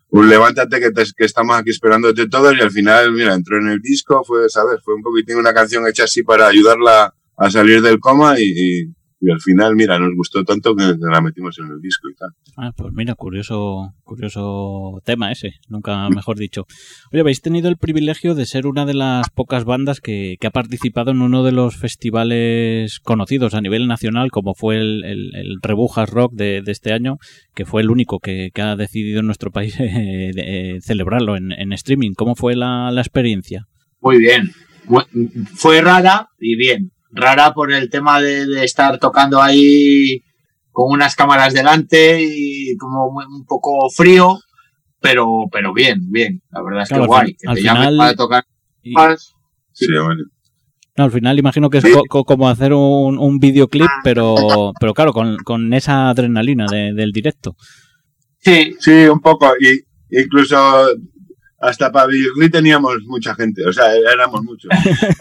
un 0.10 0.30
levántate 0.30 0.80
que, 0.80 0.92
te- 0.92 1.04
que 1.18 1.26
estamos 1.26 1.58
aquí 1.58 1.72
esperándote 1.72 2.28
todos 2.30 2.56
y 2.56 2.62
al 2.62 2.70
final, 2.72 3.12
mira, 3.12 3.34
entró 3.34 3.58
en 3.60 3.70
el 3.70 3.80
disco, 3.82 4.24
fue, 4.24 4.48
¿sabes? 4.50 4.80
Fue 4.84 4.94
un 4.96 5.02
poquitín 5.02 5.38
una 5.38 5.54
canción 5.54 5.88
hecha 5.88 6.04
así 6.04 6.22
para 6.24 6.48
ayudarla 6.48 7.14
a 7.38 7.50
salir 7.50 7.82
del 7.82 8.00
coma 8.00 8.40
y, 8.40 8.94
y- 9.20 9.32
al 9.32 9.40
final, 9.42 9.76
mira, 9.76 9.98
nos 10.00 10.14
gustó 10.16 10.44
tanto 10.44 10.76
que, 10.76 10.84
la 11.00 11.22
metimos 11.22 11.58
en 11.60 11.68
el 11.68 11.82
disco 11.82 12.10
y 12.10 12.16
tal. 12.16 12.30
Ah, 12.58 12.72
pues 12.76 12.94
mira, 12.94 13.16
curioso, 13.16 13.94
curioso 14.04 15.02
tema 15.04 15.32
ese, 15.32 15.54
nunca 15.70 16.10
mejor 16.10 16.38
dicho. 16.38 16.66
Oye, 17.12 17.22
habéis 17.22 17.42
tenido 17.42 17.70
el 17.70 17.78
privilegio 17.78 18.36
de 18.36 18.46
ser 18.46 18.68
una 18.68 18.86
de 18.86 18.94
las 18.94 19.30
pocas 19.30 19.66
bandas 19.66 20.00
que, 20.02 20.36
que 20.40 20.48
ha 20.48 20.52
participado 20.52 21.12
en 21.12 21.22
uno 21.22 21.44
de 21.44 21.52
los 21.52 21.76
festivales 21.78 23.00
conocidos 23.00 23.54
a 23.54 23.62
nivel 23.62 23.88
nacional, 23.88 24.32
como 24.32 24.54
fue 24.56 24.78
el, 24.78 25.04
el, 25.04 25.36
el 25.36 25.58
Rebujas 25.62 26.10
Rock 26.10 26.34
de, 26.34 26.62
de 26.62 26.72
este 26.72 26.94
año, 26.94 27.18
que 27.54 27.66
fue 27.66 27.82
el 27.82 27.90
único 27.92 28.20
que, 28.20 28.50
que 28.54 28.62
ha 28.62 28.76
decidido 28.76 29.20
en 29.20 29.26
nuestro 29.26 29.52
país 29.52 29.76
eh, 29.80 30.32
de- 30.34 30.76
eh, 30.76 30.82
celebrarlo 30.82 31.36
en, 31.36 31.52
en 31.52 31.74
streaming. 31.74 32.14
¿Cómo 32.16 32.36
fue 32.36 32.56
la, 32.56 32.92
la 32.92 33.02
experiencia? 33.02 33.66
Muy 34.02 34.18
bien. 34.20 34.52
Fue 35.56 35.82
rara 35.82 36.30
y 36.40 36.56
bien. 36.56 36.92
Rara 37.12 37.54
por 37.54 37.72
el 37.72 37.90
tema 37.90 38.20
de, 38.22 38.46
de 38.46 38.64
estar 38.66 38.98
tocando 39.00 39.42
ahí 39.42 40.22
con 40.72 40.92
unas 40.92 41.16
cámaras 41.16 41.54
delante 41.54 42.22
y 42.22 42.76
como 42.78 43.12
muy- 43.12 43.26
un 43.26 43.46
poco 43.46 43.90
frío, 43.90 44.38
pero, 45.00 45.28
pero 45.52 45.74
bien, 45.74 46.12
bien. 46.12 46.42
La 46.52 46.62
verdad 46.62 46.84
es 46.84 46.90
Claro, 46.90 47.04
que 47.04 47.06
al 47.06 47.08
guay. 47.08 47.36
Que 47.36 47.48
al 47.48 47.56
te 47.56 47.62
llamen 47.64 47.82
final- 47.84 47.98
para 47.98 48.14
tocar 48.16 48.44
Y- 48.84 48.92
más. 48.94 49.34
Sí, 49.72 49.88
bueno. 49.92 50.24
No, 50.98 51.04
al 51.04 51.12
final 51.12 51.38
imagino 51.40 51.70
que 51.70 51.80
es 51.80 51.84
Sí. 51.84 51.92
co- 51.92 52.04
co- 52.08 52.24
como 52.24 52.48
hacer 52.50 52.72
un, 52.74 53.18
un 53.20 53.38
videoclip, 53.40 53.90
pero, 54.04 54.72
pero 54.80 54.94
claro, 54.94 55.12
con, 55.14 55.38
con 55.44 55.74
esa 55.74 56.10
adrenalina 56.10 56.68
de- 56.72 56.94
del 56.94 57.12
directo. 57.12 57.56
Sí, 58.40 58.76
Sí, 58.80 59.06
un 59.08 59.20
poco. 59.20 59.52
Y 59.60 59.82
incluso 60.22 60.88
hasta 61.66 61.92
para 61.92 62.08
videoclip 62.08 62.52
teníamos 62.52 62.98
mucha 63.06 63.34
gente, 63.36 63.66
o 63.68 63.74
sea, 63.74 63.94
éramos 63.96 64.44
muchos. 64.44 64.70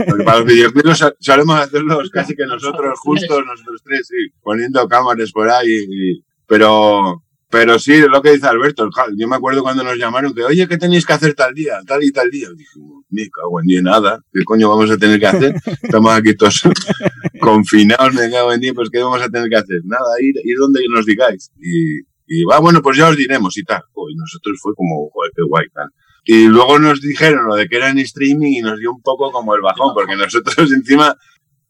Porque 0.08 0.24
para 0.24 0.38
los 0.38 0.46
videoclips 0.46 1.04
solemos 1.20 1.58
hacerlos 1.60 2.10
casi 2.10 2.34
que 2.34 2.46
nosotros, 2.46 2.98
justos, 3.00 3.42
nosotros 3.46 3.80
tres, 3.84 4.06
sí, 4.08 4.32
poniendo 4.42 4.86
cámaras 4.88 5.30
por 5.32 5.48
ahí. 5.50 5.84
y- 5.88 6.24
pero, 6.46 7.22
pero 7.50 7.78
sí, 7.78 8.00
lo 8.10 8.20
que 8.20 8.32
dice 8.32 8.46
Alberto, 8.46 8.88
yo 9.16 9.26
me 9.28 9.36
acuerdo 9.36 9.62
cuando 9.62 9.82
nos 9.82 9.96
llamaron 9.96 10.34
que, 10.34 10.44
oye, 10.44 10.68
¿qué 10.68 10.76
tenéis 10.76 11.06
que 11.06 11.14
hacer 11.14 11.32
tal 11.34 11.54
día? 11.54 11.80
Tal 11.86 12.02
y 12.02 12.12
tal 12.12 12.30
día. 12.30 12.48
Y 12.52 12.56
dijimos, 12.58 13.04
ni 13.10 13.28
cago 13.30 13.60
en 13.60 13.66
ni 13.66 13.80
nada, 13.80 14.20
¿qué 14.32 14.44
coño 14.44 14.68
vamos 14.68 14.90
a 14.90 14.96
tener 14.98 15.18
que 15.18 15.26
hacer? 15.26 15.54
Estamos 15.82 16.12
aquí 16.12 16.34
todos 16.34 16.60
confinados, 17.40 18.12
me 18.14 18.30
cago 18.30 18.52
en 18.52 18.60
día, 18.60 18.74
pues 18.74 18.90
¿qué 18.90 19.02
vamos 19.02 19.22
a 19.22 19.28
tener 19.28 19.48
que 19.48 19.56
hacer? 19.56 19.80
Nada, 19.84 20.04
ir, 20.20 20.34
ir 20.44 20.56
donde 20.58 20.80
nos 20.90 21.06
digáis. 21.06 21.50
Y, 21.58 22.00
y 22.26 22.44
va, 22.44 22.58
bueno, 22.58 22.82
pues 22.82 22.96
ya 22.98 23.08
os 23.08 23.16
diremos 23.16 23.56
y 23.56 23.62
tal. 23.62 23.82
Y 24.10 24.14
nosotros 24.16 24.58
fue 24.62 24.74
como, 24.74 25.08
joder, 25.10 25.30
qué 25.34 25.42
guay, 25.48 25.66
tal. 25.72 25.88
Y 26.24 26.46
luego 26.46 26.78
nos 26.78 27.00
dijeron 27.00 27.46
lo 27.46 27.54
de 27.54 27.68
que 27.68 27.76
era 27.76 27.90
en 27.90 27.98
streaming 27.98 28.52
y 28.52 28.60
nos 28.60 28.78
dio 28.78 28.92
un 28.92 29.02
poco 29.02 29.30
como 29.30 29.54
el 29.54 29.60
bajón, 29.60 29.92
porque 29.94 30.16
nosotros 30.16 30.56
encima 30.72 31.16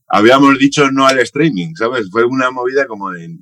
habíamos 0.08 0.58
dicho 0.58 0.90
no 0.90 1.06
al 1.06 1.18
streaming, 1.20 1.74
¿sabes? 1.74 2.08
Fue 2.10 2.24
una 2.24 2.50
movida 2.50 2.86
como 2.86 3.10
de, 3.10 3.36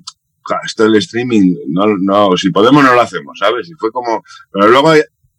"Ja, 0.47 0.57
esto 0.65 0.83
del 0.83 0.95
streaming, 0.95 1.53
no, 1.69 1.85
no, 2.01 2.35
si 2.37 2.49
podemos 2.49 2.83
no 2.83 2.93
lo 2.93 3.01
hacemos, 3.01 3.37
¿sabes? 3.39 3.69
Y 3.69 3.73
fue 3.73 3.91
como, 3.91 4.23
pero 4.51 4.67
luego 4.69 4.93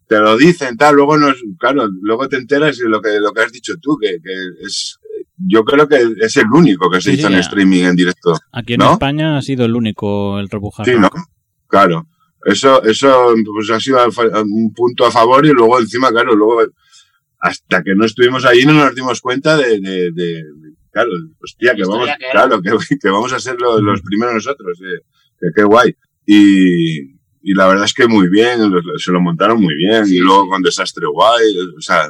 te 0.07 0.19
lo 0.19 0.37
dicen, 0.37 0.77
tal, 0.77 0.95
luego 0.95 1.17
nos, 1.17 1.35
claro, 1.59 1.89
luego 2.01 2.29
te 2.29 2.37
enteras 2.37 2.77
de 2.77 2.87
lo 2.87 3.01
que, 3.01 3.19
lo 3.19 3.33
que 3.33 3.41
has 3.41 3.51
dicho 3.51 3.73
tú, 3.81 3.97
que, 3.99 4.19
que 4.23 4.33
es, 4.65 4.97
yo 5.37 5.63
creo 5.65 5.87
que 5.87 5.97
es 6.21 6.37
el 6.37 6.45
único 6.53 6.89
que 6.89 7.01
se 7.01 7.11
Sí, 7.11 7.17
hizo 7.17 7.27
sí, 7.27 7.33
en 7.33 7.39
streaming 7.39 7.83
en 7.83 7.95
directo. 7.95 8.33
Aquí 8.53 8.75
en 8.75 8.79
¿No? 8.79 8.93
España 8.93 9.37
ha 9.37 9.41
sido 9.41 9.65
el 9.65 9.75
único 9.75 10.39
el 10.39 10.47
rebujar. 10.49 10.85
Sí, 10.85 10.93
¿no? 10.97 11.09
Claro. 11.67 12.07
Eso, 12.45 12.83
eso 12.83 13.33
pues 13.53 13.69
ha 13.71 13.79
sido 13.79 13.97
un 14.45 14.71
punto 14.73 15.05
a 15.05 15.11
favor 15.11 15.45
y 15.45 15.49
luego 15.51 15.79
encima, 15.79 16.11
claro, 16.11 16.35
luego 16.35 16.61
hasta 17.39 17.83
que 17.83 17.95
no 17.95 18.05
estuvimos 18.05 18.45
allí 18.45 18.65
no 18.65 18.73
nos 18.73 18.95
dimos 18.95 19.19
cuenta 19.19 19.57
de, 19.57 19.79
de, 19.79 20.11
de- 20.11 20.43
claro, 20.91 21.09
hostia, 21.41 21.75
que 21.75 21.83
vamos, 21.83 22.07
que 22.19 22.25
claro, 22.31 22.61
que, 22.61 22.71
que 23.01 23.09
vamos 23.09 23.33
a 23.33 23.39
ser 23.39 23.59
los, 23.59 23.81
los 23.81 24.01
primeros 24.01 24.35
nosotros, 24.35 24.79
eh, 24.81 25.01
que 25.39 25.47
qué 25.55 25.63
guay. 25.63 25.95
Y, 26.25 27.15
y 27.41 27.53
la 27.55 27.67
verdad 27.67 27.85
es 27.85 27.93
que 27.93 28.07
muy 28.07 28.29
bien, 28.29 28.59
se 28.97 29.11
lo 29.11 29.19
montaron 29.21 29.59
muy 29.59 29.75
bien 29.75 30.03
y 30.07 30.19
luego 30.19 30.47
con 30.47 30.61
desastre 30.61 31.05
guay, 31.07 31.43
o 31.77 31.81
sea, 31.81 32.09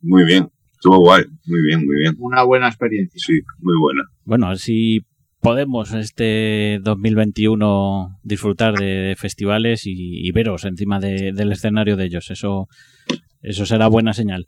muy 0.00 0.24
bien, 0.24 0.48
estuvo 0.72 0.98
guay, 0.98 1.24
muy 1.46 1.62
bien, 1.62 1.84
muy 1.86 1.96
bien, 1.96 2.14
una 2.18 2.42
buena 2.44 2.68
experiencia. 2.68 3.20
sí, 3.24 3.40
muy 3.58 3.74
buena. 3.80 4.02
Bueno, 4.24 4.54
si 4.56 5.04
podemos 5.42 5.92
este 5.92 6.78
2021 6.82 8.18
disfrutar 8.22 8.74
de, 8.74 8.84
de 8.86 9.16
festivales 9.16 9.86
y, 9.86 9.92
y 10.26 10.30
veros 10.32 10.64
encima 10.64 11.00
de- 11.00 11.32
del 11.32 11.52
escenario 11.52 11.96
de 11.96 12.06
ellos. 12.06 12.30
Eso, 12.30 12.68
eso 13.42 13.66
será 13.66 13.88
buena 13.88 14.12
señal. 14.14 14.46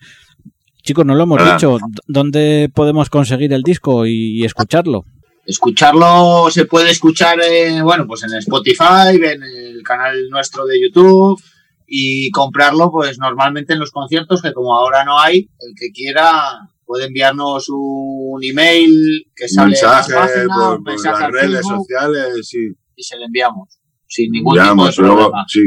Chicos, 0.83 1.05
no 1.05 1.15
lo 1.15 1.25
hemos 1.25 1.41
dicho. 1.53 1.79
¿Dónde 2.07 2.71
podemos 2.75 3.11
conseguir 3.11 3.53
el 3.53 3.63
disco 3.63 4.07
y, 4.07 4.41
y 4.41 4.45
escucharlo? 4.45 5.05
Escucharlo 5.47 6.49
se 6.51 6.65
puede 6.67 6.91
escuchar, 6.91 7.39
eh, 7.43 7.83
bueno, 7.83 8.07
pues 8.07 8.23
en 8.23 8.33
Spotify, 8.39 9.15
en 9.17 9.43
el 9.43 9.83
canal 9.83 10.29
nuestro 10.31 10.65
de 10.67 10.81
YouTube 10.81 11.43
y 11.87 12.31
comprarlo, 12.31 12.91
pues 12.91 13.19
normalmente 13.19 13.73
en 13.75 13.79
los 13.81 13.91
conciertos, 13.91 14.41
que 14.43 14.53
como 14.53 14.75
ahora 14.75 15.05
no 15.05 15.19
hay, 15.19 15.49
el 15.61 15.75
que 15.79 15.91
quiera 15.91 16.71
puede 16.95 17.07
enviarnos 17.07 17.67
un 17.71 18.39
email 18.45 19.27
que 19.35 19.49
sale 19.49 19.71
mensaje 19.71 20.13
en 20.13 20.17
la 20.19 20.27
página, 20.27 20.55
por, 20.55 20.79
un 20.79 20.85
por 20.85 20.93
mensaje 20.93 21.15
las 21.15 21.23
al 21.25 21.33
redes 21.33 21.51
Facebook 21.67 21.77
sociales, 21.89 22.49
sí. 22.49 22.59
y 22.95 23.03
se 23.03 23.17
le 23.19 23.25
enviamos 23.25 23.81
sin 24.07 24.31
ningún 24.31 24.55
tipo 24.55 24.65
de 24.87 24.93
luego, 24.99 25.17
problema. 25.31 25.45
sí, 25.49 25.61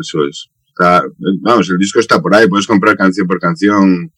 eso 0.00 0.24
es. 0.24 0.48
Está- 0.68 1.02
vamos, 1.40 1.68
el 1.70 1.78
disco 1.78 1.98
está 1.98 2.22
por 2.22 2.32
ahí, 2.34 2.46
puedes 2.46 2.66
comprar 2.68 2.96
canción 2.96 3.26
por 3.26 3.40
canción 3.40 4.12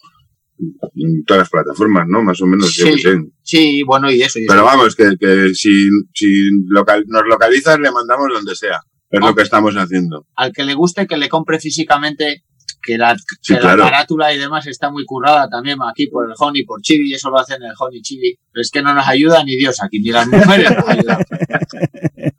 en 0.95 1.25
todas 1.25 1.41
las 1.45 1.49
plataformas, 1.51 2.05
¿no? 2.07 2.23
Más 2.23 2.39
o 2.43 2.47
menos, 2.47 2.75
Sí. 2.75 2.99
sé. 2.99 3.17
Sí, 3.43 3.83
bueno, 3.85 4.11
y 4.11 4.21
eso. 4.21 4.39
Y 4.39 4.47
Pero 4.47 4.59
eso. 4.61 4.67
vamos, 4.67 4.95
que, 4.95 5.17
que 5.19 5.55
si, 5.55 5.89
si 6.13 6.51
local- 6.69 7.05
nos 7.07 7.23
localizas, 7.27 7.79
le 7.81 7.91
mandamos 7.91 8.29
donde 8.35 8.55
sea. 8.55 8.81
Es 9.09 9.21
lo 9.21 9.35
que 9.35 9.43
estamos 9.43 9.75
haciendo. 9.75 10.27
Al 10.37 10.53
que 10.53 10.63
le 10.65 10.75
guste, 10.75 11.07
que 11.07 11.17
le 11.17 11.29
compre 11.31 11.59
físicamente, 11.59 12.45
que 12.83 12.99
la, 12.99 13.17
Sí, 13.17 13.55
que 13.55 13.61
claro. 13.61 13.85
la 13.85 13.91
carátula 13.91 14.33
y 14.33 14.39
demás 14.39 14.67
está 14.67 14.91
muy 14.91 15.05
currada 15.05 15.49
también 15.49 15.79
aquí 15.83 16.07
por 16.07 16.29
el 16.29 16.35
Honey, 16.39 16.65
por 16.65 16.81
Chibi, 16.83 17.11
y 17.11 17.15
eso 17.15 17.31
lo 17.31 17.39
hacen 17.39 17.63
el 17.63 17.73
Honey 17.79 18.03
Chibi. 18.03 18.39
Pero 18.53 18.63
es 18.63 18.71
que 18.71 18.83
no 18.83 18.95
nos 18.95 19.07
ayuda 19.07 19.43
ni 19.45 19.57
Dios 19.57 19.83
aquí, 19.83 20.01
ni 20.01 20.11
las 20.11 20.27
mujeres 20.27 20.71
nos 20.77 20.89
ayudan. 20.89 21.25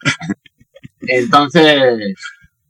Entonces, 1.02 2.16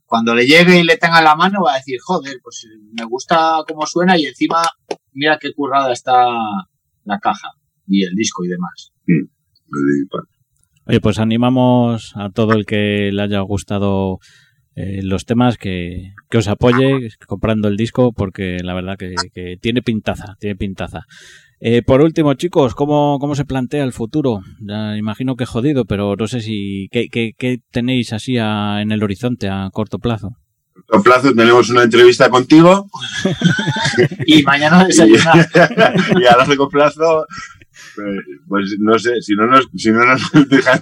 cuando 0.05 0.35
le 0.35 0.45
llegue 0.45 0.79
y 0.79 0.83
le 0.83 0.97
tenga 0.97 1.19
en 1.19 1.25
la 1.25 1.35
mano, 1.35 1.63
va 1.63 1.73
a 1.73 1.77
decir, 1.77 1.97
joder, 2.01 2.37
pues 2.43 2.67
me 2.93 3.05
gusta 3.05 3.63
cómo 3.67 3.85
suena 3.85 4.17
y 4.17 4.25
encima, 4.25 4.61
mira 5.13 5.37
qué 5.39 5.53
currada 5.53 5.91
está 5.91 6.27
la 7.05 7.19
caja 7.19 7.49
y 7.87 8.03
el 8.03 8.13
disco 8.15 8.43
y 8.43 8.49
demás. 8.49 8.91
Oye, 10.85 10.99
pues 10.99 11.19
animamos 11.19 12.13
a 12.15 12.29
todo 12.29 12.53
el 12.53 12.65
que 12.65 13.11
le 13.13 13.21
haya 13.21 13.39
gustado 13.41 14.19
eh, 14.75 15.01
los 15.03 15.25
temas 15.25 15.57
que, 15.57 16.13
que 16.29 16.37
os 16.37 16.47
apoye 16.47 17.09
comprando 17.27 17.67
el 17.67 17.77
disco 17.77 18.13
porque 18.13 18.57
la 18.63 18.73
verdad 18.73 18.97
que, 18.97 19.15
que 19.33 19.57
tiene 19.61 19.81
pintaza, 19.81 20.35
tiene 20.39 20.55
pintaza. 20.55 21.05
Eh, 21.59 21.83
por 21.83 22.01
último, 22.01 22.33
chicos, 22.33 22.73
¿cómo, 22.73 23.19
¿cómo 23.19 23.35
se 23.35 23.45
plantea 23.45 23.83
el 23.83 23.93
futuro? 23.93 24.41
Ya 24.61 24.97
imagino 24.97 25.35
que 25.35 25.45
jodido, 25.45 25.85
pero 25.85 26.15
no 26.15 26.27
sé 26.27 26.41
si 26.41 26.87
qué, 26.91 27.07
qué- 27.09 27.33
qué 27.37 27.59
tenéis 27.69 28.13
así 28.13 28.37
a- 28.39 28.81
en 28.81 28.91
el 28.91 29.03
horizonte 29.03 29.47
a 29.49 29.69
corto 29.71 29.99
plazo. 29.99 30.37
A 30.91 30.99
plazo 31.03 31.33
tenemos 31.35 31.69
una 31.69 31.83
entrevista 31.83 32.29
contigo 32.29 32.87
Y 34.25 34.41
mañana 34.43 34.83
desayunar. 34.87 35.47
y 36.19 36.25
a 36.25 36.37
largo 36.37 36.67
plazo, 36.69 37.25
pues, 37.95 38.15
pues 38.47 38.75
no 38.79 38.97
sé, 38.97 39.21
si 39.21 39.35
no 39.35 39.45
nos, 39.47 39.67
si 39.75 39.91
no 39.91 40.03
nos 40.05 40.21
dejan, 40.49 40.79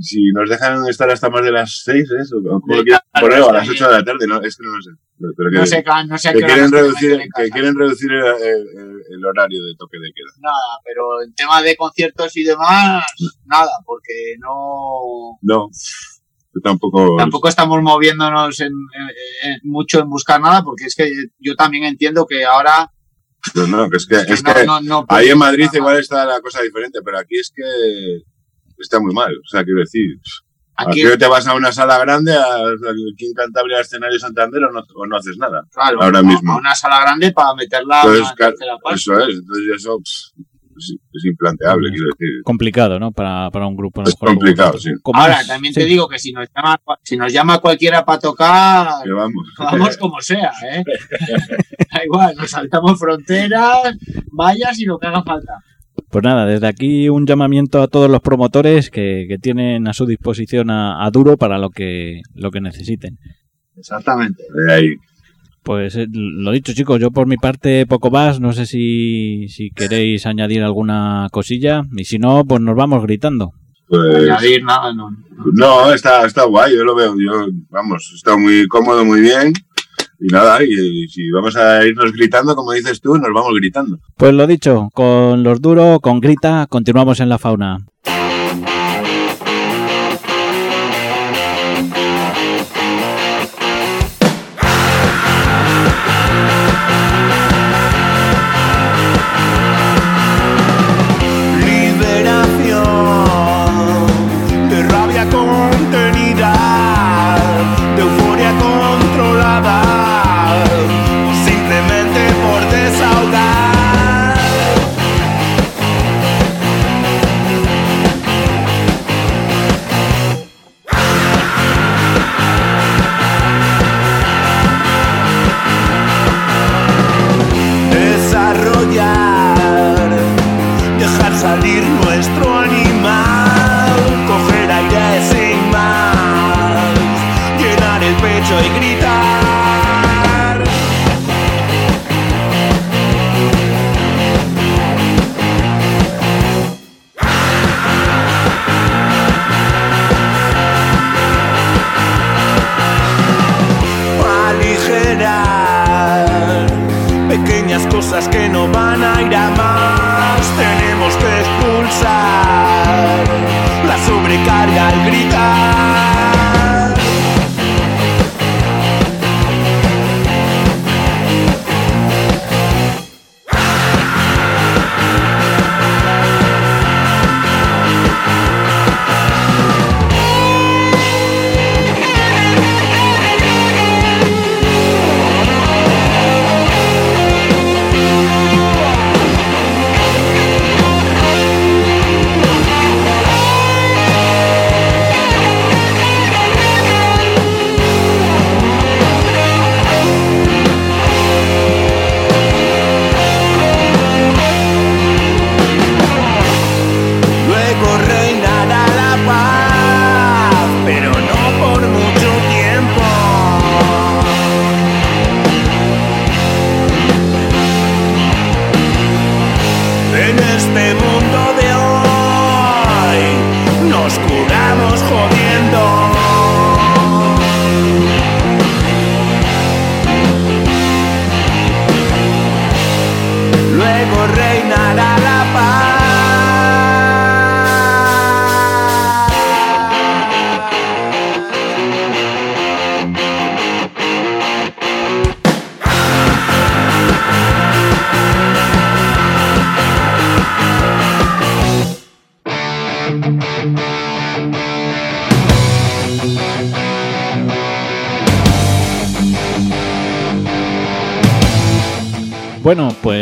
si 0.00 0.30
nos 0.32 0.48
dejan 0.48 0.86
estar 0.88 1.10
hasta 1.10 1.30
más 1.30 1.42
de 1.42 1.52
las 1.52 1.82
seis, 1.84 2.08
¿eh? 2.10 2.22
O 2.36 2.60
como 2.60 2.76
lo 2.76 2.82
quieran 2.82 3.00
poner, 3.20 3.40
o 3.40 3.50
a 3.50 3.52
las 3.52 3.68
ocho 3.68 3.86
de 3.86 3.92
la 3.98 4.04
tarde, 4.04 4.26
no, 4.26 4.40
es 4.42 4.56
que 4.56 4.64
no 4.64 4.76
lo 4.76 4.82
sé. 4.82 4.90
Pero 5.36 5.50
que, 5.50 5.56
No 5.58 5.66
sé, 5.66 5.84
no 6.08 6.18
sé 6.18 6.28
a 6.28 6.32
que 6.32 6.38
qué 6.40 6.46
quieren 6.46 6.72
reducir, 6.72 7.20
que 7.36 7.50
quieren 7.50 7.74
reducir 7.76 8.10
el, 8.10 8.24
el- 8.24 9.00
el 9.12 9.24
horario 9.26 9.62
de 9.64 9.74
toque 9.76 9.98
de 9.98 10.10
queda. 10.14 10.32
Nada, 10.40 10.78
pero 10.84 11.22
en 11.22 11.34
tema 11.34 11.60
de 11.62 11.76
conciertos 11.76 12.34
y 12.36 12.44
demás, 12.44 13.04
nada, 13.44 13.70
porque 13.84 14.34
no. 14.38 15.38
No, 15.42 15.68
yo 16.54 16.60
tampoco. 16.62 17.16
Tampoco 17.18 17.48
estamos 17.48 17.82
moviéndonos 17.82 18.60
en, 18.60 18.68
en- 18.68 19.50
en- 19.52 19.60
mucho 19.64 20.00
en 20.00 20.08
buscar 20.08 20.40
nada, 20.40 20.62
porque 20.62 20.84
es 20.86 20.94
que 20.94 21.10
yo 21.38 21.54
también 21.54 21.84
entiendo 21.84 22.26
que 22.26 22.44
ahora. 22.44 22.90
No, 23.54 23.66
no, 23.66 23.90
que 23.90 23.96
es 23.98 24.06
que, 24.06 24.16
es 24.28 24.42
no- 24.44 24.54
que 24.54 24.64
no- 24.64 24.80
no 24.80 25.04
ahí 25.08 25.28
en 25.28 25.38
Madrid 25.38 25.66
nada. 25.66 25.78
igual 25.78 25.98
está 25.98 26.24
la 26.24 26.40
cosa 26.40 26.62
diferente, 26.62 27.00
pero 27.04 27.18
aquí 27.18 27.36
es 27.38 27.52
que 27.54 27.62
está 28.80 29.00
muy 29.00 29.12
mal. 29.14 29.32
O 29.32 29.48
sea, 29.48 29.64
quiero 29.64 29.80
decir, 29.80 30.06
Aquí, 30.76 31.02
aquí 31.06 31.18
te 31.18 31.26
vas 31.26 31.46
a 31.46 31.54
una 31.54 31.70
sala 31.72 31.98
grande, 31.98 32.32
a- 32.34 32.40
aquí 32.56 33.26
en 33.26 33.34
Cantabria, 33.34 33.76
al 33.76 33.82
escenario 33.82 34.18
Santander, 34.18 34.64
o 34.64 34.72
no, 34.72 34.80
o 34.94 35.06
no 35.06 35.16
haces 35.16 35.36
nada. 35.36 35.62
claro, 35.72 36.02
ahora 36.02 36.20
a- 36.20 36.22
mismo. 36.22 36.52
a 36.52 36.56
una 36.56 36.74
sala 36.74 37.00
grande 37.02 37.32
para 37.32 37.54
meterla 37.54 38.00
Entonces, 38.02 38.34
tercera 38.34 38.78
parte. 38.82 38.98
eso 38.98 39.18
es, 39.18 39.34
entonces 39.38 39.64
eso 39.76 39.98
es, 40.02 40.32
es 41.12 41.24
implanteable, 41.26 41.90
quiero 41.90 42.06
decir. 42.18 42.42
Complicado, 42.42 42.98
¿no? 42.98 43.12
Para, 43.12 43.50
para 43.50 43.66
un 43.66 43.76
grupo. 43.76 44.02
Es 44.04 44.14
complicado, 44.14 44.78
sí. 44.78 44.92
Como 45.02 45.20
Ahora, 45.20 45.42
es- 45.42 45.48
también 45.48 45.74
sí. 45.74 45.80
te 45.80 45.86
digo 45.86 46.08
que 46.08 46.18
si 46.18 46.32
nos 46.32 46.48
llama, 46.56 46.80
si 47.02 47.18
nos 47.18 47.30
llama 47.30 47.58
cualquiera 47.58 48.02
para 48.02 48.18
tocar, 48.18 48.88
Que 49.04 49.12
vamos. 49.12 49.48
vamos 49.58 49.96
como 49.98 50.18
sea, 50.22 50.50
¿eh? 50.72 50.82
da 51.92 52.04
igual, 52.06 52.34
nos 52.36 52.48
saltamos 52.50 52.98
fronteras, 52.98 53.94
vallas 54.32 54.78
y 54.78 54.86
lo 54.86 54.98
que 54.98 55.08
haga 55.08 55.22
falta. 55.22 55.52
Pues 56.10 56.24
nada, 56.24 56.44
desde 56.44 56.66
aquí 56.66 57.08
un 57.08 57.26
llamamiento 57.26 57.80
a 57.80 57.88
todos 57.88 58.10
los 58.10 58.20
promotores 58.20 58.90
que, 58.90 59.26
que 59.28 59.38
tienen 59.38 59.86
a 59.86 59.92
su 59.92 60.06
disposición 60.06 60.70
a, 60.70 61.04
a 61.04 61.10
Duro 61.10 61.36
para 61.36 61.58
lo 61.58 61.70
que, 61.70 62.22
lo 62.34 62.50
que 62.50 62.60
necesiten. 62.60 63.18
Exactamente. 63.76 64.42
De 64.66 64.72
ahí. 64.72 64.88
Pues 65.62 65.94
eh, 65.96 66.06
lo 66.10 66.52
dicho, 66.52 66.72
chicos, 66.72 67.00
yo 67.00 67.10
por 67.10 67.26
mi 67.26 67.36
parte 67.36 67.86
poco 67.86 68.10
más. 68.10 68.40
No 68.40 68.52
sé 68.52 68.66
si, 68.66 69.48
si 69.48 69.70
queréis 69.70 70.26
añadir 70.26 70.62
alguna 70.62 71.28
cosilla. 71.30 71.82
Y 71.96 72.04
si 72.04 72.18
no, 72.18 72.44
pues 72.44 72.60
nos 72.60 72.74
vamos 72.74 73.02
gritando. 73.02 73.52
Pues, 73.86 74.28
Añadir 74.28 74.64
nada, 74.64 74.92
no. 74.94 75.10
no, 75.52 75.92
está, 75.92 76.24
está 76.24 76.44
guay, 76.44 76.74
yo 76.76 76.84
lo 76.84 76.94
veo. 76.94 77.14
Yo, 77.14 77.46
vamos, 77.68 78.12
está 78.14 78.36
muy 78.36 78.66
cómodo, 78.68 79.04
muy 79.04 79.20
bien. 79.20 79.52
Y 80.20 80.26
nada, 80.28 80.62
y, 80.62 81.08
si 81.08 81.30
vamos 81.30 81.56
a 81.56 81.84
irnos 81.86 82.12
gritando, 82.12 82.54
como 82.54 82.72
dices 82.72 83.00
tú, 83.00 83.16
nos 83.16 83.32
vamos 83.32 83.54
gritando. 83.54 83.98
Pues 84.16 84.34
lo 84.34 84.46
dicho, 84.46 84.90
con 84.92 85.42
los 85.42 85.62
Duro, 85.62 85.98
con 86.00 86.20
Grita, 86.20 86.66
continuamos 86.68 87.20
en 87.20 87.30
la 87.30 87.38
fauna. 87.38 87.78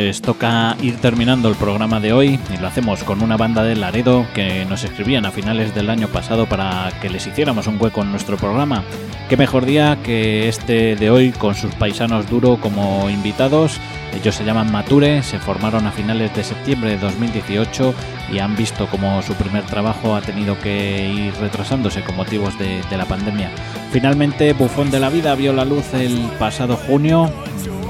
Pues 0.09 0.23
toca 0.23 0.75
ir 0.81 0.97
terminando 0.97 1.51
el 1.51 1.55
programa 1.55 2.01
de 2.01 2.15
hoy 2.15 2.41
y 2.51 2.57
lo 2.57 2.67
hacemos 2.67 3.05
con 3.05 3.23
una 3.23 3.37
banda 3.37 3.63
de 3.63 3.77
Laredo 3.77 4.25
que 4.35 4.65
nos 4.65 4.83
escribían 4.83 5.27
a 5.27 5.31
finales 5.31 5.75
del 5.75 5.91
año 5.91 6.09
pasado 6.09 6.47
para 6.47 6.91
que 7.03 7.11
les 7.11 7.27
hiciéramos 7.27 7.67
un 7.67 7.79
hueco 7.79 8.01
en 8.01 8.11
nuestro 8.11 8.39
programa. 8.39 8.85
Qué 9.29 9.37
mejor 9.37 9.67
día 9.67 9.99
que 10.03 10.49
este 10.49 10.97
de 10.97 11.11
hoy 11.11 11.33
con 11.33 11.55
sus 11.55 11.75
paisanos 11.75 12.31
duro 12.31 12.59
como 12.59 13.11
invitados. 13.11 13.79
Ellos 14.19 14.35
se 14.35 14.47
llaman 14.47 14.73
Mature, 14.73 15.23
se 15.23 15.39
formaron 15.39 15.87
a 15.87 15.93
finales 15.93 16.35
de 16.35 16.43
septiembre 16.43 16.93
de 16.93 16.97
2018 16.97 17.95
y 18.33 18.39
han 18.39 18.57
visto 18.57 18.87
como 18.87 19.21
su 19.21 19.35
primer 19.35 19.65
trabajo 19.65 20.17
ha 20.17 20.23
tenido 20.23 20.59
que 20.59 21.07
ir 21.07 21.35
retrasándose 21.35 22.03
con 22.03 22.17
motivos 22.17 22.59
de, 22.59 22.81
de 22.89 22.97
la 22.97 23.05
pandemia. 23.05 23.51
Finalmente, 23.93 24.55
Bufón 24.55 24.91
de 24.91 25.01
la 25.01 25.11
Vida 25.11 25.35
vio 25.35 25.53
la 25.53 25.67
luz 25.67 25.93
el 25.93 26.31
pasado 26.39 26.77
junio 26.77 27.31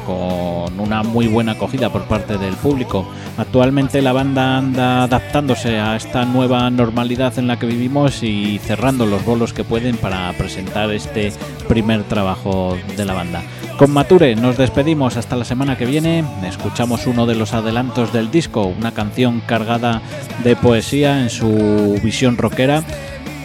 con 0.08 0.80
una 0.80 1.02
muy 1.02 1.26
buena 1.26 1.52
acogida 1.52 1.92
por 1.92 2.04
parte 2.04 2.38
del 2.38 2.54
público. 2.54 3.06
Actualmente 3.36 4.00
la 4.00 4.14
banda 4.14 4.56
anda 4.56 5.02
adaptándose 5.02 5.78
a 5.78 5.96
esta 5.96 6.24
nueva 6.24 6.70
normalidad 6.70 7.38
en 7.38 7.46
la 7.46 7.58
que 7.58 7.66
vivimos 7.66 8.22
y 8.22 8.58
cerrando 8.58 9.04
los 9.04 9.22
bolos 9.26 9.52
que 9.52 9.64
pueden 9.64 9.98
para 9.98 10.32
presentar 10.32 10.90
este 10.92 11.30
primer 11.68 12.04
trabajo 12.04 12.78
de 12.96 13.04
la 13.04 13.12
banda. 13.12 13.42
Con 13.76 13.90
Mature 13.90 14.34
nos 14.34 14.56
despedimos 14.56 15.18
hasta 15.18 15.36
la 15.36 15.44
semana 15.44 15.76
que 15.76 15.84
viene. 15.84 16.24
Escuchamos 16.42 17.06
uno 17.06 17.26
de 17.26 17.34
los 17.34 17.52
adelantos 17.52 18.10
del 18.10 18.30
disco, 18.30 18.64
una 18.64 18.92
canción 18.92 19.42
cargada 19.44 20.00
de 20.42 20.56
poesía 20.56 21.20
en 21.20 21.28
su 21.28 22.00
visión 22.02 22.38
rockera. 22.38 22.82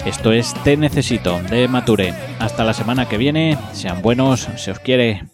Esto 0.06 0.32
es 0.32 0.54
Te 0.64 0.78
Necesito 0.78 1.42
de 1.50 1.68
Mature. 1.68 2.14
Hasta 2.40 2.64
la 2.64 2.74
semana 2.74 3.10
que 3.10 3.18
viene. 3.18 3.58
Sean 3.74 4.02
buenos, 4.02 4.48
se 4.56 4.72
os 4.72 4.80
quiere. 4.80 5.33